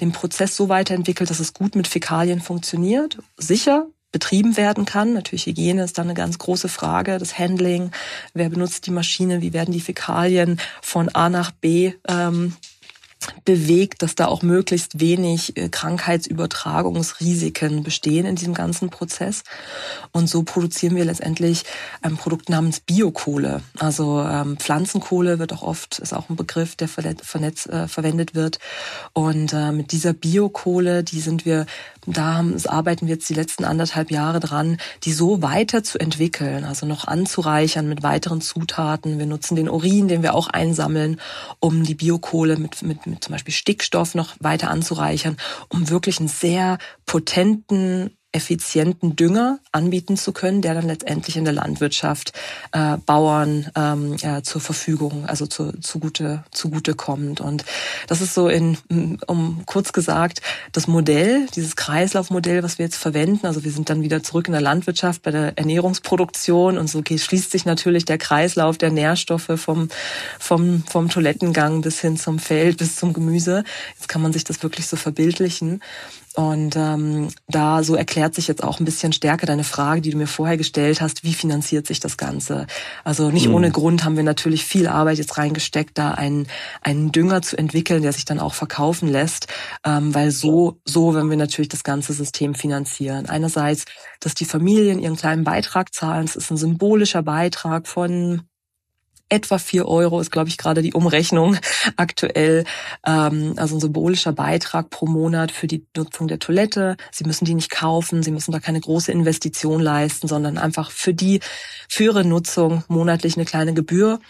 den 0.00 0.12
Prozess 0.12 0.56
so 0.56 0.68
weiterentwickelt, 0.68 1.30
dass 1.30 1.40
es 1.40 1.54
gut 1.54 1.74
mit 1.74 1.88
Fäkalien 1.88 2.40
funktioniert, 2.40 3.18
sicher 3.36 3.86
betrieben 4.12 4.56
werden 4.56 4.84
kann. 4.84 5.14
Natürlich 5.14 5.46
Hygiene 5.46 5.82
ist 5.82 5.98
dann 5.98 6.06
eine 6.06 6.14
ganz 6.14 6.38
große 6.38 6.68
Frage, 6.68 7.18
das 7.18 7.38
Handling, 7.38 7.90
wer 8.34 8.50
benutzt 8.50 8.86
die 8.86 8.90
Maschine, 8.90 9.42
wie 9.42 9.52
werden 9.52 9.72
die 9.72 9.80
Fäkalien 9.80 10.60
von 10.80 11.08
A 11.14 11.28
nach 11.28 11.50
B 11.50 11.94
ähm, 12.06 12.54
bewegt, 13.44 14.02
dass 14.02 14.14
da 14.14 14.26
auch 14.26 14.42
möglichst 14.42 15.00
wenig 15.00 15.56
äh, 15.56 15.68
Krankheitsübertragungsrisiken 15.68 17.82
bestehen 17.82 18.24
in 18.26 18.36
diesem 18.36 18.52
ganzen 18.54 18.90
Prozess. 18.90 19.42
Und 20.12 20.28
so 20.28 20.42
produzieren 20.42 20.94
wir 20.96 21.04
letztendlich 21.04 21.64
ein 22.02 22.16
Produkt 22.16 22.48
namens 22.48 22.80
Biokohle. 22.80 23.62
Also 23.78 24.22
ähm, 24.22 24.56
Pflanzenkohle 24.56 25.38
wird 25.38 25.52
auch 25.52 25.62
oft, 25.62 25.98
ist 25.98 26.14
auch 26.14 26.30
ein 26.30 26.36
Begriff, 26.36 26.76
der 26.76 26.88
vernetz, 26.88 27.66
äh, 27.66 27.86
verwendet 27.88 28.34
wird. 28.34 28.58
Und 29.12 29.52
äh, 29.52 29.72
mit 29.72 29.92
dieser 29.92 30.14
Biokohle, 30.14 31.04
die 31.04 31.20
sind 31.20 31.44
wir, 31.44 31.66
da 32.06 32.44
arbeiten 32.66 33.06
wir 33.06 33.14
jetzt 33.14 33.28
die 33.28 33.34
letzten 33.34 33.64
anderthalb 33.64 34.10
Jahre 34.10 34.40
dran, 34.40 34.78
die 35.04 35.12
so 35.12 35.42
weiter 35.42 35.84
zu 35.84 35.98
entwickeln, 35.98 36.64
also 36.64 36.86
noch 36.86 37.06
anzureichern 37.06 37.88
mit 37.88 38.02
weiteren 38.02 38.40
Zutaten. 38.40 39.18
Wir 39.18 39.26
nutzen 39.26 39.56
den 39.56 39.68
Urin, 39.68 40.08
den 40.08 40.22
wir 40.22 40.34
auch 40.34 40.48
einsammeln, 40.48 41.20
um 41.60 41.84
die 41.84 41.94
Biokohle 41.94 42.56
mit, 42.56 42.82
mit 42.82 43.06
mit 43.06 43.22
zum 43.24 43.32
Beispiel 43.32 43.54
Stickstoff 43.54 44.14
noch 44.14 44.34
weiter 44.40 44.70
anzureichern, 44.70 45.36
um 45.68 45.90
wirklich 45.90 46.18
einen 46.18 46.28
sehr 46.28 46.78
potenten 47.06 48.10
effizienten 48.32 49.14
Dünger 49.14 49.58
anbieten 49.72 50.16
zu 50.16 50.32
können, 50.32 50.62
der 50.62 50.74
dann 50.74 50.86
letztendlich 50.86 51.36
in 51.36 51.44
der 51.44 51.52
Landwirtschaft 51.52 52.32
äh, 52.72 52.96
Bauern 53.04 53.70
ähm, 53.76 54.16
ja, 54.18 54.42
zur 54.42 54.60
Verfügung, 54.60 55.26
also 55.26 55.46
zu, 55.46 55.72
zugute, 55.80 56.42
zugute 56.50 56.94
kommt. 56.94 57.40
Und 57.40 57.64
das 58.08 58.22
ist 58.22 58.32
so 58.32 58.48
in, 58.48 58.78
um 59.26 59.62
kurz 59.66 59.92
gesagt, 59.92 60.40
das 60.72 60.86
Modell, 60.86 61.46
dieses 61.54 61.76
Kreislaufmodell, 61.76 62.62
was 62.62 62.78
wir 62.78 62.86
jetzt 62.86 62.96
verwenden. 62.96 63.46
Also 63.46 63.64
wir 63.64 63.70
sind 63.70 63.90
dann 63.90 64.02
wieder 64.02 64.22
zurück 64.22 64.46
in 64.48 64.52
der 64.52 64.62
Landwirtschaft 64.62 65.22
bei 65.22 65.30
der 65.30 65.58
Ernährungsproduktion 65.58 66.78
und 66.78 66.88
so 66.88 67.02
schließt 67.04 67.50
sich 67.50 67.66
natürlich 67.66 68.06
der 68.06 68.18
Kreislauf 68.18 68.78
der 68.78 68.90
Nährstoffe 68.90 69.52
vom, 69.56 69.88
vom, 70.38 70.84
vom 70.84 71.10
Toilettengang 71.10 71.82
bis 71.82 72.00
hin 72.00 72.16
zum 72.16 72.38
Feld, 72.38 72.78
bis 72.78 72.96
zum 72.96 73.12
Gemüse. 73.12 73.64
Jetzt 73.94 74.08
kann 74.08 74.22
man 74.22 74.32
sich 74.32 74.44
das 74.44 74.62
wirklich 74.62 74.86
so 74.86 74.96
verbildlichen. 74.96 75.80
Und 76.34 76.76
ähm, 76.76 77.28
da 77.48 77.82
so 77.82 77.94
erklärt 77.94 78.34
sich 78.34 78.48
jetzt 78.48 78.62
auch 78.64 78.80
ein 78.80 78.84
bisschen 78.84 79.12
stärker 79.12 79.46
deine 79.46 79.64
Frage, 79.64 80.00
die 80.00 80.10
du 80.10 80.16
mir 80.16 80.26
vorher 80.26 80.56
gestellt 80.56 81.00
hast, 81.00 81.24
wie 81.24 81.34
finanziert 81.34 81.86
sich 81.86 82.00
das 82.00 82.16
Ganze? 82.16 82.66
Also 83.04 83.30
nicht 83.30 83.48
mhm. 83.48 83.54
ohne 83.54 83.70
Grund 83.70 84.04
haben 84.04 84.16
wir 84.16 84.22
natürlich 84.22 84.64
viel 84.64 84.86
Arbeit 84.86 85.18
jetzt 85.18 85.36
reingesteckt, 85.36 85.98
da 85.98 86.12
einen, 86.12 86.46
einen 86.80 87.12
Dünger 87.12 87.42
zu 87.42 87.58
entwickeln, 87.58 88.02
der 88.02 88.12
sich 88.12 88.24
dann 88.24 88.40
auch 88.40 88.54
verkaufen 88.54 89.08
lässt, 89.08 89.48
ähm, 89.84 90.14
weil 90.14 90.30
so, 90.30 90.80
so 90.84 91.14
wenn 91.14 91.28
wir 91.28 91.36
natürlich 91.36 91.68
das 91.68 91.84
ganze 91.84 92.12
System 92.12 92.54
finanzieren. 92.54 93.26
Einerseits, 93.26 93.84
dass 94.20 94.34
die 94.34 94.44
Familien 94.44 94.98
ihren 94.98 95.16
kleinen 95.16 95.44
Beitrag 95.44 95.92
zahlen, 95.94 96.24
es 96.24 96.36
ist 96.36 96.50
ein 96.50 96.56
symbolischer 96.56 97.22
Beitrag 97.22 97.86
von 97.86 98.42
etwa 99.32 99.56
vier 99.56 99.88
Euro 99.88 100.20
ist, 100.20 100.30
glaube 100.30 100.50
ich, 100.50 100.58
gerade 100.58 100.82
die 100.82 100.92
Umrechnung 100.92 101.56
aktuell. 101.96 102.64
Ähm, 103.04 103.54
also 103.56 103.76
ein 103.76 103.80
symbolischer 103.80 104.32
Beitrag 104.32 104.90
pro 104.90 105.06
Monat 105.06 105.50
für 105.50 105.66
die 105.66 105.86
Nutzung 105.96 106.28
der 106.28 106.38
Toilette. 106.38 106.96
Sie 107.10 107.24
müssen 107.24 107.46
die 107.46 107.54
nicht 107.54 107.70
kaufen, 107.70 108.22
Sie 108.22 108.30
müssen 108.30 108.52
da 108.52 108.60
keine 108.60 108.80
große 108.80 109.10
Investition 109.10 109.80
leisten, 109.80 110.28
sondern 110.28 110.58
einfach 110.58 110.90
für 110.90 111.14
die, 111.14 111.40
für 111.88 112.04
ihre 112.04 112.24
Nutzung 112.24 112.84
monatlich 112.88 113.36
eine 113.36 113.46
kleine 113.46 113.72
Gebühr 113.72 114.20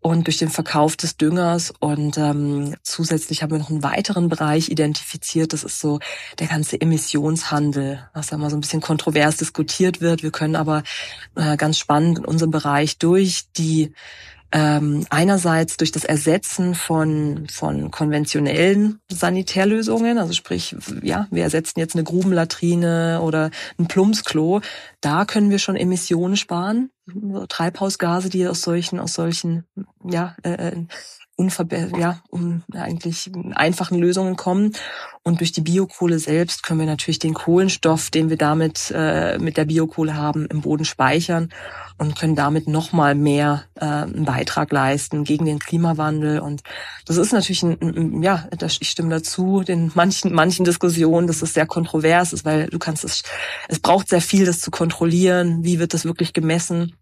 und 0.00 0.28
durch 0.28 0.38
den 0.38 0.48
Verkauf 0.48 0.96
des 0.96 1.16
Düngers. 1.16 1.74
Und 1.80 2.16
ähm, 2.16 2.76
zusätzlich 2.84 3.42
haben 3.42 3.50
wir 3.50 3.58
noch 3.58 3.70
einen 3.70 3.82
weiteren 3.82 4.28
Bereich 4.28 4.68
identifiziert. 4.68 5.52
Das 5.52 5.64
ist 5.64 5.80
so 5.80 5.98
der 6.38 6.46
ganze 6.46 6.80
Emissionshandel, 6.80 8.08
was 8.14 8.28
da 8.28 8.36
mal 8.36 8.48
so 8.48 8.56
ein 8.56 8.60
bisschen 8.60 8.80
kontrovers 8.80 9.38
diskutiert 9.38 10.00
wird. 10.00 10.22
Wir 10.22 10.30
können 10.30 10.54
aber 10.54 10.84
äh, 11.34 11.56
ganz 11.56 11.78
spannend 11.78 12.20
in 12.20 12.24
unserem 12.24 12.52
Bereich 12.52 12.98
durch 12.98 13.46
die 13.56 13.92
ähm, 14.52 15.06
einerseits 15.10 15.76
durch 15.78 15.92
das 15.92 16.04
Ersetzen 16.04 16.74
von, 16.74 17.46
von 17.50 17.90
konventionellen 17.90 19.00
Sanitärlösungen, 19.10 20.18
also 20.18 20.32
sprich, 20.34 20.76
ja, 21.02 21.26
wir 21.30 21.42
ersetzen 21.42 21.80
jetzt 21.80 21.94
eine 21.94 22.04
Grubenlatrine 22.04 23.20
oder 23.22 23.50
ein 23.78 23.86
Plumpsklo, 23.86 24.60
da 25.02 25.24
können 25.24 25.50
wir 25.50 25.58
schon 25.58 25.76
Emissionen 25.76 26.36
sparen, 26.36 26.90
Treibhausgase, 27.48 28.30
die 28.30 28.46
aus 28.46 28.62
solchen, 28.62 28.98
aus 28.98 29.12
solchen, 29.12 29.64
ja, 30.04 30.36
äh, 30.42 30.68
äh 30.68 30.86
unverbe 31.36 31.90
ja, 31.98 32.20
um 32.28 32.62
eigentlich 32.72 33.30
einfachen 33.54 33.98
Lösungen 33.98 34.36
kommen. 34.36 34.72
Und 35.24 35.40
durch 35.40 35.52
die 35.52 35.60
Biokohle 35.60 36.18
selbst 36.18 36.62
können 36.62 36.80
wir 36.80 36.86
natürlich 36.86 37.20
den 37.20 37.34
Kohlenstoff, 37.34 38.10
den 38.10 38.28
wir 38.28 38.36
damit 38.36 38.92
äh, 38.94 39.38
mit 39.38 39.56
der 39.56 39.66
Biokohle 39.66 40.16
haben, 40.16 40.46
im 40.46 40.62
Boden 40.62 40.84
speichern 40.84 41.50
und 41.96 42.18
können 42.18 42.34
damit 42.34 42.66
nochmal 42.66 43.14
mehr 43.14 43.64
äh, 43.76 43.84
einen 43.84 44.24
Beitrag 44.24 44.72
leisten 44.72 45.22
gegen 45.22 45.46
den 45.46 45.60
Klimawandel. 45.60 46.40
Und 46.40 46.62
das 47.06 47.18
ist 47.18 47.32
natürlich 47.32 47.62
ein, 47.62 48.22
ja, 48.22 48.48
ich 48.80 48.90
stimme 48.90 49.10
dazu, 49.10 49.62
den 49.62 49.92
manchen, 49.94 50.32
manchen 50.32 50.64
Diskussionen, 50.64 51.28
dass 51.28 51.42
es 51.42 51.54
sehr 51.54 51.66
kontrovers 51.66 52.32
ist, 52.32 52.44
weil 52.44 52.66
du 52.66 52.80
kannst 52.80 53.04
es, 53.04 53.22
es 53.68 53.78
braucht 53.78 54.08
sehr 54.08 54.22
viel, 54.22 54.44
das 54.44 54.60
zu 54.60 54.72
kontrollieren. 54.72 54.91
Wie 55.00 55.78
wird 55.78 55.94
das 55.94 56.04
wirklich 56.04 56.32
gemessen? 56.32 56.94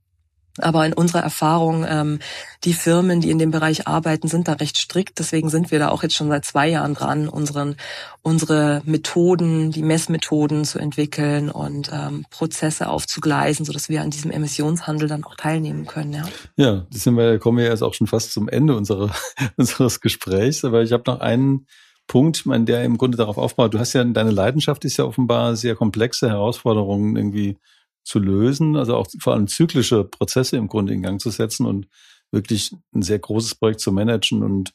Aber 0.59 0.85
in 0.85 0.93
unserer 0.93 1.23
Erfahrung, 1.23 1.87
ähm, 1.89 2.19
die 2.65 2.73
Firmen, 2.73 3.21
die 3.21 3.31
in 3.31 3.39
dem 3.39 3.51
Bereich 3.53 3.87
arbeiten, 3.87 4.27
sind 4.27 4.49
da 4.49 4.55
recht 4.55 4.77
strikt. 4.77 5.19
Deswegen 5.19 5.49
sind 5.49 5.71
wir 5.71 5.79
da 5.79 5.91
auch 5.91 6.03
jetzt 6.03 6.17
schon 6.17 6.29
seit 6.29 6.45
zwei 6.45 6.69
Jahren 6.69 6.95
dran, 6.95 7.29
unseren, 7.29 7.77
unsere 8.23 8.83
Methoden, 8.85 9.71
die 9.71 9.83
Messmethoden 9.83 10.65
zu 10.65 10.79
entwickeln 10.79 11.51
und 11.51 11.91
ähm, 11.93 12.27
Prozesse 12.31 12.89
aufzugleisen, 12.89 13.65
sodass 13.65 13.89
wir 13.89 14.03
an 14.03 14.11
diesem 14.11 14.33
Emissionshandel 14.33 15.09
dann 15.09 15.25
auch 15.25 15.37
teilnehmen 15.37 15.87
können. 15.87 16.13
Ja, 16.13 16.25
ja 16.57 16.87
das 16.91 17.05
sind 17.05 17.17
wir, 17.17 17.39
kommen 17.39 17.59
wir 17.59 17.67
jetzt 17.67 17.83
auch 17.83 17.95
schon 17.95 18.09
fast 18.09 18.33
zum 18.33 18.49
Ende 18.49 18.77
unserer, 18.77 19.11
unseres 19.57 20.01
Gesprächs. 20.01 20.65
Aber 20.65 20.83
ich 20.83 20.93
habe 20.93 21.05
noch 21.07 21.21
einen 21.21 21.67
Punkt, 22.09 22.45
mein, 22.45 22.67
der 22.67 22.83
im 22.83 22.99
Grunde 22.99 23.17
darauf 23.17 23.39
aufbaut. 23.39 23.73
Du 23.73 23.79
hast 23.79 23.93
ja, 23.93 24.03
deine 24.03 24.33
Leidenschaft 24.33 24.85
ist 24.85 24.97
ja 24.97 25.05
offenbar 25.05 25.55
sehr 25.55 25.77
komplexe 25.77 26.29
Herausforderungen 26.29 27.15
irgendwie 27.15 27.57
zu 28.03 28.19
lösen, 28.19 28.77
also 28.77 28.97
auch 28.97 29.07
vor 29.21 29.35
allem 29.35 29.47
zyklische 29.47 30.05
Prozesse 30.05 30.57
im 30.57 30.69
Grunde 30.69 30.93
in 30.95 31.03
Gang 31.03 31.21
zu 31.21 31.31
setzen 31.31 31.67
und 31.67 31.87
wirklich 32.31 32.73
ein 32.95 33.03
sehr 33.03 33.19
großes 33.19 33.57
Projekt 33.57 33.81
zu 33.81 33.93
managen. 33.93 34.43
Und 34.43 34.73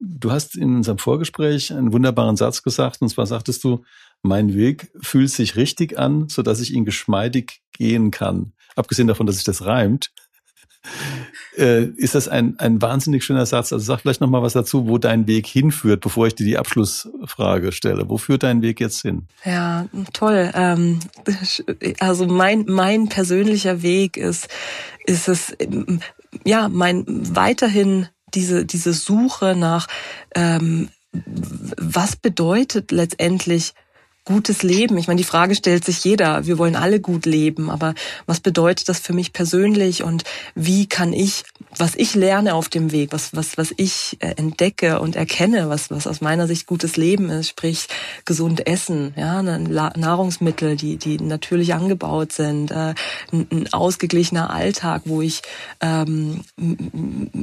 du 0.00 0.30
hast 0.30 0.56
in 0.56 0.76
unserem 0.76 0.98
Vorgespräch 0.98 1.72
einen 1.72 1.92
wunderbaren 1.92 2.36
Satz 2.36 2.62
gesagt, 2.62 3.02
und 3.02 3.08
zwar 3.08 3.26
sagtest 3.26 3.64
du, 3.64 3.84
mein 4.22 4.54
Weg 4.54 4.90
fühlt 5.02 5.30
sich 5.30 5.56
richtig 5.56 5.98
an, 5.98 6.28
so 6.28 6.42
dass 6.42 6.60
ich 6.60 6.72
ihn 6.72 6.84
geschmeidig 6.84 7.62
gehen 7.72 8.10
kann. 8.10 8.52
Abgesehen 8.76 9.08
davon, 9.08 9.26
dass 9.26 9.36
sich 9.36 9.44
das 9.44 9.64
reimt, 9.64 10.12
äh, 11.56 11.84
ist 11.84 12.14
das 12.14 12.28
ein, 12.28 12.58
ein 12.58 12.80
wahnsinnig 12.82 13.24
schöner 13.24 13.46
Satz. 13.46 13.72
Also 13.72 13.84
sag 13.84 14.00
vielleicht 14.00 14.20
nochmal 14.20 14.42
was 14.42 14.52
dazu, 14.52 14.88
wo 14.88 14.98
dein 14.98 15.26
Weg 15.26 15.46
hinführt, 15.46 16.00
bevor 16.00 16.26
ich 16.26 16.34
dir 16.34 16.46
die 16.46 16.58
Abschlussfrage 16.58 17.72
stelle. 17.72 18.08
Wo 18.08 18.18
führt 18.18 18.42
dein 18.42 18.62
Weg 18.62 18.80
jetzt 18.80 19.02
hin? 19.02 19.26
Ja, 19.44 19.86
toll. 20.12 20.50
Ähm, 20.54 21.00
also 22.00 22.26
mein, 22.26 22.64
mein 22.68 23.08
persönlicher 23.08 23.82
Weg 23.82 24.16
ist, 24.16 24.48
ist 25.06 25.28
es, 25.28 25.56
ja, 26.44 26.68
mein 26.68 27.04
weiterhin 27.06 28.08
diese, 28.34 28.64
diese 28.64 28.92
Suche 28.92 29.54
nach, 29.56 29.86
ähm, 30.34 30.88
was 31.12 32.16
bedeutet 32.16 32.90
letztendlich 32.90 33.74
gutes 34.24 34.62
Leben? 34.62 34.96
Ich 34.96 35.06
meine, 35.06 35.18
die 35.18 35.24
Frage 35.24 35.54
stellt 35.54 35.84
sich 35.84 36.02
jeder. 36.04 36.46
Wir 36.46 36.58
wollen 36.58 36.76
alle 36.76 37.00
gut 37.00 37.26
leben, 37.26 37.70
aber 37.70 37.94
was 38.26 38.40
bedeutet 38.40 38.88
das 38.88 38.98
für 38.98 39.12
mich 39.12 39.32
persönlich 39.32 40.02
und 40.02 40.24
wie 40.54 40.86
kann 40.86 41.12
ich, 41.12 41.44
was 41.76 41.94
ich 41.94 42.14
lerne 42.14 42.54
auf 42.54 42.68
dem 42.68 42.92
Weg, 42.92 43.12
was 43.12 43.34
was 43.34 43.58
was 43.58 43.74
ich 43.76 44.16
äh, 44.20 44.34
entdecke 44.36 45.00
und 45.00 45.16
erkenne, 45.16 45.68
was 45.68 45.90
was 45.90 46.06
aus 46.06 46.20
meiner 46.20 46.46
Sicht 46.46 46.66
gutes 46.66 46.96
Leben 46.96 47.28
ist, 47.30 47.48
sprich 47.48 47.88
gesund 48.24 48.66
essen, 48.66 49.12
ja, 49.16 49.42
Nahrungsmittel, 49.42 50.76
die 50.76 50.96
die 50.96 51.18
natürlich 51.18 51.74
angebaut 51.74 52.32
sind, 52.32 52.70
äh, 52.70 52.94
ein, 53.32 53.68
ausgeglichener 53.72 54.50
Alltag, 54.50 55.02
wo 55.04 55.20
ich 55.20 55.42
ähm, 55.80 56.44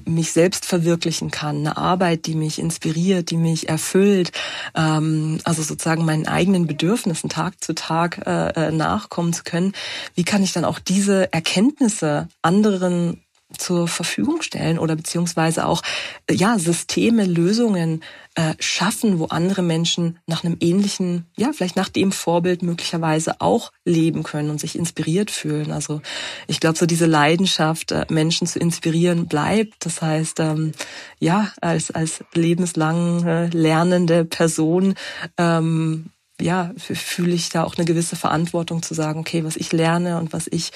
mich 0.06 0.32
selbst 0.32 0.66
verwirklichen 0.66 1.30
kann, 1.30 1.58
eine 1.58 1.78
Arbeit, 1.78 2.26
die 2.26 2.36
mich 2.36 2.60
inspiriert, 2.60 3.30
die 3.30 3.38
mich 3.38 3.70
erfüllt, 3.70 4.32
ähm, 4.76 5.40
also 5.44 5.62
sozusagen 5.62 6.06
meinen 6.06 6.28
eigenen 6.28 6.68
Bedürfnissen 6.72 7.30
Tag 7.30 7.62
zu 7.62 7.76
Tag 7.76 8.26
äh, 8.26 8.68
äh, 8.68 8.72
nachkommen 8.72 9.34
zu 9.34 9.44
können, 9.44 9.74
wie 10.16 10.24
kann 10.24 10.42
ich 10.42 10.54
dann 10.54 10.64
auch 10.64 10.80
diese 10.80 11.32
Erkenntnisse 11.34 12.30
anderen 12.42 13.22
zur 13.58 13.88
Verfügung 13.88 14.42
stellen 14.42 14.80
oder 14.80 14.96
beziehungsweise 14.96 15.66
auch 15.66 15.82
äh, 16.28 16.34
ja 16.34 16.58
Systeme, 16.58 17.26
Lösungen 17.26 18.04
äh, 18.36 18.54
schaffen, 18.60 19.20
wo 19.20 19.26
andere 19.26 19.62
Menschen 19.62 20.20
nach 20.26 20.44
einem 20.44 20.56
ähnlichen, 20.62 21.26
ja 21.38 21.52
vielleicht 21.54 21.76
nach 21.76 21.90
dem 21.90 22.14
Vorbild 22.14 22.64
möglicherweise 22.64 23.42
auch 23.42 23.74
leben 23.84 24.24
können 24.24 24.50
und 24.50 24.60
sich 24.60 24.78
inspiriert 24.78 25.32
fühlen. 25.32 25.72
Also 25.72 26.02
ich 26.48 26.62
glaube, 26.62 26.78
so 26.78 26.86
diese 26.86 27.08
Leidenschaft, 27.08 27.92
äh, 27.92 28.06
Menschen 28.10 28.48
zu 28.48 28.60
inspirieren, 28.60 29.28
bleibt. 29.28 29.86
Das 29.86 30.02
heißt, 30.02 30.40
ähm, 30.40 30.72
ja 31.20 31.52
als 31.60 31.92
als 31.92 32.24
lebenslang 32.34 33.26
äh, 33.28 33.48
lernende 33.48 34.24
Person 34.24 34.96
ähm, 35.38 36.12
ja, 36.42 36.72
fühle 36.78 37.34
ich 37.34 37.50
da 37.50 37.64
auch 37.64 37.76
eine 37.78 37.86
gewisse 37.86 38.16
Verantwortung 38.16 38.84
zu 38.84 38.94
sagen, 38.94 39.20
okay, 39.20 39.44
was 39.44 39.56
ich 39.56 39.72
lerne 39.72 40.20
und 40.20 40.34
was 40.34 40.48
ich 40.48 40.72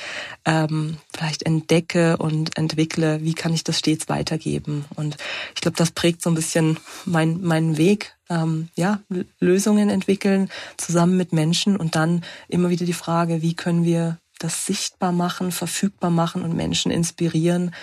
ähm, 0.46 0.98
vielleicht 1.16 1.44
entdecke 1.44 2.18
und 2.18 2.58
entwickle, 2.58 3.22
wie 3.24 3.34
kann 3.34 3.54
ich 3.54 3.64
das 3.64 3.80
stets 3.80 4.10
weitergeben? 4.10 4.86
Und 4.96 5.18
ich 5.56 5.62
glaube, 5.62 5.78
das 5.78 5.92
prägt 5.92 6.22
so 6.22 6.30
ein 6.30 6.36
bisschen 6.36 6.78
mein, 7.06 7.42
meinen 7.42 7.78
Weg, 7.78 8.16
ähm, 8.30 8.70
ja, 8.76 9.02
Lösungen 9.40 9.90
entwickeln, 9.90 10.50
zusammen 10.78 11.18
mit 11.18 11.34
Menschen 11.34 11.78
und 11.78 11.96
dann 11.96 12.24
immer 12.48 12.70
wieder 12.70 12.86
die 12.86 12.94
Frage, 12.94 13.42
wie 13.42 13.56
können 13.56 13.84
wir 13.84 14.18
das 14.40 14.66
sichtbar 14.66 15.12
machen, 15.12 15.52
verfügbar 15.52 16.10
machen 16.10 16.44
und 16.44 16.56
Menschen 16.56 16.92
inspirieren, 16.92 17.74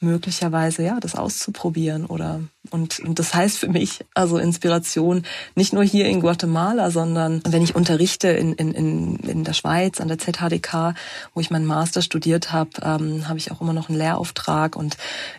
möglicherweise 0.00 0.82
ja 0.82 1.00
das 1.00 1.14
auszuprobieren 1.14 2.06
oder 2.06 2.40
und, 2.70 2.98
und 3.00 3.18
das 3.18 3.32
heißt 3.32 3.58
für 3.58 3.68
mich 3.68 4.04
also 4.14 4.38
Inspiration 4.38 5.22
nicht 5.54 5.72
nur 5.72 5.84
hier 5.84 6.06
in 6.06 6.20
Guatemala, 6.20 6.90
sondern 6.90 7.40
wenn 7.46 7.62
ich 7.62 7.76
unterrichte 7.76 8.28
in, 8.28 8.54
in, 8.54 8.72
in, 8.72 9.16
in 9.16 9.44
der 9.44 9.52
Schweiz 9.52 10.00
an 10.00 10.08
der 10.08 10.18
ZHDK, 10.18 10.94
wo 11.32 11.40
ich 11.40 11.50
meinen 11.50 11.66
Master 11.66 12.02
studiert 12.02 12.52
habe, 12.52 12.70
ähm, 12.82 13.28
habe 13.28 13.38
ich 13.38 13.52
auch 13.52 13.60
immer 13.60 13.72
noch 13.72 13.88
einen 13.88 13.98
Lehrauftrag 13.98 14.76
und 14.76 14.96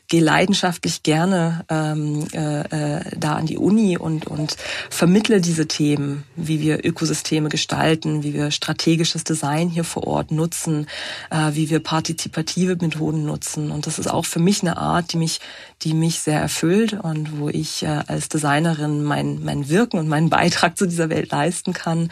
gehe 0.08 0.22
leidenschaftlich 0.22 1.04
gerne 1.04 1.66
ähm, 1.70 2.28
äh, 2.34 2.62
äh, 2.62 3.02
da 3.18 3.36
an 3.36 3.46
die 3.46 3.58
Uni 3.58 3.98
und 3.98 4.26
und 4.26 4.56
vermittle 4.90 5.42
diese 5.42 5.68
Themen, 5.68 6.24
wie 6.36 6.62
wir 6.62 6.86
Ökosysteme 6.86 7.50
gestalten, 7.50 8.24
wie 8.24 8.34
wir 8.34 8.52
strategisches 8.52 9.24
Design 9.24 9.70
hier 9.70 9.84
vor 9.84 10.08
Ort 10.08 10.32
nutzen, 10.32 10.88
äh, 11.30 11.52
wie 11.54 11.70
wir 11.70 11.80
partizipative 11.80 12.78
Methoden 12.80 13.26
nutzen. 13.26 13.72
Und 13.72 13.86
das 13.86 14.00
ist 14.00 14.08
auch 14.08 14.26
für 14.26 14.40
mich 14.40 14.47
mich 14.48 14.62
eine 14.62 14.78
Art, 14.78 15.12
die 15.12 15.18
mich, 15.18 15.42
die 15.82 15.94
mich 15.94 16.20
sehr 16.20 16.40
erfüllt 16.40 16.94
und 16.94 17.38
wo 17.38 17.50
ich 17.50 17.84
äh, 17.84 18.04
als 18.08 18.30
Designerin 18.30 19.04
mein, 19.04 19.44
mein 19.44 19.68
Wirken 19.68 20.00
und 20.00 20.08
meinen 20.08 20.30
Beitrag 20.30 20.78
zu 20.78 20.86
dieser 20.86 21.10
Welt 21.10 21.32
leisten 21.32 21.74
kann. 21.74 22.10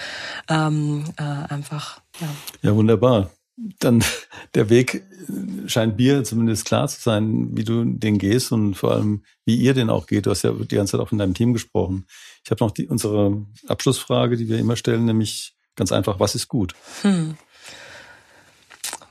Ähm, 0.49 1.05
äh, 1.15 1.23
einfach, 1.23 2.01
ja. 2.19 2.27
Ja, 2.61 2.75
wunderbar. 2.75 3.31
Dann 3.79 4.03
der 4.53 4.69
Weg 4.69 5.05
scheint 5.67 5.97
mir 5.97 6.25
zumindest 6.25 6.65
klar 6.65 6.89
zu 6.89 6.99
sein, 7.01 7.55
wie 7.55 7.63
du 7.63 7.85
den 7.85 8.17
gehst 8.17 8.51
und 8.51 8.75
vor 8.75 8.91
allem, 8.91 9.23
wie 9.45 9.55
ihr 9.55 9.73
den 9.73 9.89
auch 9.89 10.05
geht. 10.05 10.25
Du 10.25 10.31
hast 10.31 10.43
ja 10.43 10.51
die 10.51 10.75
ganze 10.75 10.91
Zeit 10.91 11.01
auch 11.01 11.13
in 11.13 11.17
deinem 11.17 11.33
Team 11.33 11.53
gesprochen. 11.53 12.05
Ich 12.43 12.51
habe 12.51 12.63
noch 12.63 12.71
die, 12.71 12.87
unsere 12.87 13.45
Abschlussfrage, 13.67 14.35
die 14.35 14.49
wir 14.49 14.59
immer 14.59 14.75
stellen, 14.75 15.05
nämlich 15.05 15.55
ganz 15.75 15.93
einfach, 15.93 16.19
was 16.19 16.35
ist 16.35 16.49
gut? 16.49 16.75
Hm. 17.01 17.37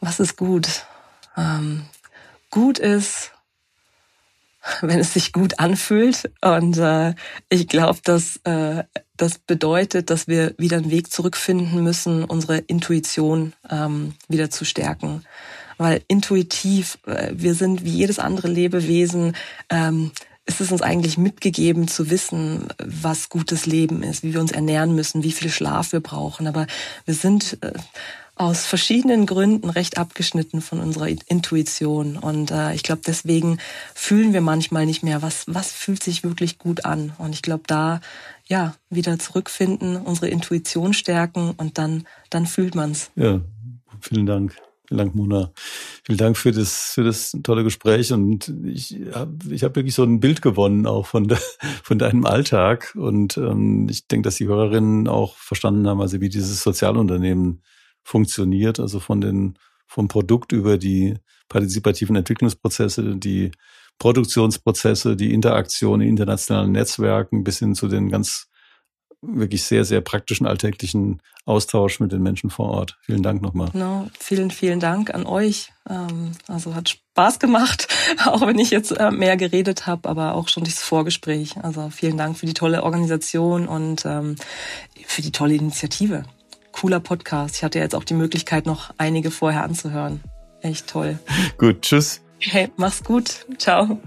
Was 0.00 0.20
ist 0.20 0.36
gut? 0.36 0.84
Ähm, 1.36 1.86
gut 2.54 2.78
ist, 2.78 3.32
wenn 4.80 5.00
es 5.00 5.12
sich 5.12 5.32
gut 5.32 5.58
anfühlt. 5.58 6.30
Und 6.40 6.78
äh, 6.78 7.14
ich 7.48 7.66
glaube, 7.66 7.98
dass 8.04 8.36
äh, 8.44 8.84
das 9.16 9.38
bedeutet, 9.38 10.08
dass 10.08 10.28
wir 10.28 10.54
wieder 10.56 10.76
einen 10.76 10.90
Weg 10.90 11.12
zurückfinden 11.12 11.82
müssen, 11.82 12.24
unsere 12.24 12.58
Intuition 12.58 13.54
ähm, 13.68 14.14
wieder 14.28 14.50
zu 14.50 14.64
stärken. 14.64 15.24
Weil 15.78 16.02
intuitiv, 16.06 16.98
äh, 17.06 17.32
wir 17.32 17.54
sind 17.54 17.84
wie 17.84 17.90
jedes 17.90 18.20
andere 18.20 18.46
Lebewesen, 18.46 19.36
ähm, 19.68 20.12
ist 20.46 20.60
es 20.60 20.70
uns 20.70 20.82
eigentlich 20.82 21.18
mitgegeben 21.18 21.88
zu 21.88 22.08
wissen, 22.08 22.68
was 22.78 23.30
gutes 23.30 23.66
Leben 23.66 24.04
ist, 24.04 24.22
wie 24.22 24.32
wir 24.32 24.40
uns 24.40 24.52
ernähren 24.52 24.94
müssen, 24.94 25.24
wie 25.24 25.32
viel 25.32 25.50
Schlaf 25.50 25.92
wir 25.92 26.00
brauchen. 26.00 26.46
Aber 26.46 26.68
wir 27.04 27.14
sind 27.14 27.58
äh, 27.62 27.72
aus 28.36 28.66
verschiedenen 28.66 29.26
Gründen 29.26 29.70
recht 29.70 29.98
abgeschnitten 29.98 30.60
von 30.60 30.80
unserer 30.80 31.08
Intuition. 31.08 32.16
Und 32.16 32.50
äh, 32.50 32.74
ich 32.74 32.82
glaube, 32.82 33.02
deswegen 33.06 33.58
fühlen 33.94 34.32
wir 34.32 34.40
manchmal 34.40 34.86
nicht 34.86 35.02
mehr, 35.02 35.22
was, 35.22 35.44
was 35.46 35.72
fühlt 35.72 36.02
sich 36.02 36.24
wirklich 36.24 36.58
gut 36.58 36.84
an. 36.84 37.12
Und 37.18 37.32
ich 37.32 37.42
glaube, 37.42 37.64
da 37.66 38.00
ja 38.46 38.74
wieder 38.90 39.18
zurückfinden, 39.18 39.96
unsere 39.96 40.28
Intuition 40.28 40.94
stärken 40.94 41.54
und 41.56 41.78
dann, 41.78 42.04
dann 42.30 42.46
fühlt 42.46 42.74
man's. 42.74 43.10
Ja, 43.14 43.40
vielen 44.00 44.26
Dank. 44.26 44.56
Vielen 44.86 44.98
Dank, 44.98 45.14
Mona. 45.14 45.50
Vielen 46.02 46.18
Dank 46.18 46.36
für 46.36 46.52
das, 46.52 46.92
für 46.94 47.04
das 47.04 47.34
tolle 47.42 47.64
Gespräch. 47.64 48.12
Und 48.12 48.52
ich 48.64 49.00
habe 49.14 49.32
ich 49.50 49.64
hab 49.64 49.76
wirklich 49.76 49.94
so 49.94 50.02
ein 50.02 50.20
Bild 50.20 50.42
gewonnen 50.42 50.86
auch 50.86 51.06
von, 51.06 51.26
de, 51.26 51.38
von 51.82 51.98
deinem 51.98 52.26
Alltag. 52.26 52.94
Und 52.94 53.38
ähm, 53.38 53.88
ich 53.88 54.08
denke, 54.08 54.26
dass 54.26 54.36
die 54.36 54.46
Hörerinnen 54.46 55.08
auch 55.08 55.36
verstanden 55.36 55.88
haben, 55.88 56.02
also 56.02 56.20
wie 56.20 56.28
dieses 56.28 56.62
Sozialunternehmen 56.62 57.62
funktioniert, 58.04 58.78
also 58.78 59.00
von 59.00 59.20
den, 59.20 59.58
vom 59.86 60.08
Produkt 60.08 60.52
über 60.52 60.78
die 60.78 61.14
partizipativen 61.48 62.16
Entwicklungsprozesse, 62.16 63.16
die 63.16 63.50
Produktionsprozesse, 63.98 65.16
die 65.16 65.32
Interaktion 65.32 66.00
in 66.00 66.10
internationalen 66.10 66.72
Netzwerken 66.72 67.44
bis 67.44 67.58
hin 67.58 67.74
zu 67.74 67.88
den 67.88 68.10
ganz 68.10 68.48
wirklich 69.26 69.62
sehr, 69.62 69.84
sehr 69.84 70.00
praktischen 70.00 70.46
alltäglichen 70.46 71.22
Austausch 71.46 72.00
mit 72.00 72.12
den 72.12 72.22
Menschen 72.22 72.50
vor 72.50 72.70
Ort. 72.70 72.98
Vielen 73.02 73.22
Dank 73.22 73.42
nochmal. 73.42 73.70
Genau, 73.72 74.08
vielen, 74.18 74.50
vielen 74.50 74.80
Dank 74.80 75.14
an 75.14 75.26
euch. 75.26 75.72
Ähm, 75.88 76.32
also 76.46 76.74
hat 76.74 76.90
Spaß 76.90 77.38
gemacht, 77.38 77.88
auch 78.26 78.46
wenn 78.46 78.58
ich 78.58 78.70
jetzt 78.70 78.92
äh, 78.92 79.10
mehr 79.10 79.36
geredet 79.36 79.86
habe, 79.86 80.08
aber 80.08 80.34
auch 80.34 80.48
schon 80.48 80.64
dieses 80.64 80.82
Vorgespräch. 80.82 81.56
Also 81.62 81.90
vielen 81.90 82.16
Dank 82.16 82.38
für 82.38 82.46
die 82.46 82.54
tolle 82.54 82.82
Organisation 82.82 83.66
und 83.66 84.04
ähm, 84.04 84.36
für 85.06 85.22
die 85.22 85.32
tolle 85.32 85.54
Initiative 85.54 86.24
cooler 86.74 87.00
Podcast. 87.00 87.56
Ich 87.56 87.64
hatte 87.64 87.78
jetzt 87.78 87.94
auch 87.94 88.04
die 88.04 88.14
Möglichkeit, 88.14 88.66
noch 88.66 88.92
einige 88.98 89.30
vorher 89.30 89.62
anzuhören. 89.62 90.20
echt 90.60 90.88
toll. 90.88 91.18
Gut, 91.58 91.82
tschüss. 91.82 92.20
Hey, 92.40 92.70
mach's 92.76 93.02
gut. 93.02 93.46
Ciao. 93.58 93.98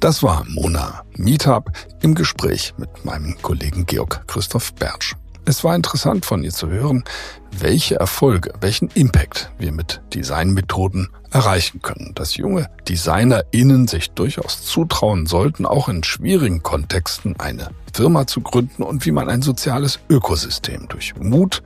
Das 0.00 0.22
war 0.22 0.44
Mona 0.48 1.02
Meetup 1.16 1.70
im 2.02 2.14
Gespräch 2.14 2.74
mit 2.76 3.04
meinem 3.04 3.36
Kollegen 3.40 3.86
Georg 3.86 4.26
Christoph 4.26 4.74
Bertsch. 4.74 5.14
Es 5.48 5.62
war 5.62 5.76
interessant 5.76 6.26
von 6.26 6.42
ihr 6.42 6.50
zu 6.50 6.68
hören, 6.68 7.04
welche 7.52 8.00
Erfolge, 8.00 8.52
welchen 8.60 8.88
Impact 8.94 9.52
wir 9.58 9.70
mit 9.70 10.00
Designmethoden 10.12 11.08
erreichen 11.30 11.80
können. 11.82 12.10
Dass 12.16 12.36
junge 12.36 12.68
DesignerInnen 12.88 13.86
sich 13.86 14.10
durchaus 14.10 14.64
zutrauen 14.64 15.26
sollten, 15.26 15.64
auch 15.64 15.88
in 15.88 16.02
schwierigen 16.02 16.64
Kontexten 16.64 17.38
eine 17.38 17.70
Firma 17.94 18.26
zu 18.26 18.40
gründen 18.40 18.82
und 18.82 19.06
wie 19.06 19.12
man 19.12 19.28
ein 19.28 19.40
soziales 19.40 20.00
Ökosystem 20.10 20.88
durch 20.88 21.14
Mut, 21.14 21.62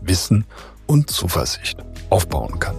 Wissen 0.00 0.44
und 0.86 1.10
Zuversicht 1.10 1.78
aufbauen 2.10 2.60
kann. 2.60 2.76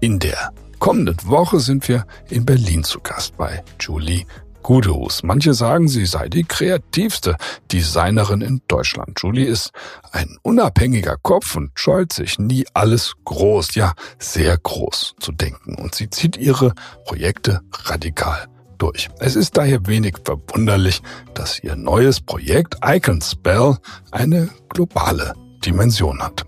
In 0.00 0.18
der 0.18 0.50
kommenden 0.84 1.16
Woche 1.24 1.60
sind 1.60 1.88
wir 1.88 2.04
in 2.28 2.44
Berlin 2.44 2.84
zu 2.84 3.00
Gast 3.00 3.38
bei 3.38 3.64
Julie 3.80 4.26
Gudehus. 4.62 5.22
Manche 5.22 5.54
sagen, 5.54 5.88
sie 5.88 6.04
sei 6.04 6.28
die 6.28 6.44
kreativste 6.44 7.38
Designerin 7.72 8.42
in 8.42 8.60
Deutschland. 8.68 9.18
Julie 9.22 9.46
ist 9.46 9.70
ein 10.12 10.36
unabhängiger 10.42 11.16
Kopf 11.22 11.56
und 11.56 11.70
scheut 11.74 12.12
sich 12.12 12.38
nie 12.38 12.66
alles 12.74 13.14
groß, 13.24 13.76
ja 13.76 13.94
sehr 14.18 14.58
groß 14.58 15.14
zu 15.18 15.32
denken. 15.32 15.74
Und 15.76 15.94
sie 15.94 16.10
zieht 16.10 16.36
ihre 16.36 16.74
Projekte 17.06 17.62
radikal 17.84 18.46
durch. 18.76 19.08
Es 19.20 19.36
ist 19.36 19.56
daher 19.56 19.86
wenig 19.86 20.16
verwunderlich, 20.22 21.00
dass 21.32 21.60
ihr 21.60 21.76
neues 21.76 22.20
Projekt 22.20 22.76
Icon 22.84 23.22
Spell 23.22 23.78
eine 24.10 24.50
globale 24.68 25.32
Dimension 25.64 26.22
hat. 26.22 26.44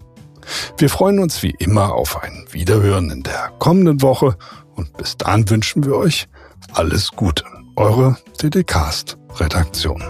Wir 0.79 0.91
freuen 0.91 1.19
uns 1.19 1.43
wie 1.43 1.55
immer 1.59 1.95
auf 1.95 2.23
ein 2.23 2.47
Wiederhören 2.51 3.11
in 3.11 3.23
der 3.23 3.53
kommenden 3.59 4.03
Woche 4.03 4.37
und 4.75 4.97
bis 4.97 5.17
dahin 5.17 5.49
wünschen 5.49 5.85
wir 5.85 5.97
euch 5.97 6.29
alles 6.73 7.11
Gute. 7.13 7.45
Eure 7.77 8.17
DDcast 8.43 9.19
Redaktion. 9.39 10.03